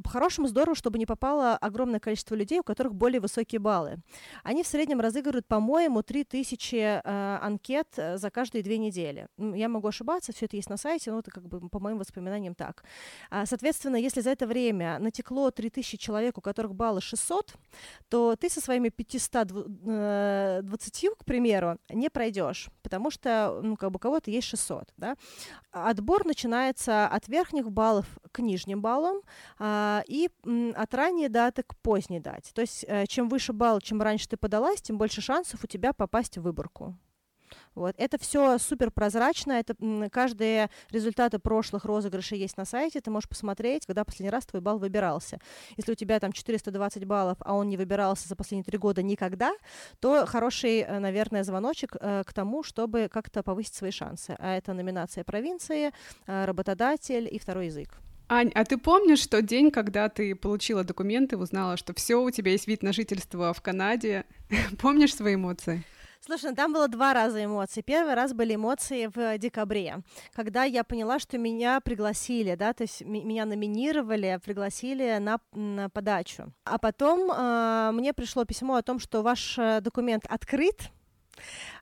по-хорошему 0.04 0.48
здорово, 0.48 0.76
чтобы 0.76 1.00
не 1.00 1.06
попало 1.06 1.58
огромное 1.58 2.00
количество 2.00 2.36
людей, 2.36 2.60
у 2.60 2.64
которых 2.64 2.94
более 2.94 3.20
высокие 3.20 3.60
баллы. 3.60 3.98
Они 4.44 4.64
в 4.64 4.68
среднем 4.68 5.00
разыгрывают, 5.02 5.48
по-моему, 5.48 6.02
3000 6.02 6.76
э, 6.76 7.38
анкет 7.42 7.88
э, 7.98 8.18
за 8.18 8.30
каждые 8.30 8.64
две 8.64 8.78
недели. 8.78 9.28
Я 9.38 9.70
могу 9.70 9.88
ошибаться, 9.88 10.34
все 10.34 10.46
это 10.46 10.56
есть 10.56 10.70
на 10.70 10.78
сайте, 10.78 11.12
но 11.12 11.20
это 11.20 11.32
как 11.32 11.48
бы 11.48 11.70
по 11.70 11.80
моим 11.80 11.98
воспоминаниям 11.98 12.56
так. 12.56 12.84
А, 13.30 13.46
соответственно, 13.46 13.96
если 13.96 14.22
за 14.22 14.32
это 14.32 14.48
время 14.48 14.98
натекло 15.00 15.52
3000 15.52 15.98
человек, 15.98 16.38
у 16.38 16.42
которых 16.42 16.74
баллы 16.82 17.00
600, 17.00 17.54
то 18.10 18.36
ты 18.36 18.50
со 18.50 18.60
своими 18.60 18.90
520, 18.90 21.04
э, 21.04 21.10
к 21.16 21.26
примеру, 21.26 21.78
не 21.90 22.10
пройдешь, 22.10 22.70
потому 22.82 23.12
что 23.12 23.60
ну, 23.62 23.76
как 23.76 23.92
бы 23.92 23.98
у 23.98 24.00
кого-то 24.00 24.32
есть 24.32 24.48
600. 24.48 24.92
Да? 24.98 25.16
Отбор 25.72 26.26
начинается 26.26 27.08
от 27.08 27.28
верхних 27.28 27.70
баллов 27.70 28.08
к 28.32 28.40
нижним 28.40 28.82
баллам, 28.82 29.22
а, 29.60 30.02
и 30.08 30.32
от 30.76 30.96
ранней 30.96 31.30
даты 31.30 31.62
к 31.62 31.76
поздней 31.78 32.20
дате. 32.20 32.52
То 32.54 32.62
есть 32.62 32.84
э, 32.88 33.06
чем 33.06 33.30
выше 33.30 33.54
балл, 33.54 33.80
чем 33.80 34.02
раньше 34.02 34.28
ты 34.28 34.38
подалась, 34.38 34.82
тем 34.82 34.98
больше 34.98 35.22
шансов 35.22 35.64
у 35.64 35.68
тебя 35.68 35.94
попасть 35.94 36.40
в 36.40 36.42
выборку. 36.42 36.98
Вот. 37.76 37.96
Это 37.98 38.18
все 38.18 38.58
супер 38.58 38.92
прозрачно, 38.92 39.54
это 39.54 39.76
каждые 40.12 40.70
результаты 40.90 41.40
прошлых 41.40 41.86
розыгрышей 41.86 42.40
есть 42.40 42.58
на 42.58 42.66
сайте, 42.66 43.02
ты 43.02 43.12
можешь 43.12 43.30
посмотреть, 43.30 43.86
когда 43.86 44.04
последний 44.04 44.30
раз 44.30 44.46
твой 44.46 44.62
балл 44.62 44.80
выбирался. 44.80 45.40
Если 45.78 45.92
у 45.92 45.96
тебя 45.96 46.20
там 46.20 46.32
420 46.32 47.06
баллов, 47.06 47.38
а 47.40 47.56
он 47.56 47.70
не 47.70 47.78
выбирался 47.78 48.28
за 48.28 48.36
последние 48.36 48.66
три 48.66 48.78
года 48.78 49.02
никогда, 49.02 49.54
то 50.00 50.26
хороший, 50.26 50.80
э, 50.80 51.00
наверное, 51.00 51.44
звоночек 51.44 51.96
э, 52.00 52.24
к 52.26 52.34
тому, 52.34 52.64
чтобы 52.64 53.10
как-то 53.12 53.44
повысить 53.44 53.76
свои 53.76 53.92
шансы. 53.92 54.36
А 54.40 54.56
это 54.56 54.74
номинация 54.74 55.24
провинции, 55.24 55.92
э, 56.28 56.46
работодатель 56.46 57.28
и 57.32 57.40
второй 57.40 57.68
язык. 57.68 57.90
Ань, 58.34 58.52
а 58.56 58.64
ты 58.64 58.78
помнишь 58.78 59.28
тот 59.28 59.46
день, 59.46 59.72
когда 59.72 60.08
ты 60.08 60.36
получила 60.36 60.86
документы, 60.86 61.36
узнала, 61.36 61.76
что 61.76 61.94
все, 61.94 62.16
у 62.16 62.32
тебя 62.32 62.52
есть 62.52 62.66
вид 62.66 62.82
на 62.82 62.94
жительство 62.94 63.54
в 63.54 63.62
Канаде? 63.62 64.24
Помнишь 64.82 65.16
свои 65.16 65.36
эмоции? 65.36 65.84
Слушай, 66.24 66.52
ну 66.52 66.56
там 66.56 66.72
было 66.72 66.88
два 66.88 67.14
раза 67.14 67.44
эмоций. 67.44 67.82
Первый 67.82 68.14
раз 68.14 68.34
были 68.34 68.54
эмоции 68.54 69.10
в 69.14 69.40
декабре, 69.40 70.04
когда 70.34 70.64
я 70.66 70.84
поняла, 70.84 71.18
что 71.18 71.40
меня 71.40 71.82
пригласили, 71.82 72.54
да, 72.54 72.74
то 72.74 72.84
есть 72.84 73.02
меня 73.02 73.46
номинировали, 73.46 74.40
пригласили 74.44 75.18
на, 75.20 75.40
на 75.54 75.90
подачу. 75.90 76.54
А 76.64 76.78
потом 76.78 77.32
э, 77.32 77.92
мне 77.94 78.14
пришло 78.14 78.46
письмо 78.46 78.76
о 78.76 78.84
том, 78.84 79.00
что 79.00 79.24
ваш 79.24 79.58
э, 79.58 79.82
документ 79.82 80.26
открыт, 80.30 80.92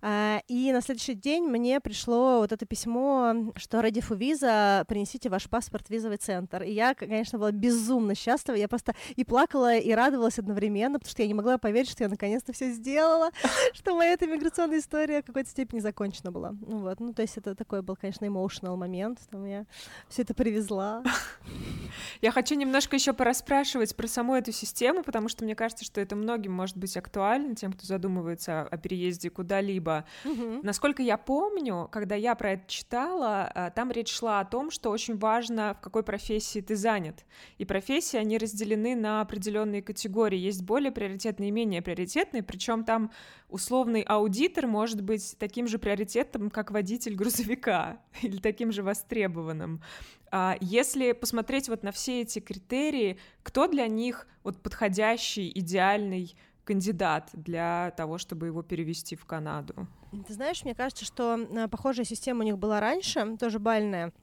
и 0.02 0.72
на 0.72 0.82
следующий 0.82 1.14
день 1.14 1.44
мне 1.46 1.80
пришло 1.80 2.40
вот 2.40 2.52
это 2.52 2.66
письмо, 2.66 3.52
что 3.56 3.82
ради 3.82 4.02
виза, 4.14 4.86
принесите 4.88 5.30
ваш 5.30 5.50
паспорт 5.50 5.88
в 5.88 5.90
визовый 5.90 6.18
центр. 6.18 6.64
И 6.64 6.72
я, 6.72 6.94
конечно, 6.94 7.38
была 7.38 7.52
безумно 7.52 8.16
счастлива. 8.16 8.56
Я 8.56 8.68
просто 8.68 8.94
и 9.16 9.24
плакала, 9.24 9.76
и 9.76 9.92
радовалась 9.92 10.40
одновременно, 10.40 11.00
потому 11.00 11.12
что 11.12 11.22
я 11.22 11.28
не 11.28 11.34
могла 11.34 11.58
поверить, 11.58 11.90
что 11.90 12.04
я 12.04 12.10
наконец-то 12.10 12.54
все 12.54 12.72
сделала, 12.72 13.32
что 13.74 13.96
моя 13.96 14.14
эта 14.14 14.28
миграционная 14.28 14.80
история 14.80 15.22
в 15.22 15.26
какой-то 15.26 15.50
степени 15.50 15.80
закончена 15.80 16.32
была. 16.32 16.56
Ну 16.66 16.80
вот, 16.80 17.00
ну 17.00 17.14
то 17.14 17.22
есть 17.22 17.38
это 17.38 17.56
такой 17.56 17.82
был, 17.82 17.96
конечно, 17.96 18.26
emotional 18.26 18.76
момент, 18.76 19.20
там 19.30 19.46
я 19.46 19.66
все 20.08 20.24
это 20.24 20.34
привезла. 20.34 21.04
Я 22.22 22.32
хочу 22.32 22.56
немножко 22.56 22.96
еще 22.96 23.14
порасспрашивать 23.14 23.96
про 23.96 24.08
саму 24.08 24.36
эту 24.36 24.52
систему, 24.52 25.04
потому 25.04 25.30
что 25.30 25.44
мне 25.44 25.56
кажется, 25.56 25.86
что 25.86 26.02
это 26.02 26.16
многим 26.16 26.52
может 26.52 26.78
быть 26.78 26.96
актуально, 26.98 27.56
тем, 27.56 27.74
кто 27.74 27.86
задумывается 27.86 28.62
о 28.62 28.78
переезде 28.78 29.30
куда-либо. 29.40 30.04
Угу. 30.26 30.60
Насколько 30.64 31.02
я 31.02 31.16
помню, 31.16 31.88
когда 31.94 32.16
я 32.16 32.36
про 32.36 32.52
это 32.52 32.64
читала, 32.68 33.50
э, 33.56 33.72
там 33.74 33.90
речь 33.90 34.12
шла 34.12 34.42
о 34.42 34.46
том, 34.46 34.70
что 34.70 34.90
очень 34.90 35.18
важно, 35.18 35.78
в 35.80 35.82
какой 35.82 36.04
профессии 36.04 36.60
ты 36.60 36.76
занят. 36.76 37.24
И 37.58 37.64
профессии, 37.64 38.18
они 38.18 38.38
разделены 38.38 38.98
на 38.98 39.22
определенные 39.22 39.82
категории. 39.82 40.38
Есть 40.38 40.64
более 40.64 40.92
приоритетные 40.92 41.48
и 41.48 41.52
менее 41.54 41.82
приоритетные, 41.82 42.44
причем 42.44 42.84
там 42.84 43.12
условный 43.48 44.02
аудитор 44.02 44.68
может 44.68 45.02
быть 45.02 45.38
таким 45.40 45.70
же 45.70 45.80
приоритетом, 45.80 46.50
как 46.50 46.72
водитель 46.72 47.16
грузовика, 47.16 48.02
или 48.22 48.42
таким 48.42 48.74
же 48.74 48.84
востребованным. 48.84 49.82
А 50.32 50.58
если 50.60 51.14
посмотреть 51.14 51.70
вот 51.70 51.84
на 51.84 51.94
все 51.94 52.24
эти 52.24 52.40
критерии, 52.40 53.18
кто 53.42 53.68
для 53.68 53.88
них 53.88 54.28
вот 54.44 54.62
подходящий, 54.62 55.50
идеальный 55.56 56.36
кандидат 56.70 57.32
для 57.34 57.92
того, 57.98 58.20
чтобы 58.20 58.46
его 58.46 58.62
перевести 58.62 59.16
в 59.16 59.26
Канаду? 59.26 59.88
Ты 60.28 60.34
знаешь, 60.34 60.64
мне 60.64 60.76
кажется, 60.76 61.04
что 61.04 61.36
э, 61.36 61.68
похожая 61.68 62.06
система 62.06 62.42
у 62.42 62.44
них 62.44 62.60
была 62.60 62.80
раньше, 62.80 63.38
тоже 63.38 63.58
бальная. 63.58 64.14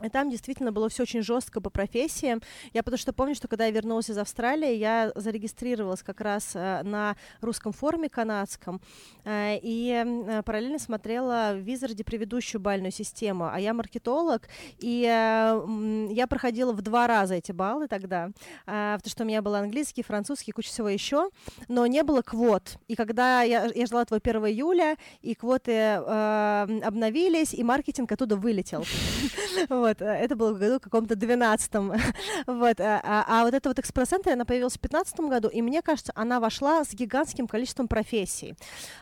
И 0.00 0.08
там 0.08 0.30
действительно 0.30 0.72
было 0.72 0.88
все 0.88 1.04
очень 1.04 1.22
жестко 1.22 1.60
по 1.60 1.70
профессиям. 1.70 2.42
Я 2.72 2.82
потому 2.82 2.98
что 2.98 3.12
помню, 3.12 3.34
что 3.34 3.48
когда 3.48 3.66
я 3.66 3.70
вернулась 3.70 4.10
из 4.10 4.18
Австралии, 4.18 4.74
я 4.74 5.12
зарегистрировалась 5.14 6.02
как 6.02 6.20
раз 6.20 6.52
э, 6.54 6.82
на 6.82 7.16
русском 7.40 7.72
форуме 7.72 8.08
канадском 8.08 8.80
э, 9.24 9.58
и 9.62 10.04
э, 10.04 10.42
параллельно 10.42 10.78
смотрела 10.78 11.52
в 11.54 11.58
Визарде 11.58 12.04
предыдущую 12.04 12.60
бальную 12.60 12.90
систему. 12.90 13.48
А 13.52 13.60
я 13.60 13.74
маркетолог, 13.74 14.48
и 14.78 15.02
я 15.02 16.26
проходила 16.28 16.72
в 16.72 16.82
два 16.82 17.06
раза 17.06 17.34
эти 17.34 17.52
баллы 17.52 17.88
тогда, 17.88 18.30
потому 18.64 19.00
что 19.06 19.24
у 19.24 19.26
меня 19.26 19.42
был 19.42 19.54
английский, 19.54 20.02
французский, 20.02 20.52
куча 20.52 20.68
всего 20.68 20.88
еще, 20.88 21.30
но 21.68 21.86
не 21.86 22.02
было 22.02 22.22
квот. 22.22 22.76
И 22.88 22.94
когда 22.94 23.42
я, 23.42 23.70
я 23.74 23.86
жила 23.86 24.04
твой 24.04 24.20
1 24.20 24.46
июля, 24.46 24.96
и 25.20 25.34
квоты 25.34 25.94
обновились, 25.94 27.54
и 27.54 27.62
маркетинг 27.62 28.10
оттуда 28.12 28.36
вылетел. 28.36 28.84
Вот. 29.82 30.00
Э, 30.00 30.04
это 30.04 30.36
было 30.36 30.52
в 30.52 30.58
году 30.60 30.78
каком-то 30.78 31.14
12-м. 31.14 31.92
вот, 32.46 32.80
а, 32.80 33.00
а, 33.02 33.24
а 33.26 33.44
вот 33.44 33.52
эта 33.52 33.68
вот 33.68 33.80
экспресс-центр, 33.80 34.30
она 34.30 34.44
появилась 34.44 34.74
в 34.74 34.80
15 34.80 35.18
году, 35.20 35.48
и 35.48 35.60
мне 35.60 35.82
кажется, 35.82 36.12
она 36.14 36.38
вошла 36.38 36.84
с 36.84 36.94
гигантским 36.94 37.48
количеством 37.48 37.88
профессий. 37.88 38.54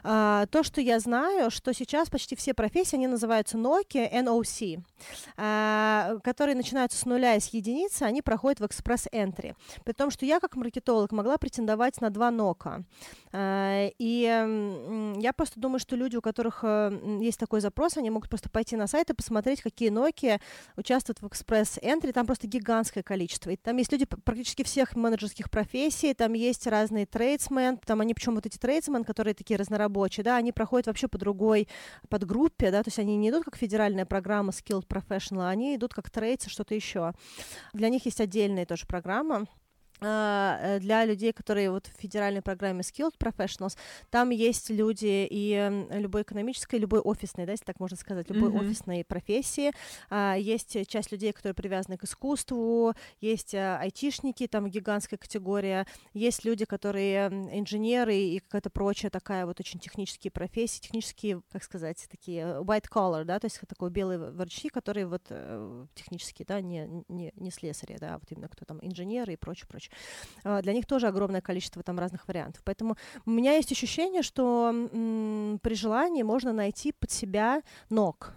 А, 0.02 0.46
то, 0.46 0.62
что 0.62 0.80
я 0.80 0.98
знаю, 0.98 1.50
что 1.50 1.74
сейчас 1.74 2.08
почти 2.08 2.34
все 2.34 2.54
профессии, 2.54 2.96
они 2.96 3.08
называются 3.08 3.58
Nokia, 3.58 4.10
NOC, 4.10 4.82
а, 5.36 6.16
которые 6.24 6.56
начинаются 6.56 6.96
с 6.96 7.04
нуля 7.04 7.36
и 7.36 7.40
с 7.40 7.48
единицы, 7.48 8.04
они 8.04 8.22
проходят 8.22 8.60
в 8.60 8.66
экспресс-энтри. 8.66 9.54
При 9.84 9.92
том, 9.92 10.10
что 10.10 10.24
я 10.24 10.40
как 10.40 10.56
маркетолог 10.56 11.12
могла 11.12 11.36
претендовать 11.36 12.00
на 12.00 12.08
два 12.08 12.30
нока. 12.30 12.84
И 13.32 14.22
я 15.18 15.32
просто 15.34 15.60
думаю, 15.60 15.78
что 15.78 15.94
люди, 15.94 16.16
у 16.16 16.20
которых 16.20 16.60
э, 16.62 17.18
есть 17.20 17.38
такой 17.38 17.60
запрос, 17.60 17.96
они 17.96 18.10
могут 18.10 18.28
просто 18.28 18.50
пойти 18.50 18.76
на 18.76 18.86
сайт 18.86 19.10
и 19.10 19.14
посмотреть, 19.14 19.62
какие 19.62 19.90
Nokia 19.90 20.40
участвуют 20.80 21.20
в 21.22 21.28
экспресс-энтри, 21.28 22.12
там 22.12 22.26
просто 22.26 22.46
гигантское 22.46 23.02
количество. 23.02 23.50
И 23.50 23.56
там 23.56 23.76
есть 23.76 23.92
люди 23.92 24.04
практически 24.04 24.62
всех 24.62 24.96
менеджерских 24.96 25.50
профессий, 25.50 26.14
там 26.14 26.32
есть 26.32 26.66
разные 26.66 27.06
трейдсмен, 27.06 27.78
там 27.78 28.00
они, 28.00 28.14
причем 28.14 28.34
вот 28.34 28.46
эти 28.46 28.58
трейдсмен, 28.58 29.04
которые 29.04 29.34
такие 29.34 29.56
разнорабочие, 29.56 30.24
да, 30.24 30.36
они 30.36 30.52
проходят 30.52 30.86
вообще 30.86 31.08
по 31.08 31.18
другой 31.18 31.68
подгруппе, 32.08 32.70
да, 32.70 32.82
то 32.82 32.88
есть 32.88 32.98
они 32.98 33.16
не 33.16 33.30
идут 33.30 33.44
как 33.44 33.56
федеральная 33.56 34.06
программа 34.06 34.50
Skilled 34.50 34.86
Professional, 34.86 35.48
они 35.48 35.76
идут 35.76 35.94
как 35.94 36.10
трейдсы, 36.10 36.50
что-то 36.50 36.74
еще. 36.74 37.12
Для 37.72 37.88
них 37.88 38.04
есть 38.04 38.20
отдельная 38.20 38.66
тоже 38.66 38.86
программа, 38.86 39.46
а, 39.46 39.46
для 40.00 41.04
людей, 41.04 41.32
которые 41.32 41.70
вот 41.70 41.86
в 41.86 42.00
федеральной 42.00 42.42
программе 42.42 42.80
Skilled 42.80 43.14
Professionals, 43.18 43.76
там 44.10 44.30
есть 44.30 44.70
люди 44.70 45.26
и 45.30 45.86
любой 45.90 46.22
экономической, 46.22 46.76
любой 46.76 47.00
офисной, 47.00 47.46
да, 47.46 47.52
если 47.52 47.64
так 47.64 47.80
можно 47.80 47.96
сказать, 47.96 48.28
любой 48.30 48.50
mm-hmm. 48.50 48.66
офисной 48.66 49.04
профессии. 49.04 49.72
А, 50.08 50.34
есть 50.36 50.76
часть 50.88 51.12
людей, 51.12 51.32
которые 51.32 51.54
привязаны 51.54 51.96
к 51.96 52.04
искусству, 52.04 52.94
есть 53.20 53.54
а, 53.54 53.78
айтишники, 53.80 54.46
там 54.46 54.68
гигантская 54.68 55.18
категория, 55.18 55.86
есть 56.14 56.44
люди, 56.44 56.64
которые 56.64 57.28
инженеры 57.28 58.16
и 58.16 58.38
какая-то 58.40 58.70
прочая 58.70 59.10
такая 59.10 59.46
вот 59.46 59.60
очень 59.60 59.80
технические 59.80 60.30
профессии, 60.30 60.80
технические, 60.80 61.42
как 61.50 61.62
сказать, 61.62 62.06
такие 62.10 62.42
э, 62.42 62.60
white 62.60 62.86
collar, 62.90 63.24
да, 63.24 63.38
то 63.38 63.46
есть 63.46 63.60
такой 63.68 63.90
белый 63.90 64.18
врачи, 64.18 64.68
которые 64.68 65.06
вот 65.06 65.22
э, 65.30 65.86
технические, 65.94 66.46
да, 66.46 66.60
не, 66.60 66.88
не, 67.08 67.32
не 67.36 67.50
слесари, 67.50 67.96
да, 67.98 68.18
вот 68.18 68.30
именно 68.30 68.48
кто 68.48 68.64
там 68.64 68.78
инженеры 68.82 69.34
и 69.34 69.36
прочее, 69.36 69.66
прочее. 69.68 69.89
А, 70.44 70.62
для 70.62 70.72
них 70.72 70.86
тоже 70.86 71.06
огромное 71.06 71.40
количество 71.40 71.82
там 71.82 71.98
разных 71.98 72.26
вариантов. 72.28 72.62
Поэтому 72.64 72.96
у 73.26 73.30
меня 73.30 73.54
есть 73.54 73.72
ощущение, 73.72 74.22
что 74.22 74.72
при 75.62 75.74
желании 75.74 76.22
можно 76.22 76.52
найти 76.52 76.92
под 76.92 77.10
себя 77.10 77.62
ног. 77.88 78.34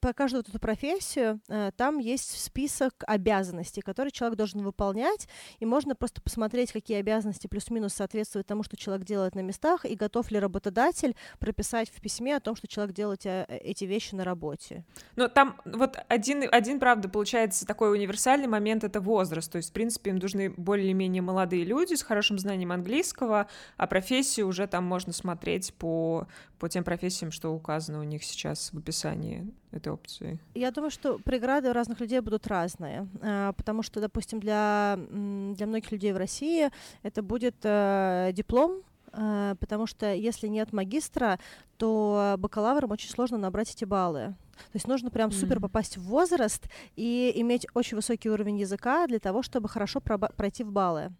По 0.00 0.12
каждую 0.12 0.42
эту 0.42 0.58
профессию 0.58 1.40
э, 1.48 1.70
там 1.76 1.98
есть 1.98 2.40
список 2.40 2.94
обязанностей, 3.06 3.80
которые 3.80 4.12
человек 4.12 4.36
должен 4.36 4.62
выполнять, 4.62 5.28
и 5.60 5.66
можно 5.66 5.94
просто 5.94 6.20
посмотреть, 6.20 6.72
какие 6.72 6.98
обязанности 6.98 7.46
плюс-минус 7.46 7.94
соответствуют 7.94 8.46
тому, 8.46 8.62
что 8.62 8.76
человек 8.76 9.06
делает 9.06 9.34
на 9.34 9.40
местах, 9.40 9.84
и 9.84 9.94
готов 9.94 10.30
ли 10.30 10.38
работодатель 10.38 11.16
прописать 11.38 11.90
в 11.90 12.00
письме 12.00 12.36
о 12.36 12.40
том, 12.40 12.56
что 12.56 12.66
человек 12.66 12.94
делает 12.94 13.24
э, 13.26 13.46
эти 13.48 13.84
вещи 13.84 14.14
на 14.14 14.24
работе. 14.24 14.84
Но 15.16 15.28
там 15.28 15.60
вот 15.64 15.96
один, 16.08 16.44
один, 16.50 16.80
правда, 16.80 17.08
получается 17.08 17.66
такой 17.66 17.92
универсальный 17.92 18.48
момент— 18.48 18.84
это 18.84 19.00
возраст, 19.00 19.50
то 19.50 19.56
есть, 19.56 19.70
в 19.70 19.72
принципе, 19.72 20.10
им 20.10 20.16
нужны 20.16 20.50
более-менее 20.50 21.22
молодые 21.22 21.64
люди 21.64 21.94
с 21.94 22.02
хорошим 22.02 22.38
знанием 22.38 22.72
английского, 22.72 23.48
а 23.76 23.86
профессию 23.86 24.46
уже 24.46 24.66
там 24.66 24.84
можно 24.84 25.12
смотреть 25.12 25.74
по, 25.74 26.26
по 26.58 26.68
тем 26.68 26.84
профессиям, 26.84 27.30
что 27.30 27.50
указано 27.50 28.00
у 28.00 28.04
них 28.04 28.24
сейчас 28.24 28.72
в 28.72 28.78
описании 28.78 29.52
этой 29.72 29.92
опции? 29.92 30.38
Я 30.54 30.70
думаю, 30.70 30.90
что 30.90 31.18
преграды 31.18 31.70
у 31.70 31.72
разных 31.72 32.00
людей 32.00 32.20
будут 32.20 32.46
разные, 32.46 33.08
а, 33.20 33.52
потому 33.52 33.82
что, 33.82 34.00
допустим, 34.00 34.40
для, 34.40 34.98
для 35.08 35.66
многих 35.66 35.90
людей 35.92 36.12
в 36.12 36.16
России 36.16 36.70
это 37.02 37.22
будет 37.22 37.56
э, 37.62 38.30
диплом, 38.32 38.82
э, 39.12 39.54
потому 39.58 39.86
что 39.86 40.12
если 40.12 40.48
нет 40.48 40.72
магистра, 40.72 41.38
то 41.78 42.36
бакалаврам 42.38 42.90
очень 42.90 43.10
сложно 43.10 43.38
набрать 43.38 43.70
эти 43.70 43.84
баллы. 43.84 44.34
То 44.52 44.76
есть 44.76 44.86
нужно 44.86 45.10
прям 45.10 45.32
супер 45.32 45.60
попасть 45.60 45.96
в 45.96 46.02
возраст 46.02 46.68
и 46.94 47.32
иметь 47.36 47.66
очень 47.74 47.96
высокий 47.96 48.30
уровень 48.30 48.58
языка 48.58 49.06
для 49.06 49.18
того, 49.18 49.42
чтобы 49.42 49.68
хорошо 49.68 50.00
пройти 50.00 50.62
в 50.62 50.70
баллы. 50.70 51.10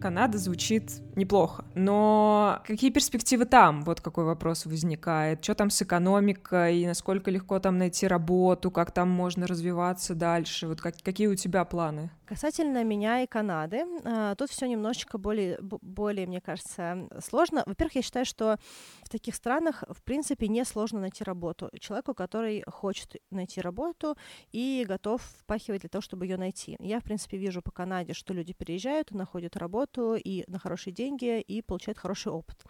Канада 0.00 0.38
звучит 0.38 0.92
неплохо. 1.16 1.64
Но 1.74 2.60
какие 2.66 2.90
перспективы 2.90 3.44
там? 3.44 3.82
Вот 3.82 4.00
какой 4.00 4.24
вопрос 4.24 4.66
возникает. 4.66 5.42
Что 5.42 5.54
там 5.54 5.70
с 5.70 5.80
экономикой? 5.82 6.86
Насколько 6.86 7.30
легко 7.30 7.58
там 7.58 7.78
найти 7.78 8.06
работу? 8.06 8.70
Как 8.70 8.90
там 8.90 9.08
можно 9.08 9.46
развиваться 9.46 10.14
дальше? 10.14 10.66
Вот 10.66 10.80
как, 10.80 10.96
какие 11.02 11.26
у 11.26 11.34
тебя 11.34 11.64
планы? 11.64 12.10
Касательно 12.26 12.82
меня 12.82 13.22
и 13.22 13.26
Канады, 13.28 13.84
а, 14.04 14.34
тут 14.34 14.50
все 14.50 14.66
немножечко 14.66 15.16
более, 15.16 15.60
более, 15.60 16.26
мне 16.26 16.40
кажется, 16.40 17.08
сложно. 17.24 17.62
Во-первых, 17.66 17.94
я 17.94 18.02
считаю, 18.02 18.26
что 18.26 18.58
в 19.04 19.08
таких 19.08 19.36
странах, 19.36 19.84
в 19.88 20.02
принципе, 20.02 20.48
не 20.48 20.64
сложно 20.64 20.98
найти 20.98 21.22
работу. 21.22 21.70
Человеку, 21.78 22.14
который 22.14 22.64
хочет 22.66 23.14
найти 23.30 23.60
работу 23.60 24.16
и 24.50 24.84
готов 24.88 25.22
впахивать 25.22 25.82
для 25.82 25.88
того, 25.88 26.02
чтобы 26.02 26.26
ее 26.26 26.36
найти. 26.36 26.76
Я, 26.80 26.98
в 26.98 27.04
принципе, 27.04 27.36
вижу 27.36 27.62
по 27.62 27.70
Канаде, 27.70 28.12
что 28.12 28.34
люди 28.34 28.52
переезжают, 28.52 29.12
находят 29.12 29.56
работу 29.56 30.16
и 30.16 30.42
на 30.50 30.58
хорошие 30.58 30.92
деньги, 30.92 31.40
и 31.40 31.62
получают 31.62 31.96
хороший 31.96 32.32
опыт. 32.32 32.64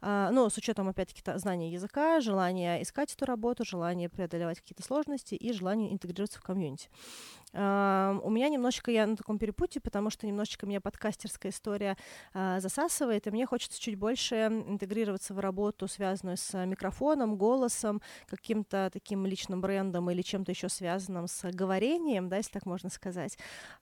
А, 0.00 0.30
но 0.30 0.48
с 0.48 0.56
учетом, 0.56 0.88
опять-таки, 0.88 1.20
знания 1.36 1.72
языка, 1.72 2.20
желания 2.20 2.80
искать 2.80 3.12
эту 3.12 3.24
работу, 3.24 3.64
желания 3.64 4.08
преодолевать 4.08 4.60
какие-то 4.60 4.84
сложности 4.84 5.34
и 5.34 5.52
желания 5.52 5.92
интегрироваться 5.92 6.38
в 6.38 6.42
комьюнити. 6.42 6.88
У 7.52 8.30
меня 8.30 8.48
немножечко 8.48 8.90
я 8.90 9.06
на 9.06 9.16
таком 9.16 9.38
перепутье, 9.38 9.80
потому 9.80 10.10
что 10.10 10.26
немножечко 10.26 10.66
меня 10.66 10.80
подкастерская 10.80 11.50
история 11.50 11.96
uh, 12.32 12.60
засасывает, 12.60 13.26
и 13.26 13.30
мне 13.30 13.46
хочется 13.46 13.80
чуть 13.80 13.96
больше 13.96 14.36
интегрироваться 14.46 15.34
в 15.34 15.40
работу, 15.40 15.88
связанную 15.88 16.36
с 16.36 16.64
микрофоном, 16.64 17.36
голосом, 17.36 18.02
каким-то 18.26 18.90
таким 18.92 19.26
личным 19.26 19.60
брендом 19.60 20.10
или 20.10 20.22
чем-то 20.22 20.52
еще 20.52 20.68
связанным 20.68 21.26
с 21.26 21.50
говорением, 21.50 22.28
да, 22.28 22.36
если 22.36 22.52
так 22.52 22.66
можно 22.66 22.88
сказать. 22.88 23.36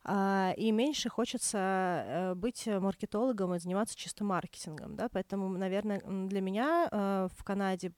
Uh, 0.05 0.55
и 0.57 0.73
меньше 0.73 1.09
хочется 1.09 1.59
э, 1.59 2.35
быть 2.35 2.67
маркетологом 2.67 3.55
и 3.55 3.59
заниматься 3.59 3.97
чисто 3.97 4.25
маркетингом, 4.25 4.97
да, 4.97 5.09
поэтому, 5.09 5.49
наверное, 5.49 6.01
для 6.01 6.41
меня 6.41 6.89
э, 6.91 7.29
в 7.37 7.45
Канаде 7.45 7.93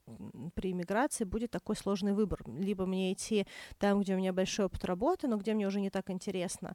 при 0.54 0.72
иммиграции 0.72 1.24
будет 1.24 1.50
такой 1.50 1.76
сложный 1.76 2.12
выбор. 2.12 2.40
Либо 2.46 2.86
мне 2.86 3.12
идти 3.12 3.46
там, 3.78 4.00
где 4.00 4.14
у 4.14 4.18
меня 4.18 4.32
большой 4.32 4.66
опыт 4.66 4.84
работы, 4.84 5.28
но 5.28 5.36
где 5.36 5.52
мне 5.60 5.66
уже 5.66 5.80
не 5.80 5.90
так 5.90 6.08
интересно. 6.10 6.74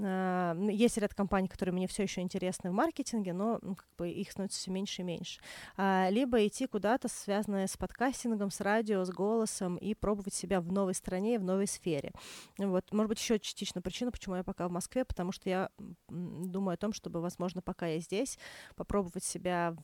А, 0.00 0.56
есть 0.70 0.96
ряд 0.96 1.14
компаний, 1.14 1.48
которые 1.48 1.74
мне 1.74 1.86
все 1.86 2.02
еще 2.02 2.22
интересны 2.22 2.70
в 2.70 2.72
маркетинге, 2.72 3.34
но 3.34 3.58
как 3.60 3.86
бы 3.98 4.08
их 4.08 4.30
становится 4.30 4.58
все 4.58 4.70
меньше 4.70 5.02
и 5.02 5.04
меньше. 5.04 5.40
А, 5.76 6.08
либо 6.08 6.46
идти 6.46 6.66
куда-то, 6.66 7.08
связанное 7.08 7.66
с 7.66 7.76
подкастингом, 7.76 8.50
с 8.50 8.60
радио, 8.60 9.04
с 9.04 9.10
голосом, 9.10 9.76
и 9.76 9.94
пробовать 9.94 10.32
себя 10.32 10.62
в 10.62 10.72
новой 10.72 10.94
стране, 10.94 11.38
в 11.38 11.44
новой 11.44 11.66
сфере. 11.66 12.12
Вот, 12.56 12.90
может 12.92 13.08
быть, 13.08 13.20
еще 13.20 13.38
частично 13.38 13.82
причина, 13.82 14.10
почему 14.10 14.36
я 14.36 14.44
пока 14.44 14.66
в 14.66 14.70
Москве, 14.70 15.04
потому 15.04 15.32
что 15.32 15.50
я 15.50 15.68
думаю 16.08 16.74
о 16.74 16.78
том, 16.78 16.94
чтобы, 16.94 17.20
возможно, 17.20 17.60
пока 17.60 17.86
я 17.86 18.00
здесь, 18.00 18.38
попробовать 18.76 19.24
себя 19.24 19.76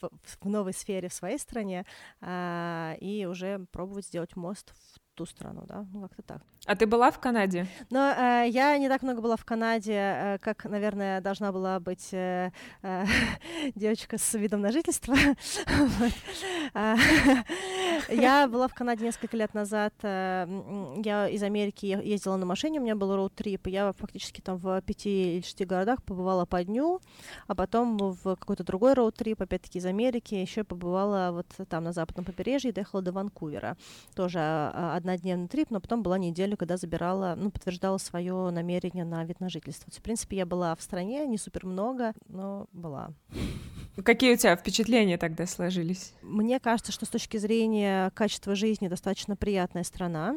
в, 0.00 0.10
в 0.22 0.48
новой 0.48 0.74
сфере 0.74 1.08
в 1.08 1.14
своей 1.14 1.38
стране 1.38 1.84
а, 2.20 2.94
и 3.00 3.26
уже 3.26 3.66
пробовать 3.72 4.06
сделать 4.06 4.36
мост 4.36 4.72
в 4.74 5.05
ту 5.16 5.26
страну, 5.26 5.64
да, 5.66 5.86
ну 5.92 6.02
как-то 6.02 6.22
так. 6.22 6.42
А 6.66 6.74
ты 6.74 6.86
была 6.86 7.10
в 7.10 7.18
Канаде? 7.18 7.66
Но 7.90 8.10
э, 8.10 8.48
я 8.48 8.76
не 8.76 8.88
так 8.88 9.02
много 9.02 9.22
была 9.22 9.36
в 9.36 9.44
Канаде, 9.44 9.92
э, 9.92 10.38
как, 10.38 10.64
наверное, 10.64 11.20
должна 11.20 11.52
была 11.52 11.80
быть 11.80 12.12
э, 12.12 12.50
э, 12.82 13.04
девочка 13.74 14.18
с 14.18 14.34
видом 14.34 14.60
на 14.60 14.72
жительство. 14.72 15.16
А, 16.74 16.96
я 18.08 18.48
была 18.48 18.68
в 18.68 18.74
Канаде 18.74 19.04
несколько 19.04 19.36
лет 19.36 19.54
назад. 19.54 19.94
Э, 20.02 20.46
я 21.02 21.28
из 21.28 21.42
Америки 21.42 21.86
ездила 21.86 22.36
на 22.36 22.44
машине, 22.44 22.80
у 22.80 22.82
меня 22.82 22.96
был 22.96 23.14
роуд-трип, 23.14 23.68
и 23.68 23.70
я 23.70 23.92
фактически 23.92 24.40
там 24.40 24.58
в 24.58 24.82
пяти 24.82 25.36
или 25.36 25.42
шести 25.42 25.64
городах 25.64 26.02
побывала 26.02 26.44
по 26.44 26.62
дню, 26.62 27.00
а 27.46 27.54
потом 27.54 27.96
в 27.96 28.36
какой-то 28.36 28.64
другой 28.64 28.92
роуд-трип, 28.94 29.40
опять-таки 29.40 29.78
из 29.78 29.86
Америки, 29.86 30.34
еще 30.34 30.64
побывала 30.64 31.30
вот 31.32 31.46
там 31.68 31.84
на 31.84 31.92
западном 31.92 32.26
побережье, 32.26 32.72
доехала 32.72 33.00
до 33.00 33.12
Ванкувера. 33.12 33.76
Тоже 34.14 34.40
а, 34.40 34.96
однодневный 35.06 35.48
трип, 35.48 35.70
но 35.70 35.80
потом 35.80 36.02
была 36.02 36.18
неделя, 36.18 36.56
когда 36.56 36.76
забирала, 36.76 37.34
ну, 37.36 37.50
подтверждала 37.50 37.98
свое 37.98 38.50
намерение 38.50 39.04
на 39.04 39.24
вид 39.24 39.40
на 39.40 39.48
жительство. 39.48 39.90
В 39.92 40.02
принципе, 40.02 40.36
я 40.36 40.46
была 40.46 40.74
в 40.74 40.82
стране, 40.82 41.26
не 41.26 41.38
супер 41.38 41.66
много, 41.66 42.12
но 42.28 42.66
была. 42.72 43.12
Какие 44.04 44.34
у 44.34 44.36
тебя 44.36 44.56
впечатления 44.56 45.16
тогда 45.16 45.46
сложились? 45.46 46.12
Мне 46.20 46.60
кажется, 46.60 46.92
что 46.92 47.06
с 47.06 47.08
точки 47.08 47.38
зрения 47.38 48.10
качества 48.10 48.54
жизни 48.54 48.88
достаточно 48.88 49.36
приятная 49.36 49.84
страна. 49.84 50.36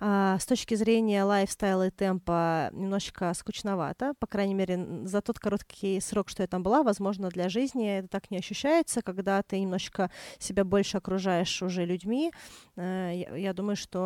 А, 0.00 0.38
с 0.40 0.46
точки 0.46 0.74
зрения 0.74 1.22
лайфстайла 1.22 1.86
и 1.86 1.90
темпа 1.90 2.70
немножечко 2.72 3.32
скучновато. 3.34 4.14
По 4.18 4.26
крайней 4.26 4.54
мере, 4.54 5.04
за 5.04 5.22
тот 5.22 5.38
короткий 5.38 6.00
срок, 6.00 6.28
что 6.28 6.42
я 6.42 6.48
там 6.48 6.64
была, 6.64 6.82
возможно, 6.82 7.28
для 7.28 7.48
жизни 7.48 7.98
это 7.98 8.08
так 8.08 8.30
не 8.32 8.38
ощущается, 8.38 9.02
когда 9.02 9.40
ты 9.42 9.60
немножечко 9.60 10.10
себя 10.40 10.64
больше 10.64 10.96
окружаешь 10.96 11.62
уже 11.62 11.84
людьми. 11.84 12.32
А, 12.76 13.12
я, 13.12 13.36
я 13.36 13.52
думаю, 13.52 13.76
что 13.76 14.05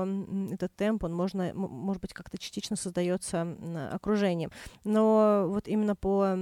этот 0.53 0.75
темп, 0.77 1.05
он 1.05 1.15
можно, 1.15 1.53
может 1.55 2.01
быть, 2.01 2.13
как-то 2.13 2.39
частично 2.39 2.77
создается 2.77 3.57
окружением. 3.93 4.51
Но 4.85 5.47
вот 5.49 5.69
именно 5.69 5.95
по, 5.95 6.37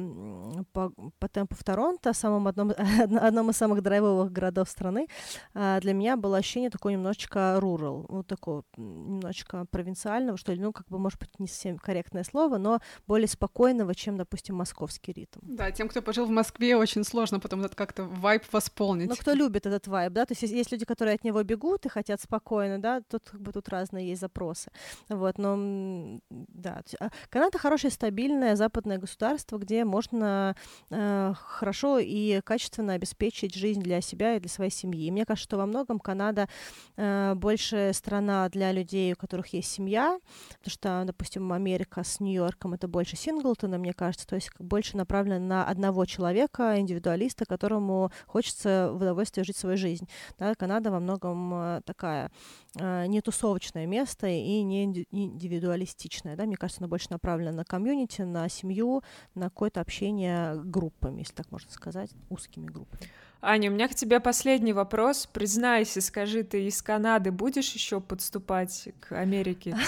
по, 0.73 0.93
по 1.19 1.29
темпу 1.29 1.55
в 1.55 1.65
Торонто, 1.65 2.13
самому 2.13 2.49
одном, 2.49 2.73
одном 3.21 3.51
из 3.51 3.57
самых 3.57 3.83
драйвовых 3.83 4.33
городов 4.33 4.69
страны, 4.69 5.09
а, 5.55 5.81
для 5.81 5.93
меня 5.93 6.17
было 6.17 6.39
ощущение 6.39 6.71
такое 6.71 6.95
немножечко 6.95 7.59
rural, 7.61 8.07
вот 8.09 8.27
такого 8.27 8.65
немножечко 8.77 9.67
провинциального, 9.67 10.39
что 10.39 10.53
ли, 10.53 10.61
ну, 10.61 10.73
как 10.73 10.89
бы, 10.89 10.99
может 10.99 11.19
быть, 11.19 11.39
не 11.39 11.47
совсем 11.47 11.79
корректное 11.79 12.25
слово, 12.25 12.59
но 12.59 12.81
более 13.07 13.29
спокойного, 13.29 13.95
чем, 13.95 14.17
допустим, 14.17 14.57
московский 14.57 15.13
ритм. 15.13 15.41
Да, 15.43 15.71
тем, 15.71 15.89
кто 15.89 16.03
пожил 16.03 16.27
в 16.27 16.31
Москве, 16.31 16.77
очень 16.77 17.05
сложно 17.05 17.41
потом 17.41 17.61
этот 17.61 17.75
как-то 17.75 18.05
вайб 18.05 18.43
восполнить. 18.53 19.09
Ну, 19.09 19.17
кто 19.17 19.33
любит 19.33 19.67
этот 19.67 19.87
вайб, 19.87 20.13
да, 20.13 20.27
то 20.27 20.33
есть 20.33 20.43
есть 20.43 20.73
люди, 20.73 20.85
которые 20.85 21.15
от 21.15 21.25
него 21.25 21.43
бегут 21.43 21.87
и 21.87 21.89
хотят 21.89 22.21
спокойно, 22.21 22.81
да, 22.81 23.03
тут 23.09 23.23
как 23.31 23.41
бы 23.41 23.48
тут 23.53 23.69
разные 23.69 24.09
есть 24.09 24.21
запросы, 24.21 24.71
вот, 25.09 25.39
но, 25.39 26.21
да, 26.31 26.83
а, 27.01 27.11
Канада 27.31 27.59
хорошее, 27.59 27.91
стабильное 27.91 28.57
западное 28.57 28.99
государство, 28.99 29.59
где 29.59 29.85
можно 29.85 30.57
э, 30.91 31.33
хорошо 31.37 31.99
и 31.99 32.41
качественно 32.43 32.95
обеспечить 32.95 33.55
жизнь 33.55 33.81
для 33.81 34.01
себя 34.01 34.37
и 34.37 34.41
для 34.41 34.49
своей 34.49 34.71
семьи. 34.71 35.07
И 35.07 35.11
мне 35.11 35.25
кажется, 35.25 35.49
что 35.49 35.57
во 35.57 35.67
многом 35.67 35.99
Канада 35.99 36.49
э, 36.97 37.35
больше 37.35 37.93
страна 37.95 38.49
для 38.49 38.73
людей, 38.73 39.13
у 39.13 39.17
которых 39.17 39.53
есть 39.53 39.71
семья, 39.71 40.19
потому 40.59 40.71
что, 40.71 41.03
допустим, 41.07 41.53
Америка 41.53 42.03
с 42.05 42.21
Нью-Йорком 42.21 42.75
это 42.75 42.89
больше 42.89 43.17
Синглтона, 43.17 43.79
мне 43.79 43.93
кажется, 43.93 44.27
то 44.27 44.35
есть 44.35 44.51
больше 44.59 44.97
направлена 44.97 45.39
на 45.39 45.65
одного 45.65 46.05
человека, 46.05 46.79
индивидуалиста, 46.79 47.45
которому 47.45 48.11
хочется 48.27 48.91
в 48.93 48.97
удовольствие 48.97 49.45
жить 49.45 49.57
свою 49.57 49.77
жизнь. 49.77 50.09
Да, 50.39 50.55
Канада 50.55 50.91
во 50.91 51.01
многом 51.01 51.55
э, 51.55 51.81
такая 51.85 52.31
э, 52.77 53.07
не 53.07 53.21
тусовочное 53.39 53.87
место 53.87 54.27
и 54.27 54.63
не 54.63 54.85
индивидуалистичное. 54.85 56.35
Да? 56.37 56.45
Мне 56.45 56.57
кажется, 56.57 56.81
оно 56.81 56.89
больше 56.89 57.07
направлено 57.11 57.59
на 57.59 57.65
комьюнити, 57.65 58.23
на 58.23 58.49
семью, 58.49 59.03
на 59.35 59.49
какое-то 59.49 59.81
общение 59.81 60.61
группами, 60.65 61.21
если 61.21 61.35
так 61.35 61.51
можно 61.53 61.71
сказать 61.71 62.11
узкими 62.31 62.67
группами. 62.67 63.03
Аня, 63.41 63.71
у 63.71 63.75
меня 63.75 63.87
к 63.87 63.95
тебе 63.95 64.19
последний 64.19 64.73
вопрос. 64.73 65.29
Признайся, 65.33 66.01
скажи, 66.01 66.43
ты 66.43 66.67
из 66.67 66.83
Канады 66.83 67.31
будешь 67.31 67.71
еще 67.71 68.01
подступать 68.01 68.89
к 69.01 69.13
Америке? 69.13 69.77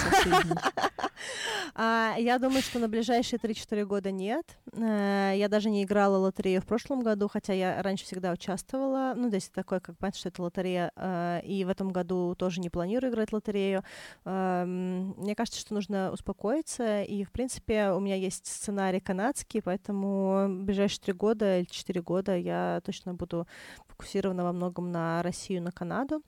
А, 1.74 2.14
я 2.18 2.38
думаю, 2.38 2.62
что 2.62 2.78
на 2.78 2.88
ближайшие 2.88 3.38
3-4 3.38 3.84
года 3.84 4.10
нет. 4.10 4.44
Э, 4.72 5.32
я 5.36 5.48
даже 5.48 5.70
не 5.70 5.84
играла 5.84 6.16
лотерею 6.16 6.60
в 6.60 6.66
прошлом 6.66 7.00
году, 7.02 7.28
хотя 7.28 7.52
я 7.52 7.82
раньше 7.82 8.04
всегда 8.04 8.32
участвовала. 8.32 9.14
Ну, 9.16 9.30
то 9.30 9.36
есть 9.36 9.52
такое, 9.52 9.80
как 9.80 9.96
понятно, 9.96 10.18
что 10.18 10.28
это 10.28 10.42
лотерея. 10.42 10.90
Э, 10.96 11.40
и 11.44 11.64
в 11.64 11.68
этом 11.68 11.90
году 11.90 12.34
тоже 12.34 12.60
не 12.60 12.70
планирую 12.70 13.12
играть 13.12 13.32
лотерею. 13.32 13.82
Э, 14.24 14.64
мне 14.66 15.34
кажется, 15.34 15.60
что 15.60 15.74
нужно 15.74 16.10
успокоиться. 16.12 17.02
И, 17.02 17.24
в 17.24 17.30
принципе, 17.30 17.90
у 17.90 18.00
меня 18.00 18.16
есть 18.16 18.46
сценарий 18.46 19.00
канадский, 19.00 19.62
поэтому 19.62 20.48
ближайшие 20.48 21.00
3 21.00 21.12
года 21.14 21.58
или 21.58 21.66
4 21.66 22.02
года 22.02 22.36
я 22.36 22.80
точно 22.84 23.14
буду 23.14 23.39
фокусирована 23.86 24.44
во 24.44 24.52
многом 24.52 24.90
на 24.90 25.22
Россию, 25.22 25.62
на 25.62 25.72
Канаду. 25.72 26.22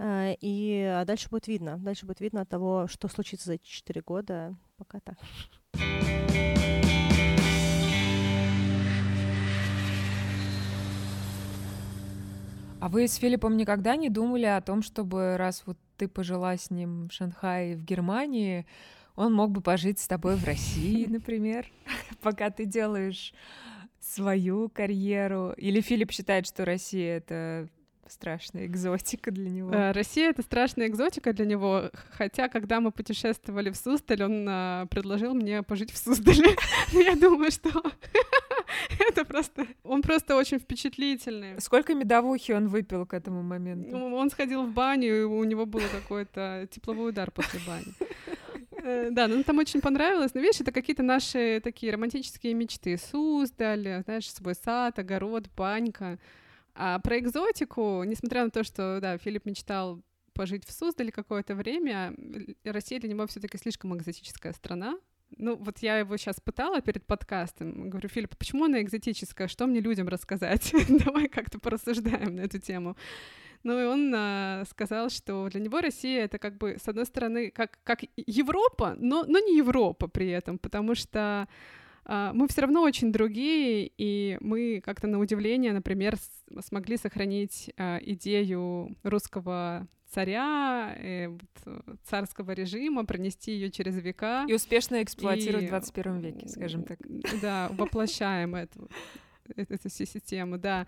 И 0.00 0.92
а 0.94 1.04
дальше 1.04 1.28
будет 1.30 1.46
видно. 1.46 1.78
Дальше 1.78 2.06
будет 2.06 2.20
видно 2.20 2.42
от 2.42 2.48
того, 2.48 2.86
что 2.88 3.08
случится 3.08 3.46
за 3.46 3.54
эти 3.54 3.66
4 3.66 4.02
года. 4.02 4.54
Пока 4.76 5.00
так. 5.00 5.16
А 12.82 12.88
вы 12.88 13.06
с 13.06 13.14
Филиппом 13.14 13.56
никогда 13.56 13.94
не 13.94 14.08
думали 14.08 14.46
о 14.46 14.60
том, 14.60 14.82
чтобы 14.82 15.36
раз 15.36 15.62
вот 15.66 15.78
ты 15.96 16.08
пожила 16.08 16.56
с 16.56 16.68
ним 16.68 17.08
в 17.08 17.12
Шанхае, 17.12 17.76
в 17.76 17.84
Германии, 17.84 18.66
он 19.14 19.32
мог 19.32 19.52
бы 19.52 19.60
пожить 19.60 20.00
с 20.00 20.08
тобой 20.08 20.34
в 20.34 20.44
России, 20.44 21.06
например, 21.08 21.70
пока 22.22 22.50
ты 22.50 22.64
делаешь 22.64 23.34
свою 24.12 24.68
карьеру? 24.68 25.54
Или 25.56 25.80
Филипп 25.80 26.12
считает, 26.12 26.46
что 26.46 26.64
Россия— 26.64 27.16
это 27.18 27.68
страшная 28.08 28.66
экзотика 28.66 29.30
для 29.30 29.50
него. 29.50 29.72
Э, 29.72 29.92
Россия— 29.92 30.30
это 30.30 30.42
страшная 30.42 30.88
экзотика 30.88 31.32
для 31.32 31.46
него, 31.46 31.90
хотя, 32.10 32.48
когда 32.48 32.80
мы 32.80 32.92
путешествовали 32.92 33.70
в 33.70 33.76
Суздаль, 33.76 34.22
он 34.22 34.46
а, 34.48 34.86
предложил 34.86 35.34
мне 35.34 35.62
пожить 35.62 35.90
в 35.92 35.96
Суздале. 35.96 36.56
Я 36.92 37.16
думаю, 37.16 37.50
что 37.50 37.70
это 38.98 39.24
просто... 39.24 39.66
Он 39.82 40.02
просто 40.02 40.36
очень 40.36 40.58
впечатлительный. 40.58 41.60
Сколько 41.60 41.94
медовухи 41.94 42.52
он 42.52 42.68
выпил 42.68 43.06
к 43.06 43.14
этому 43.14 43.42
моменту? 43.42 43.96
Ну, 43.96 44.14
он 44.14 44.30
сходил 44.30 44.64
в 44.64 44.72
баню, 44.72 45.20
и 45.20 45.22
у 45.22 45.42
него 45.44 45.64
был 45.66 45.82
какой-то 45.92 46.68
тепловой 46.70 47.10
удар 47.10 47.30
после 47.30 47.60
бани. 47.66 47.94
Э, 48.82 49.08
да, 49.10 49.28
ну 49.28 49.42
там 49.42 49.58
очень 49.58 49.80
понравилось. 49.80 50.34
Но 50.34 50.40
видишь, 50.40 50.60
это 50.60 50.72
какие-то 50.72 51.02
наши 51.02 51.60
такие 51.62 51.92
романтические 51.92 52.54
мечты. 52.54 52.98
Суздаль, 52.98 54.02
знаешь, 54.04 54.30
свой 54.30 54.54
сад, 54.54 54.98
огород, 54.98 55.48
банька. 55.56 56.18
А 56.74 56.98
про 56.98 57.18
экзотику, 57.18 58.02
несмотря 58.04 58.44
на 58.44 58.50
то, 58.50 58.64
что, 58.64 58.98
да, 59.00 59.18
Филипп 59.18 59.44
мечтал 59.44 60.02
пожить 60.32 60.66
в 60.66 60.72
Суздале 60.72 61.12
какое-то 61.12 61.54
время, 61.54 62.14
Россия 62.64 62.98
для 62.98 63.10
него 63.10 63.26
все 63.26 63.40
таки 63.40 63.58
слишком 63.58 63.96
экзотическая 63.96 64.52
страна. 64.52 64.98
Ну, 65.38 65.56
вот 65.56 65.78
я 65.78 65.98
его 65.98 66.16
сейчас 66.16 66.40
пытала 66.40 66.80
перед 66.80 67.06
подкастом. 67.06 67.90
Говорю, 67.90 68.08
Филипп, 68.08 68.36
почему 68.36 68.64
она 68.64 68.80
экзотическая? 68.82 69.48
Что 69.48 69.66
мне 69.66 69.80
людям 69.80 70.08
рассказать? 70.08 70.72
Давай 71.04 71.28
как-то 71.28 71.58
порассуждаем 71.58 72.36
на 72.36 72.40
эту 72.40 72.58
тему. 72.58 72.96
Ну 73.62 73.80
и 73.80 73.84
он 73.84 74.12
а, 74.14 74.64
сказал, 74.68 75.08
что 75.10 75.48
для 75.48 75.60
него 75.60 75.80
Россия 75.80 76.24
это 76.24 76.38
как 76.38 76.58
бы, 76.58 76.76
с 76.82 76.88
одной 76.88 77.06
стороны, 77.06 77.50
как, 77.50 77.78
как 77.84 78.00
Европа, 78.16 78.96
но, 78.98 79.24
но 79.26 79.38
не 79.38 79.56
Европа 79.56 80.08
при 80.08 80.28
этом, 80.30 80.58
потому 80.58 80.94
что 80.94 81.48
а, 82.04 82.32
мы 82.32 82.48
все 82.48 82.62
равно 82.62 82.82
очень 82.82 83.12
другие, 83.12 83.90
и 83.96 84.36
мы 84.40 84.80
как-то 84.84 85.06
на 85.06 85.20
удивление, 85.20 85.72
например, 85.72 86.16
смогли 86.60 86.96
сохранить 86.96 87.70
а, 87.76 87.98
идею 88.02 88.96
русского 89.02 89.86
царя, 90.12 90.94
э, 90.98 91.30
царского 92.04 92.50
режима, 92.52 93.06
пронести 93.06 93.52
ее 93.52 93.70
через 93.70 93.96
века. 93.96 94.44
И 94.46 94.52
успешно 94.52 95.02
эксплуатировать 95.02 95.64
и, 95.64 95.66
в 95.68 95.70
21 95.70 96.20
веке, 96.20 96.48
скажем 96.48 96.82
так. 96.84 96.98
Да, 97.40 97.70
воплощаем 97.72 98.54
эту, 98.54 98.90
эту 99.56 99.88
всю 99.88 100.04
систему, 100.04 100.58
да. 100.58 100.86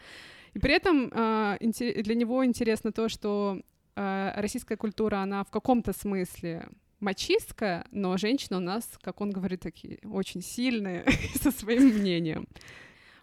И 0.54 0.58
при 0.58 0.74
этом 0.74 1.10
а, 1.12 1.56
для 1.60 2.14
него 2.14 2.44
интересно 2.44 2.92
то, 2.92 3.08
что 3.08 3.60
российская 3.96 4.76
культура, 4.76 5.18
она 5.18 5.44
в 5.44 5.50
каком-то 5.52 5.92
смысле 5.92 6.68
мачистка, 7.04 7.86
но 7.92 8.16
женщины 8.16 8.56
у 8.56 8.60
нас, 8.60 8.98
как 9.02 9.20
он 9.20 9.30
говорит, 9.30 9.60
такие 9.60 10.00
очень 10.04 10.42
сильные 10.42 11.04
со 11.40 11.52
своим 11.52 11.88
мнением. 11.88 12.48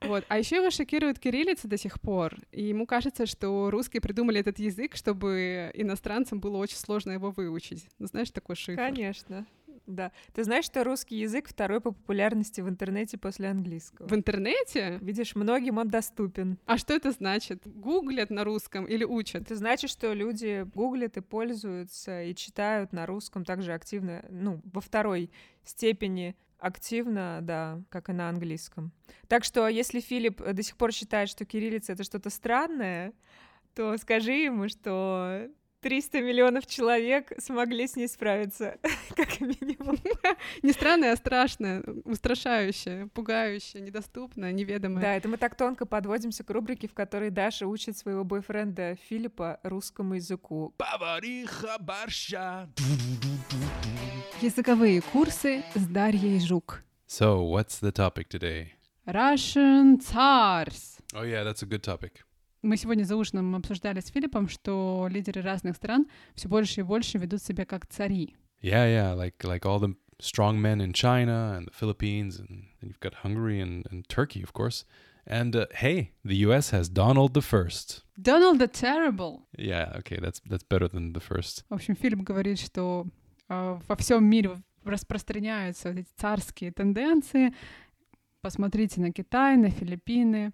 Вот. 0.02 0.24
А 0.30 0.40
еще 0.40 0.58
его 0.58 0.72
шокирует 0.72 1.20
кириллица 1.20 1.68
до 1.68 1.78
сих 1.78 2.02
пор. 2.02 2.36
И 2.52 2.64
ему 2.64 2.88
кажется, 2.88 3.26
что 3.28 3.70
русские 3.70 4.02
придумали 4.02 4.40
этот 4.40 4.58
язык, 4.58 4.96
чтобы 4.96 5.72
иностранцам 5.76 6.40
было 6.40 6.58
очень 6.58 6.78
сложно 6.78 7.12
его 7.12 7.30
выучить. 7.32 7.88
Ну, 8.00 8.08
знаешь, 8.08 8.32
такой 8.32 8.56
шифр. 8.56 8.78
Конечно. 8.78 9.46
Да. 9.88 10.12
Ты 10.34 10.44
знаешь, 10.44 10.66
что 10.66 10.84
русский 10.84 11.18
язык 11.18 11.48
второй 11.48 11.82
по 11.82 11.92
популярности 11.92 12.62
в 12.62 12.70
интернете 12.70 13.18
после 13.18 13.50
английского? 13.50 14.08
В 14.08 14.14
интернете? 14.14 15.00
Видишь, 15.02 15.36
многим 15.36 15.78
он 15.78 15.90
доступен. 15.90 16.58
А 16.66 16.78
что 16.78 16.94
это 16.94 17.12
значит? 17.12 17.64
Гуглят 17.66 18.30
на 18.30 18.44
русском 18.44 18.86
или 18.86 19.04
учат? 19.04 19.44
Это 19.44 19.56
значит, 19.56 19.90
что 19.90 20.14
люди 20.14 20.66
гуглят 20.74 21.18
и 21.18 21.22
пользуются 21.22 22.24
и 22.24 22.36
читают 22.36 22.94
на 22.94 23.06
русском 23.06 23.44
также 23.44 23.74
активно, 23.74 24.24
ну, 24.30 24.62
во 24.66 24.82
второй 24.82 25.32
степени 25.64 26.36
активно, 26.60 27.40
да, 27.42 27.82
как 27.90 28.10
и 28.10 28.14
на 28.14 28.30
английском. 28.30 28.92
Так 29.28 29.44
что, 29.44 29.68
если 29.68 30.00
Филипп 30.00 30.42
до 30.42 30.62
сих 30.64 30.78
пор 30.78 30.92
считает, 30.92 31.28
что 31.28 31.44
кириллица— 31.44 31.94
это 31.94 32.04
что-то 32.04 32.30
странное, 32.30 33.14
то 33.74 33.98
скажи 33.98 34.34
ему, 34.34 34.70
что 34.70 35.50
300 35.82 36.22
миллионов 36.22 36.68
человек 36.68 37.32
смогли 37.40 37.88
с 37.88 37.96
ней 37.96 38.08
справиться, 38.08 38.78
как 39.16 39.42
минимум. 39.42 39.98
Не 40.62 40.74
странное, 40.74 41.14
а 41.14 41.18
страшное, 41.18 41.84
устрашающее, 42.06 43.08
пугающее, 43.08 43.82
недоступное, 43.82 44.52
неведомое. 44.52 45.02
Да, 45.02 45.16
это 45.16 45.28
мы 45.28 45.38
так 45.38 45.56
тонко 45.56 45.88
подводимся 45.88 46.44
к 46.44 46.50
рубрике, 46.52 46.88
в 46.88 46.94
которой 46.94 47.32
Даша 47.32 47.66
учит 47.66 47.98
своего 47.98 48.24
бойфренда 48.24 48.96
Филиппа 49.10 49.60
русскому 49.64 50.14
языку. 50.16 50.74
Повариха 50.78 51.78
борща. 51.80 52.70
Языковые 54.40 55.02
курсы 55.02 55.64
с 55.74 55.86
Дарьей 55.88 56.40
Жук. 56.40 56.84
So, 57.08 57.42
what's 57.42 57.82
the 57.82 57.92
topic 57.92 58.30
today? 58.30 58.74
Russian 59.06 60.00
tsars. 60.00 61.00
Oh 61.14 61.24
yeah, 61.24 61.44
that's 61.44 61.64
a 61.64 61.66
good 61.66 61.84
topic. 61.84 62.24
Мы 62.62 62.78
сегодня 62.78 63.04
за 63.04 63.16
ужином 63.16 63.56
обсуждали 63.56 64.02
с 64.02 64.08
Филиппом, 64.08 64.48
что 64.48 65.08
лидеры 65.10 65.42
разных 65.42 65.76
стран 65.78 66.08
все 66.36 66.48
больше 66.48 66.82
и 66.82 66.84
больше 66.84 67.18
ведут 67.18 67.42
себя 67.42 67.66
как 67.66 67.88
цари. 67.88 68.36
Yeah, 68.62 68.86
yeah, 68.86 69.16
like 69.16 69.44
like 69.44 69.66
all 69.66 69.80
the 69.80 69.96
strong 70.20 70.62
men 70.62 70.80
in 70.80 70.94
China 70.94 71.56
and 71.58 71.66
the 71.66 71.72
Philippines, 71.72 72.40
and, 72.40 72.68
and 72.80 72.92
you've 72.92 73.00
got 73.00 73.16
Hungary 73.24 73.60
and, 73.60 73.88
and 73.90 74.08
Turkey, 74.08 74.44
of 74.44 74.54
course. 74.54 74.86
And 75.26 75.56
uh, 75.56 75.66
hey, 75.72 76.12
the 76.24 76.36
U.S. 76.48 76.70
has 76.70 76.88
Donald 76.90 77.34
the 77.34 77.42
First. 77.42 78.04
Donald 78.22 78.60
the 78.60 78.68
Terrible. 78.68 79.48
Yeah, 79.58 79.94
okay, 80.00 80.18
that's 80.22 80.40
that's 80.46 80.64
better 80.64 80.88
than 80.88 81.14
the 81.14 81.20
first. 81.20 81.64
В 81.70 81.74
общем, 81.74 81.96
Филипп 81.96 82.22
говорит, 82.22 82.60
что 82.60 83.08
э, 83.50 83.80
во 83.88 83.96
всем 83.96 84.24
мире 84.26 84.62
распространяются 84.84 85.90
вот 85.90 85.98
эти 86.00 86.10
царские 86.18 86.72
тенденции. 86.72 87.54
Посмотрите 88.42 89.02
на 89.02 89.12
Китай, 89.12 89.58
на 89.58 89.70
Филиппины, 89.70 90.54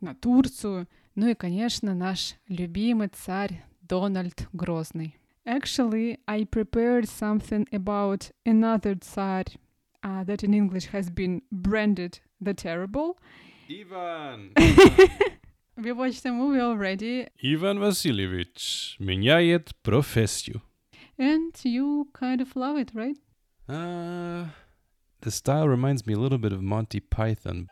на 0.00 0.14
Турцию. 0.14 0.86
Ну 1.17 1.29
и, 1.29 1.35
конечно, 1.35 1.93
наш 1.93 2.35
любимый 2.47 3.09
царь 3.09 3.63
Дональд 3.81 4.47
Грозный. 4.53 5.17
Actually, 5.45 6.19
I 6.25 6.45
prepared 6.45 7.07
something 7.07 7.67
about 7.71 8.31
another 8.45 8.95
Tsar 8.95 9.43
uh, 10.01 10.23
that 10.23 10.43
in 10.43 10.53
English 10.53 10.87
has 10.87 11.09
been 11.09 11.41
branded 11.51 12.19
the 12.41 12.53
Terrible. 12.53 13.17
Ivan! 13.69 14.51
we 15.77 15.91
watched 15.91 16.23
the 16.23 16.31
movie 16.31 16.61
already. 16.61 17.27
Ivan 17.43 17.79
Vasilievich 17.79 18.95
меняет 18.99 19.73
профессию. 19.83 20.61
And 21.17 21.53
you 21.63 22.07
kind 22.13 22.41
of 22.41 22.55
love 22.55 22.77
it, 22.77 22.91
right? 22.93 23.17
Uh, 23.67 24.47
the 25.21 25.31
style 25.31 25.67
reminds 25.67 26.05
me 26.07 26.13
a 26.13 26.17
little 26.19 26.37
bit 26.37 26.53
of 26.53 26.61
Monty 26.61 26.99
Python. 26.99 27.69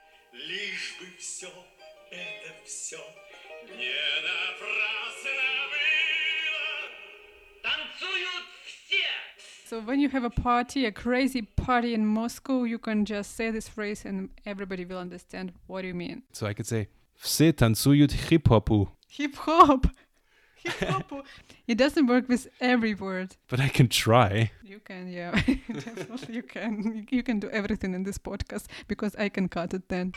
So 9.65 9.79
when 9.79 10.01
you 10.01 10.09
have 10.09 10.25
a 10.25 10.29
party, 10.29 10.85
a 10.85 10.91
crazy 10.91 11.43
party 11.43 11.93
in 11.93 12.05
Moscow, 12.05 12.63
you 12.63 12.77
can 12.77 13.05
just 13.05 13.35
say 13.37 13.51
this 13.51 13.69
phrase 13.69 14.03
and 14.03 14.29
everybody 14.45 14.83
will 14.83 14.97
understand 14.97 15.53
what 15.67 15.85
you 15.85 15.93
mean. 15.93 16.23
So 16.33 16.45
I 16.45 16.53
could 16.53 16.67
say, 16.67 16.89
все 17.17 17.53
танцуют 17.53 18.11
хип-хопу. 18.11 18.89
Hip-hop. 19.07 19.87
Hip-hop. 20.63 21.25
it 21.67 21.77
doesn't 21.77 22.07
work 22.07 22.27
with 22.27 22.47
every 22.59 22.93
word. 22.93 23.37
But 23.47 23.59
I 23.61 23.69
can 23.69 23.87
try. 23.87 24.51
You 24.61 24.79
can, 24.79 25.07
yeah. 25.07 25.31
Definitely 25.31 26.35
you 26.35 26.43
can. 26.43 27.07
You 27.09 27.23
can 27.23 27.39
do 27.39 27.49
everything 27.49 27.93
in 27.93 28.03
this 28.03 28.17
podcast 28.17 28.65
because 28.87 29.15
I 29.15 29.29
can 29.29 29.47
cut 29.47 29.73
it 29.73 29.87
then. 29.87 30.13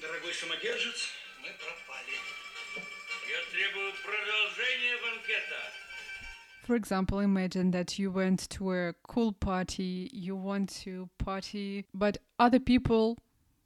Дорогой 0.00 0.34
самодержец, 0.34 1.08
мы 1.40 1.48
пропали. 1.56 2.16
Я 3.28 3.40
требую 3.52 3.92
продолжения 4.04 4.96
банкета. 5.02 5.81
for 6.72 6.76
example, 6.76 7.20
imagine 7.20 7.70
that 7.70 7.98
you 7.98 8.10
went 8.10 8.48
to 8.50 8.72
a 8.72 8.92
cool 9.06 9.32
party, 9.32 10.10
you 10.12 10.36
want 10.36 10.68
to 10.84 11.08
party, 11.18 11.86
but 11.94 12.18
other 12.38 12.60
people 12.60 13.16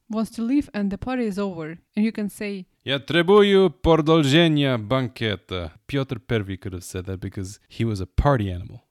wants 0.08 0.30
to 0.32 0.42
leave 0.42 0.70
and 0.72 0.90
the 0.90 0.98
party 0.98 1.26
is 1.26 1.38
over. 1.38 1.78
And 1.96 2.04
you 2.04 2.12
can 2.12 2.28
say, 2.28 2.66
Я 2.84 2.98
требую 2.98 3.70
продолжения 3.70 4.76
банкета. 4.78 5.72
Piotr 5.88 6.18
Pervy 6.18 6.56
could 6.56 6.72
have 6.72 6.84
said 6.84 7.06
that 7.06 7.18
because 7.20 7.58
he 7.68 7.84
was 7.84 8.00
a 8.00 8.06
party 8.06 8.50
animal. 8.50 8.82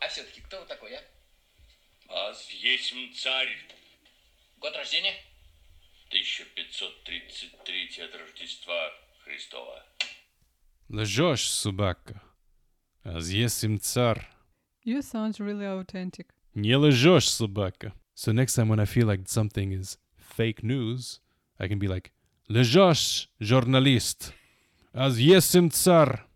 А 0.00 0.08
все-таки 0.08 0.40
кто 0.42 0.60
вы 0.60 0.66
такой, 0.66 0.94
а? 0.94 1.00
А 2.08 2.32
есть 2.50 2.94
царь 3.20 3.48
Год 4.60 4.76
рождения? 4.76 5.14
1533 6.10 8.04
от 8.04 8.14
Рождества 8.14 8.92
Христова. 9.24 9.84
Лжешь, 10.90 11.50
собака. 11.50 12.22
А 13.02 13.18
есим 13.18 13.78
цар. 13.80 14.28
you 14.84 15.00
sound 15.02 15.38
really 15.40 15.66
authentic. 15.66 16.26
Не 16.54 16.76
лжешь, 16.76 17.28
собака. 17.28 17.92
So 18.14 18.32
next 18.32 18.54
time 18.54 18.68
when 18.68 18.80
I 18.80 18.86
feel 18.86 19.06
like 19.06 19.28
something 19.28 19.72
is 19.72 19.98
fake 20.16 20.62
news, 20.62 21.20
I 21.58 21.68
can 21.68 21.78
be 21.78 21.88
like, 21.88 22.12
лжешь, 22.48 23.28
журналист. 23.40 24.32
А 24.92 25.08
есим 25.08 25.70
цар. 25.70 26.26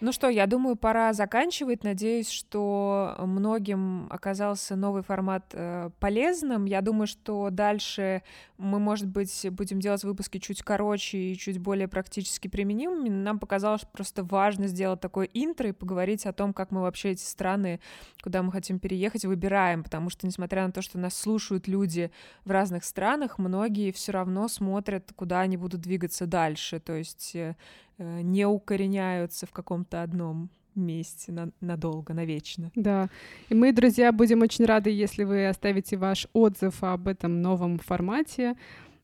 Ну 0.00 0.10
что, 0.10 0.28
я 0.28 0.46
думаю, 0.46 0.76
пора 0.76 1.12
заканчивать. 1.12 1.84
Надеюсь, 1.84 2.28
что 2.28 3.14
многим 3.20 4.08
оказался 4.10 4.74
новый 4.74 5.02
формат 5.02 5.44
э, 5.52 5.90
полезным. 6.00 6.64
Я 6.64 6.80
думаю, 6.80 7.06
что 7.06 7.48
дальше 7.50 8.22
мы, 8.58 8.80
может 8.80 9.06
быть, 9.06 9.46
будем 9.50 9.78
делать 9.78 10.02
выпуски 10.02 10.38
чуть 10.38 10.62
короче 10.62 11.18
и 11.18 11.38
чуть 11.38 11.58
более 11.58 11.86
практически 11.86 12.48
применимыми. 12.48 13.08
Нам 13.08 13.38
показалось 13.38 13.84
просто 13.92 14.24
важно 14.24 14.66
сделать 14.66 15.00
такое 15.00 15.28
интро 15.32 15.68
и 15.68 15.72
поговорить 15.72 16.26
о 16.26 16.32
том, 16.32 16.52
как 16.52 16.72
мы 16.72 16.82
вообще 16.82 17.12
эти 17.12 17.22
страны, 17.22 17.80
куда 18.20 18.42
мы 18.42 18.50
хотим 18.50 18.80
переехать, 18.80 19.24
выбираем. 19.24 19.84
Потому 19.84 20.10
что, 20.10 20.26
несмотря 20.26 20.66
на 20.66 20.72
то, 20.72 20.82
что 20.82 20.98
нас 20.98 21.14
слушают 21.16 21.68
люди 21.68 22.10
в 22.44 22.50
разных 22.50 22.84
странах, 22.84 23.38
многие 23.38 23.92
все 23.92 24.10
равно 24.10 24.48
смотрят, 24.48 25.12
куда 25.14 25.40
они 25.40 25.56
будут 25.56 25.82
двигаться 25.82 26.26
дальше. 26.26 26.80
То 26.80 26.94
есть 26.94 27.36
э, 27.36 27.54
не 27.98 28.46
укореняются 28.46 29.46
в 29.46 29.52
каком-то 29.52 30.02
одном 30.02 30.50
месте 30.74 31.32
на- 31.32 31.50
надолго, 31.60 32.14
навечно. 32.14 32.70
Да. 32.74 33.08
И 33.48 33.54
мы, 33.54 33.72
друзья, 33.72 34.12
будем 34.12 34.42
очень 34.42 34.64
рады, 34.64 34.90
если 34.90 35.24
вы 35.24 35.46
оставите 35.46 35.96
ваш 35.96 36.26
отзыв 36.32 36.82
об 36.82 37.08
этом 37.08 37.42
новом 37.42 37.78
формате. 37.78 38.56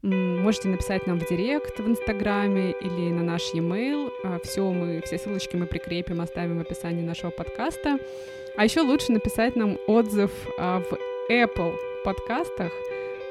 Можете 0.03 0.69
написать 0.69 1.07
нам 1.07 1.19
в 1.21 1.29
директ 1.29 1.79
в 1.79 1.87
Инстаграме 1.87 2.73
или 2.73 3.13
на 3.13 3.23
наш 3.23 3.53
e-mail. 3.53 4.11
Все 4.45 4.73
мы, 4.73 5.03
все 5.05 5.19
ссылочки 5.19 5.57
мы 5.57 5.67
прикрепим, 5.67 6.23
оставим 6.23 6.59
в 6.59 6.63
описании 6.63 7.05
нашего 7.05 7.31
подкаста. 7.31 7.99
А 8.57 8.65
еще 8.65 8.81
лучше 8.81 9.13
написать 9.13 9.57
нам 9.57 9.79
отзыв 9.87 10.31
а, 10.59 10.81
в 10.81 10.99
Apple 11.31 11.75
подкастах. 12.05 12.73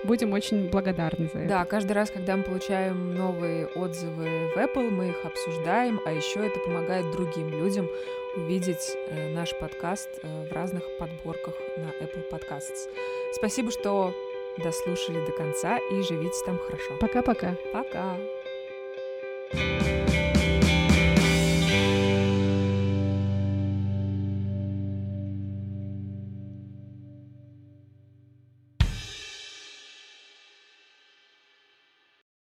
Будем 0.04 0.34
очень 0.34 0.70
благодарны 0.70 1.30
за 1.34 1.40
это. 1.40 1.50
Да, 1.50 1.66
каждый 1.66 1.92
раз, 1.92 2.10
когда 2.10 2.38
мы 2.38 2.44
получаем 2.44 3.16
новые 3.16 3.68
отзывы 3.68 4.50
в 4.54 4.58
Apple, 4.58 4.90
мы 4.90 5.10
их 5.10 5.26
обсуждаем, 5.26 6.00
а 6.06 6.12
еще 6.12 6.46
это 6.46 6.60
помогает 6.60 7.12
другим 7.12 7.50
людям 7.50 7.88
увидеть 8.36 8.96
э, 9.10 9.34
наш 9.34 9.58
подкаст 9.60 10.10
э, 10.22 10.48
в 10.50 10.54
разных 10.54 10.84
подборках 10.98 11.56
на 11.78 11.90
Apple 12.04 12.24
Podcasts. 12.32 12.88
Спасибо, 13.34 13.72
что 13.72 14.14
дослушали 14.58 15.26
до 15.26 15.32
конца 15.32 15.78
и 15.78 16.02
живите 16.02 16.36
там 16.46 16.58
хорошо. 16.60 16.96
Пока-пока. 17.00 17.56
Пока! 17.74 18.16